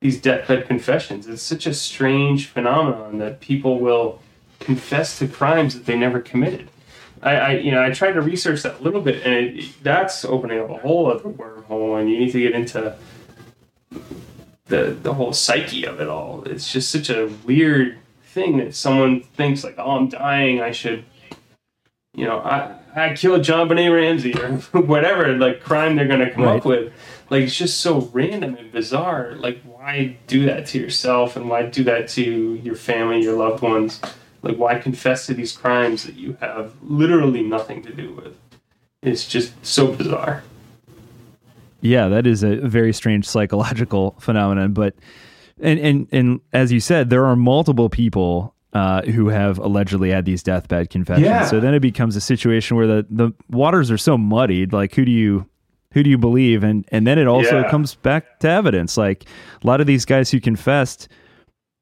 these 0.00 0.20
deathbed 0.20 0.66
confessions. 0.66 1.26
It's 1.28 1.42
such 1.42 1.66
a 1.66 1.74
strange 1.74 2.46
phenomenon 2.46 3.18
that 3.18 3.40
people 3.40 3.78
will 3.78 4.20
confess 4.64 5.18
to 5.18 5.28
crimes 5.28 5.74
that 5.74 5.86
they 5.86 5.96
never 5.96 6.20
committed. 6.20 6.68
I, 7.22 7.36
I 7.36 7.52
you 7.58 7.70
know, 7.70 7.82
I 7.82 7.90
tried 7.90 8.12
to 8.12 8.20
research 8.20 8.62
that 8.62 8.80
a 8.80 8.82
little 8.82 9.00
bit, 9.00 9.24
and 9.24 9.34
it, 9.58 9.64
that's 9.82 10.24
opening 10.24 10.60
up 10.60 10.70
a 10.70 10.76
whole 10.78 11.10
other 11.10 11.28
wormhole, 11.28 12.00
and 12.00 12.10
you 12.10 12.18
need 12.18 12.32
to 12.32 12.40
get 12.40 12.52
into 12.52 12.96
the 14.66 14.96
the 15.02 15.14
whole 15.14 15.32
psyche 15.32 15.84
of 15.84 16.00
it 16.00 16.08
all. 16.08 16.42
It's 16.46 16.72
just 16.72 16.90
such 16.90 17.10
a 17.10 17.30
weird 17.44 17.98
thing 18.24 18.56
that 18.58 18.74
someone 18.74 19.20
thinks 19.20 19.62
like, 19.64 19.74
"Oh, 19.78 19.92
I'm 19.92 20.08
dying. 20.08 20.60
I 20.60 20.72
should, 20.72 21.04
you 22.14 22.24
know, 22.24 22.38
I 22.38 22.76
I 22.94 23.14
killed 23.14 23.42
JonBenét 23.42 23.94
Ramsey 23.94 24.34
or 24.40 24.56
whatever 24.82 25.36
like 25.36 25.60
crime 25.60 25.96
they're 25.96 26.08
gonna 26.08 26.30
come 26.30 26.44
Right. 26.44 26.56
up 26.58 26.64
with." 26.64 26.92
Like 27.30 27.44
it's 27.44 27.56
just 27.56 27.80
so 27.80 28.10
random 28.12 28.56
and 28.56 28.70
bizarre. 28.72 29.34
Like, 29.36 29.60
why 29.62 30.16
do 30.26 30.44
that 30.46 30.66
to 30.68 30.78
yourself, 30.78 31.36
and 31.36 31.48
why 31.48 31.62
do 31.62 31.84
that 31.84 32.08
to 32.10 32.60
your 32.62 32.74
family, 32.74 33.22
your 33.22 33.36
loved 33.36 33.62
ones? 33.62 34.00
Like, 34.42 34.56
why 34.56 34.78
confess 34.78 35.26
to 35.26 35.34
these 35.34 35.52
crimes 35.52 36.04
that 36.04 36.16
you 36.16 36.36
have 36.40 36.74
literally 36.82 37.42
nothing 37.42 37.82
to 37.84 37.92
do 37.92 38.12
with? 38.12 38.36
It's 39.02 39.26
just 39.28 39.52
so 39.64 39.92
bizarre. 39.92 40.42
Yeah, 41.80 42.08
that 42.08 42.26
is 42.26 42.42
a 42.42 42.56
very 42.56 42.92
strange 42.92 43.26
psychological 43.26 44.14
phenomenon. 44.20 44.72
But 44.72 44.94
and 45.60 45.78
and 45.80 46.08
and 46.12 46.40
as 46.52 46.70
you 46.72 46.80
said, 46.80 47.10
there 47.10 47.24
are 47.26 47.36
multiple 47.36 47.88
people 47.88 48.54
uh, 48.72 49.02
who 49.02 49.28
have 49.28 49.58
allegedly 49.58 50.10
had 50.10 50.24
these 50.24 50.42
deathbed 50.42 50.90
confessions. 50.90 51.26
Yeah. 51.26 51.44
So 51.44 51.60
then 51.60 51.74
it 51.74 51.80
becomes 51.80 52.14
a 52.16 52.20
situation 52.20 52.76
where 52.76 52.86
the 52.86 53.06
the 53.10 53.32
waters 53.50 53.90
are 53.90 53.98
so 53.98 54.16
muddied. 54.16 54.72
Like 54.72 54.94
who 54.94 55.04
do 55.04 55.10
you 55.10 55.46
who 55.92 56.02
do 56.02 56.10
you 56.10 56.18
believe? 56.18 56.62
And 56.62 56.84
and 56.92 57.06
then 57.06 57.18
it 57.18 57.26
also 57.26 57.60
Yeah. 57.62 57.70
comes 57.70 57.96
back 57.96 58.38
to 58.40 58.48
evidence. 58.48 58.96
Like 58.96 59.24
a 59.62 59.66
lot 59.66 59.80
of 59.80 59.86
these 59.88 60.04
guys 60.04 60.30
who 60.30 60.40
confessed, 60.40 61.08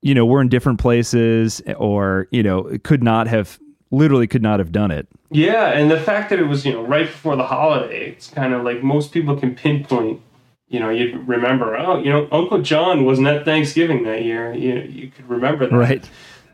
you 0.03 0.14
know, 0.14 0.24
were 0.24 0.40
in 0.40 0.48
different 0.48 0.78
places 0.78 1.62
or 1.76 2.28
you 2.30 2.42
know 2.42 2.78
could 2.82 3.03
not 3.03 3.26
have 3.26 3.59
literally 3.90 4.26
could 4.26 4.42
not 4.42 4.59
have 4.59 4.72
done 4.72 4.90
it. 4.90 5.09
Yeah, 5.30 5.68
and 5.68 5.90
the 5.90 6.01
fact 6.01 6.30
that 6.30 6.38
it 6.38 6.44
was, 6.44 6.66
you 6.66 6.72
know, 6.72 6.82
right 6.82 7.07
before 7.07 7.36
the 7.36 7.46
holiday, 7.46 8.11
it's 8.11 8.28
kind 8.28 8.53
of 8.53 8.64
like 8.64 8.82
most 8.82 9.12
people 9.12 9.36
can 9.36 9.55
pinpoint, 9.55 10.20
you 10.68 10.80
know, 10.80 10.90
you 10.90 11.22
remember, 11.24 11.76
oh, 11.76 11.98
you 11.98 12.11
know, 12.11 12.28
Uncle 12.32 12.62
John 12.62 13.05
wasn't 13.05 13.28
at 13.28 13.44
Thanksgiving 13.44 14.05
that 14.05 14.24
year. 14.24 14.53
You 14.53 14.80
you 14.80 15.11
could 15.11 15.28
remember 15.28 15.68
that. 15.68 15.76
Right. 15.76 16.09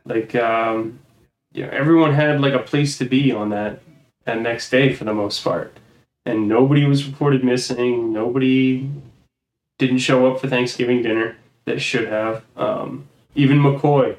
Like, 0.05 0.35
um, 0.35 1.01
you 1.53 1.65
know, 1.65 1.71
everyone 1.71 2.13
had 2.15 2.41
like 2.41 2.53
a 2.53 2.61
place 2.61 2.99
to 2.99 3.05
be 3.05 3.33
on 3.33 3.51
that 3.51 3.81
that 4.25 4.41
next 4.41 4.71
day 4.71 4.93
for 4.93 5.05
the 5.05 5.15
most 5.15 5.43
part, 5.43 5.77
and 6.25 6.49
nobody 6.49 6.85
was 6.85 7.07
reported 7.07 7.45
missing. 7.45 8.13
Nobody 8.13 8.91
didn't 9.79 9.99
show 9.99 10.31
up 10.31 10.41
for 10.41 10.49
Thanksgiving 10.49 11.03
dinner 11.03 11.37
that 11.65 11.81
should 11.81 12.09
have. 12.09 12.45
Um, 12.57 13.09
even 13.37 13.59
McCoy, 13.59 14.17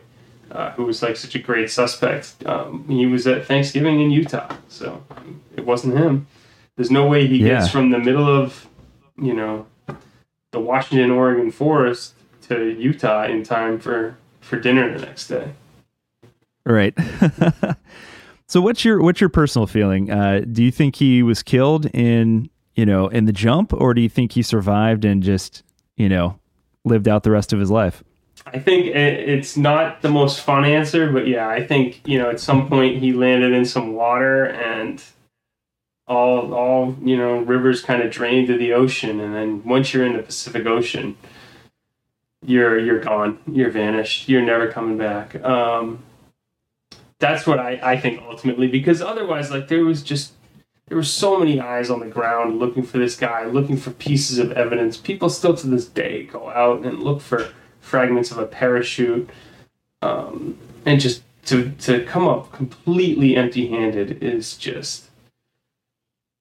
uh, 0.51 0.71
who 0.71 0.85
was 0.85 1.01
like 1.01 1.17
such 1.17 1.35
a 1.35 1.39
great 1.39 1.69
suspect, 1.69 2.35
um, 2.45 2.85
he 2.87 3.05
was 3.05 3.27
at 3.27 3.45
Thanksgiving 3.45 3.99
in 3.99 4.11
Utah, 4.11 4.55
so 4.69 5.03
it 5.55 5.65
wasn't 5.65 5.97
him. 5.97 6.27
There's 6.77 6.91
no 6.91 7.07
way 7.07 7.27
he 7.27 7.39
gets 7.39 7.69
from 7.69 7.89
the 7.89 7.97
middle 7.97 8.27
of, 8.27 8.67
you 9.17 9.33
know, 9.33 9.65
the 10.51 10.59
Washington 10.59 11.11
Oregon 11.11 11.51
forest 11.51 12.13
to 12.43 12.69
Utah 12.79 13.25
in 13.25 13.43
time 13.43 13.79
for 13.79 14.17
for 14.41 14.59
dinner 14.59 14.97
the 14.97 15.05
next 15.05 15.27
day. 15.27 15.51
Right. 16.65 16.95
so 18.47 18.61
what's 18.61 18.85
your 18.85 19.01
what's 19.01 19.19
your 19.19 19.29
personal 19.29 19.67
feeling? 19.67 20.11
Uh, 20.11 20.41
do 20.49 20.63
you 20.63 20.71
think 20.71 20.95
he 20.95 21.23
was 21.23 21.43
killed 21.43 21.87
in 21.87 22.49
you 22.75 22.85
know 22.85 23.07
in 23.07 23.25
the 23.25 23.33
jump, 23.33 23.73
or 23.73 23.93
do 23.93 24.01
you 24.01 24.09
think 24.09 24.33
he 24.33 24.41
survived 24.41 25.03
and 25.03 25.23
just 25.23 25.63
you 25.95 26.07
know 26.07 26.39
lived 26.85 27.07
out 27.07 27.23
the 27.23 27.31
rest 27.31 27.53
of 27.53 27.59
his 27.59 27.71
life? 27.71 28.03
I 28.53 28.59
think 28.59 28.87
it, 28.87 29.29
it's 29.29 29.57
not 29.57 30.01
the 30.01 30.09
most 30.09 30.41
fun 30.41 30.65
answer, 30.65 31.11
but 31.11 31.27
yeah, 31.27 31.47
I 31.47 31.65
think 31.65 32.01
you 32.05 32.17
know 32.17 32.29
at 32.29 32.39
some 32.39 32.67
point 32.67 32.97
he 32.97 33.13
landed 33.13 33.53
in 33.53 33.65
some 33.65 33.93
water 33.93 34.45
and 34.45 35.03
all 36.07 36.53
all 36.53 36.95
you 37.01 37.17
know 37.17 37.39
rivers 37.39 37.81
kind 37.81 38.01
of 38.01 38.11
drained 38.11 38.47
to 38.47 38.57
the 38.57 38.73
ocean, 38.73 39.19
and 39.19 39.33
then 39.33 39.63
once 39.63 39.93
you're 39.93 40.05
in 40.05 40.13
the 40.13 40.23
Pacific 40.23 40.65
Ocean, 40.65 41.17
you're 42.45 42.79
you're 42.79 42.99
gone, 42.99 43.39
you're 43.51 43.71
vanished, 43.71 44.29
you're 44.29 44.41
never 44.41 44.71
coming 44.71 44.97
back. 44.97 45.35
Um, 45.43 46.03
that's 47.19 47.47
what 47.47 47.59
I, 47.59 47.79
I 47.81 47.97
think 47.99 48.21
ultimately, 48.21 48.67
because 48.67 49.01
otherwise, 49.01 49.51
like 49.51 49.67
there 49.67 49.83
was 49.83 50.03
just 50.03 50.33
there 50.87 50.97
were 50.97 51.03
so 51.03 51.37
many 51.37 51.59
eyes 51.59 51.89
on 51.89 51.99
the 51.99 52.07
ground 52.07 52.59
looking 52.59 52.83
for 52.83 52.97
this 52.97 53.17
guy, 53.17 53.45
looking 53.45 53.75
for 53.75 53.91
pieces 53.91 54.39
of 54.39 54.51
evidence. 54.53 54.95
People 54.95 55.29
still 55.29 55.55
to 55.57 55.67
this 55.67 55.85
day 55.85 56.23
go 56.23 56.49
out 56.49 56.85
and 56.85 57.03
look 57.03 57.21
for 57.21 57.49
fragments 57.87 58.31
of 58.31 58.37
a 58.37 58.45
parachute, 58.45 59.29
um, 60.01 60.57
and 60.85 60.99
just 60.99 61.23
to 61.45 61.71
to 61.79 62.03
come 62.03 62.27
up 62.27 62.51
completely 62.51 63.35
empty-handed 63.35 64.21
is 64.21 64.57
just 64.57 65.07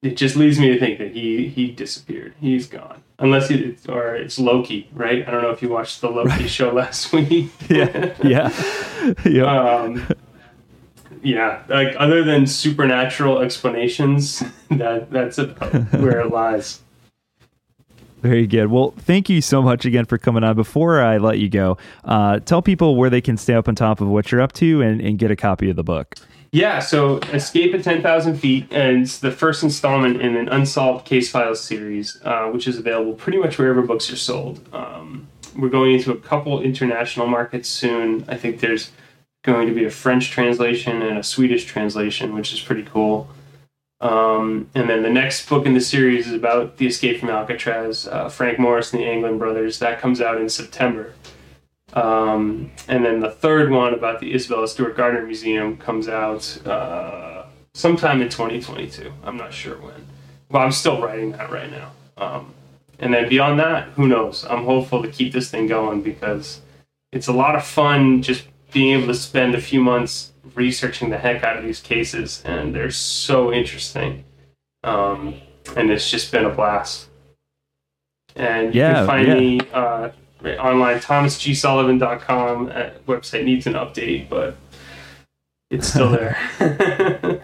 it 0.03 0.17
just 0.17 0.37
leads 0.37 0.59
me 0.59 0.69
to 0.69 0.79
think 0.79 0.99
that 0.99 1.13
he 1.13 1.49
he 1.49 1.71
disappeared. 1.71 2.35
He's 2.41 2.67
gone. 2.67 3.03
Unless 3.19 3.51
it 3.51 3.89
or 3.89 4.15
it's 4.15 4.39
Loki, 4.39 4.91
right? 4.93 5.27
I 5.27 5.31
don't 5.31 5.43
know 5.43 5.51
if 5.51 5.63
you 5.63 5.71
watched 5.71 6.01
the 6.01 6.11
Loki 6.11 6.49
show 6.49 6.73
last 6.73 7.13
week. 7.13 7.51
Yeah, 7.69 8.15
yeah, 8.23 9.15
yeah. 9.25 9.45
um, 9.45 10.07
yeah, 11.23 11.63
like 11.69 11.97
other 11.99 12.23
than 12.23 12.47
supernatural 12.47 13.41
explanations, 13.41 14.43
that 14.71 15.11
that's 15.11 15.39
about 15.39 15.93
where 15.95 16.21
it 16.21 16.31
lies. 16.31 16.83
Very 18.27 18.49
good. 18.49 18.73
Well, 18.73 18.93
thank 18.99 19.29
you 19.29 19.41
so 19.41 19.63
much 19.63 19.85
again 19.85 20.05
for 20.05 20.19
coming 20.19 20.43
on. 20.43 20.57
Before 20.57 21.01
I 21.01 21.19
let 21.19 21.39
you 21.39 21.49
go, 21.49 21.79
uh, 22.05 22.41
tell 22.41 22.61
people 22.61 22.97
where 22.97 23.09
they 23.09 23.21
can 23.21 23.37
stay 23.37 23.55
up 23.55 23.69
on 23.69 23.77
top 23.77 24.01
of 24.01 24.09
what 24.09 24.33
you're 24.33 24.41
up 24.41 24.53
to 24.55 24.83
and, 24.83 25.01
and 25.01 25.17
get 25.17 25.31
a 25.31 25.37
copy 25.37 25.71
of 25.71 25.77
the 25.77 25.85
book. 25.85 26.17
Yeah, 26.51 26.81
so 26.81 27.19
Escape 27.19 27.73
at 27.73 27.85
10,000 27.85 28.35
Feet, 28.37 28.67
and 28.73 29.03
it's 29.03 29.21
the 29.21 29.31
first 29.31 29.63
installment 29.63 30.21
in 30.21 30.35
an 30.35 30.49
Unsolved 30.49 31.07
Case 31.07 31.31
Files 31.31 31.61
series, 31.61 32.21
uh, 32.25 32.49
which 32.49 32.67
is 32.67 32.79
available 32.79 33.13
pretty 33.13 33.39
much 33.39 33.59
wherever 33.59 33.83
books 33.83 34.11
are 34.11 34.17
sold. 34.17 34.67
Um, 34.73 35.29
we're 35.57 35.69
going 35.69 35.95
into 35.95 36.11
a 36.11 36.17
couple 36.17 36.61
international 36.61 37.29
markets 37.29 37.69
soon. 37.69 38.25
I 38.27 38.37
think 38.37 38.59
there's 38.59 38.91
going 39.45 39.69
to 39.69 39.75
be 39.75 39.85
a 39.85 39.91
French 39.91 40.31
translation 40.31 41.01
and 41.01 41.17
a 41.17 41.23
Swedish 41.23 41.65
translation, 41.65 42.35
which 42.35 42.53
is 42.53 42.61
pretty 42.61 42.83
cool. 42.83 43.29
Um, 44.01 44.69
and 44.75 44.91
then 44.91 45.03
the 45.03 45.11
next 45.11 45.49
book 45.49 45.65
in 45.65 45.75
the 45.75 45.81
series 45.81 46.27
is 46.27 46.35
about 46.35 46.77
the 46.77 46.87
escape 46.87 47.21
from 47.21 47.31
Alcatraz, 47.31 48.07
uh, 48.07 48.29
Frank 48.29 48.59
Morris 48.59 48.93
and 48.93 49.03
the 49.03 49.07
Anglin 49.07 49.39
brothers. 49.39 49.79
That 49.79 50.01
comes 50.01 50.21
out 50.21 50.41
in 50.41 50.49
September. 50.49 51.15
Um, 51.93 52.73
and 52.89 53.05
then 53.05 53.21
the 53.21 53.31
third 53.31 53.71
one 53.71 53.95
about 53.95 54.21
the 54.21 54.35
Isabella 54.35 54.69
Stewart 54.69 54.97
Gardner 54.97 55.25
Museum 55.25 55.77
comes 55.79 56.09
out 56.09 56.67
uh, 56.67 57.47
sometime 57.75 58.21
in 58.21 58.29
2022. 58.29 59.13
I'm 59.25 59.37
not 59.37 59.53
sure 59.53 59.77
when. 59.79 60.07
Well, 60.51 60.63
I'm 60.63 60.73
still 60.73 61.01
writing 61.01 61.33
that 61.33 61.51
right 61.51 61.71
now. 61.71 61.93
Um, 62.19 62.55
and 62.99 63.15
then 63.15 63.29
beyond 63.29 63.59
that, 63.61 63.89
who 63.91 64.07
knows? 64.09 64.45
I'm 64.45 64.65
hopeful 64.65 65.03
to 65.03 65.09
keep 65.09 65.33
this 65.33 65.51
thing 65.51 65.67
going 65.67 66.03
because 66.03 66.61
it's 67.13 67.29
a 67.29 67.33
lot 67.33 67.55
of 67.55 67.65
fun 67.65 68.23
just 68.23 68.47
being 68.73 68.99
able 68.99 69.07
to 69.07 69.15
spend 69.15 69.55
a 69.55 69.61
few 69.61 69.81
months 69.81 70.33
researching 70.55 71.11
the 71.11 71.19
heck 71.19 71.43
out 71.43 71.57
of 71.57 71.65
these 71.65 71.81
cases, 71.81 72.43
and 72.45 72.75
they're 72.75 72.91
so 72.91 73.53
interesting. 73.53 74.25
Um, 74.85 75.35
and 75.77 75.91
it's 75.91 76.11
just 76.11 76.31
been 76.31 76.45
a 76.45 76.51
blast. 76.51 77.09
And 78.37 78.75
you 78.75 78.81
Yeah, 78.81 78.95
can 78.95 79.07
find 79.07 79.27
yeah. 79.29 79.35
me 79.35 79.61
uh, 79.73 80.11
online, 80.59 81.01
thomasgsullivan.com. 81.01 82.69
Uh, 82.69 82.91
website 83.09 83.45
needs 83.45 83.67
an 83.67 83.73
update, 83.75 84.29
but 84.29 84.57
it's 85.71 85.89
still 85.89 86.11
there. 86.11 86.39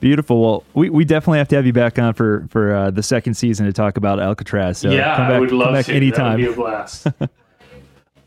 Beautiful. 0.00 0.40
Well, 0.42 0.64
we, 0.74 0.90
we 0.90 1.04
definitely 1.04 1.38
have 1.38 1.48
to 1.48 1.56
have 1.56 1.64
you 1.66 1.72
back 1.72 1.96
on 1.98 2.14
for 2.14 2.46
for 2.50 2.74
uh, 2.74 2.90
the 2.90 3.04
second 3.04 3.34
season 3.34 3.66
to 3.66 3.72
talk 3.72 3.96
about 3.96 4.18
Alcatraz. 4.18 4.78
So 4.78 4.90
yeah, 4.90 5.14
come 5.16 5.26
back, 5.28 5.36
I 5.36 5.38
would 5.40 5.50
come 5.50 5.58
love 5.60 5.74
back 5.74 5.86
to. 5.86 5.94
anytime. 5.94 6.40
That 6.40 6.48
would 6.48 6.54
be 6.56 6.60
a 6.60 6.64
blast. 6.64 7.06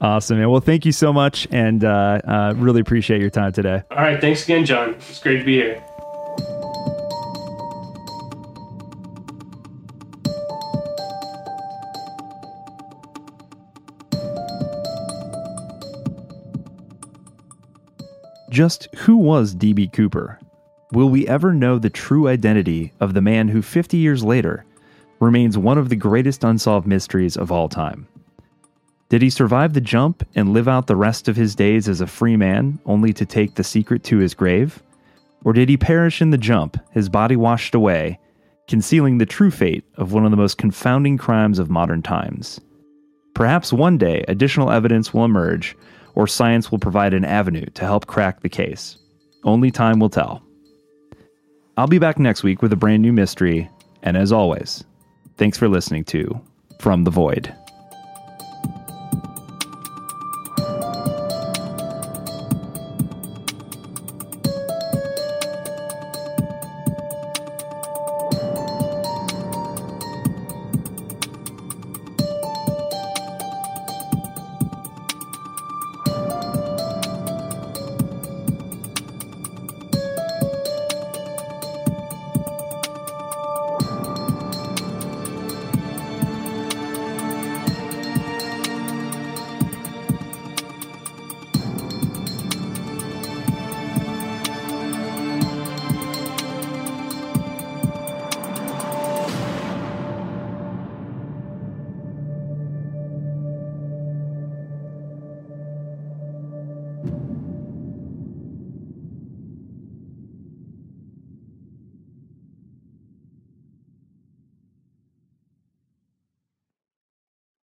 Awesome. 0.01 0.39
And 0.39 0.51
well, 0.51 0.61
thank 0.61 0.85
you 0.85 0.91
so 0.91 1.13
much, 1.13 1.47
and 1.51 1.83
uh, 1.83 2.21
uh, 2.27 2.53
really 2.57 2.81
appreciate 2.81 3.21
your 3.21 3.29
time 3.29 3.53
today. 3.53 3.81
All 3.91 3.97
right, 3.97 4.19
thanks 4.19 4.43
again, 4.43 4.65
John. 4.65 4.95
It's 4.95 5.19
great 5.19 5.39
to 5.39 5.45
be 5.45 5.55
here. 5.55 5.81
Just 18.55 18.87
who 18.95 19.17
was 19.17 19.53
D.B. 19.53 19.89
Cooper? 19.89 20.39
Will 20.93 21.09
we 21.09 21.27
ever 21.27 21.53
know 21.53 21.77
the 21.77 21.89
true 21.89 22.29
identity 22.29 22.93
of 23.01 23.13
the 23.13 23.21
man 23.21 23.49
who 23.49 23.61
50 23.61 23.97
years 23.97 24.23
later 24.23 24.63
remains 25.19 25.57
one 25.57 25.77
of 25.77 25.89
the 25.89 25.95
greatest 25.97 26.43
unsolved 26.45 26.87
mysteries 26.87 27.35
of 27.35 27.51
all 27.51 27.67
time? 27.67 28.07
Did 29.09 29.21
he 29.21 29.29
survive 29.29 29.73
the 29.73 29.81
jump 29.81 30.27
and 30.35 30.53
live 30.53 30.67
out 30.67 30.87
the 30.87 30.95
rest 30.95 31.27
of 31.27 31.35
his 31.35 31.55
days 31.55 31.87
as 31.87 32.01
a 32.01 32.07
free 32.07 32.35
man, 32.35 32.79
only 32.85 33.13
to 33.13 33.25
take 33.25 33.55
the 33.55 33.63
secret 33.63 34.03
to 34.05 34.17
his 34.17 34.33
grave? 34.33 34.81
Or 35.43 35.53
did 35.53 35.69
he 35.69 35.77
perish 35.77 36.21
in 36.21 36.31
the 36.31 36.37
jump, 36.39 36.77
his 36.91 37.07
body 37.07 37.35
washed 37.35 37.75
away, 37.75 38.19
concealing 38.67 39.19
the 39.19 39.25
true 39.27 39.51
fate 39.51 39.83
of 39.95 40.11
one 40.11 40.25
of 40.25 40.31
the 40.31 40.37
most 40.37 40.57
confounding 40.57 41.19
crimes 41.19 41.59
of 41.59 41.69
modern 41.69 42.01
times? 42.01 42.59
Perhaps 43.35 43.71
one 43.71 43.97
day 43.99 44.25
additional 44.27 44.71
evidence 44.71 45.13
will 45.13 45.25
emerge, 45.25 45.77
or 46.15 46.25
science 46.25 46.71
will 46.71 46.79
provide 46.79 47.13
an 47.13 47.25
avenue 47.25 47.65
to 47.75 47.85
help 47.85 48.07
crack 48.07 48.41
the 48.41 48.49
case. 48.49 48.97
Only 49.43 49.69
time 49.69 49.99
will 49.99 50.09
tell. 50.09 50.41
I'll 51.77 51.87
be 51.87 51.99
back 51.99 52.17
next 52.17 52.41
week 52.41 52.63
with 52.63 52.73
a 52.73 52.77
brand 52.77 53.03
new 53.03 53.13
mystery, 53.13 53.69
and 54.01 54.17
as 54.17 54.31
always, 54.31 54.83
thanks 55.37 55.57
for 55.57 55.67
listening 55.67 56.05
to 56.05 56.41
From 56.79 57.03
the 57.03 57.11
Void. 57.11 57.53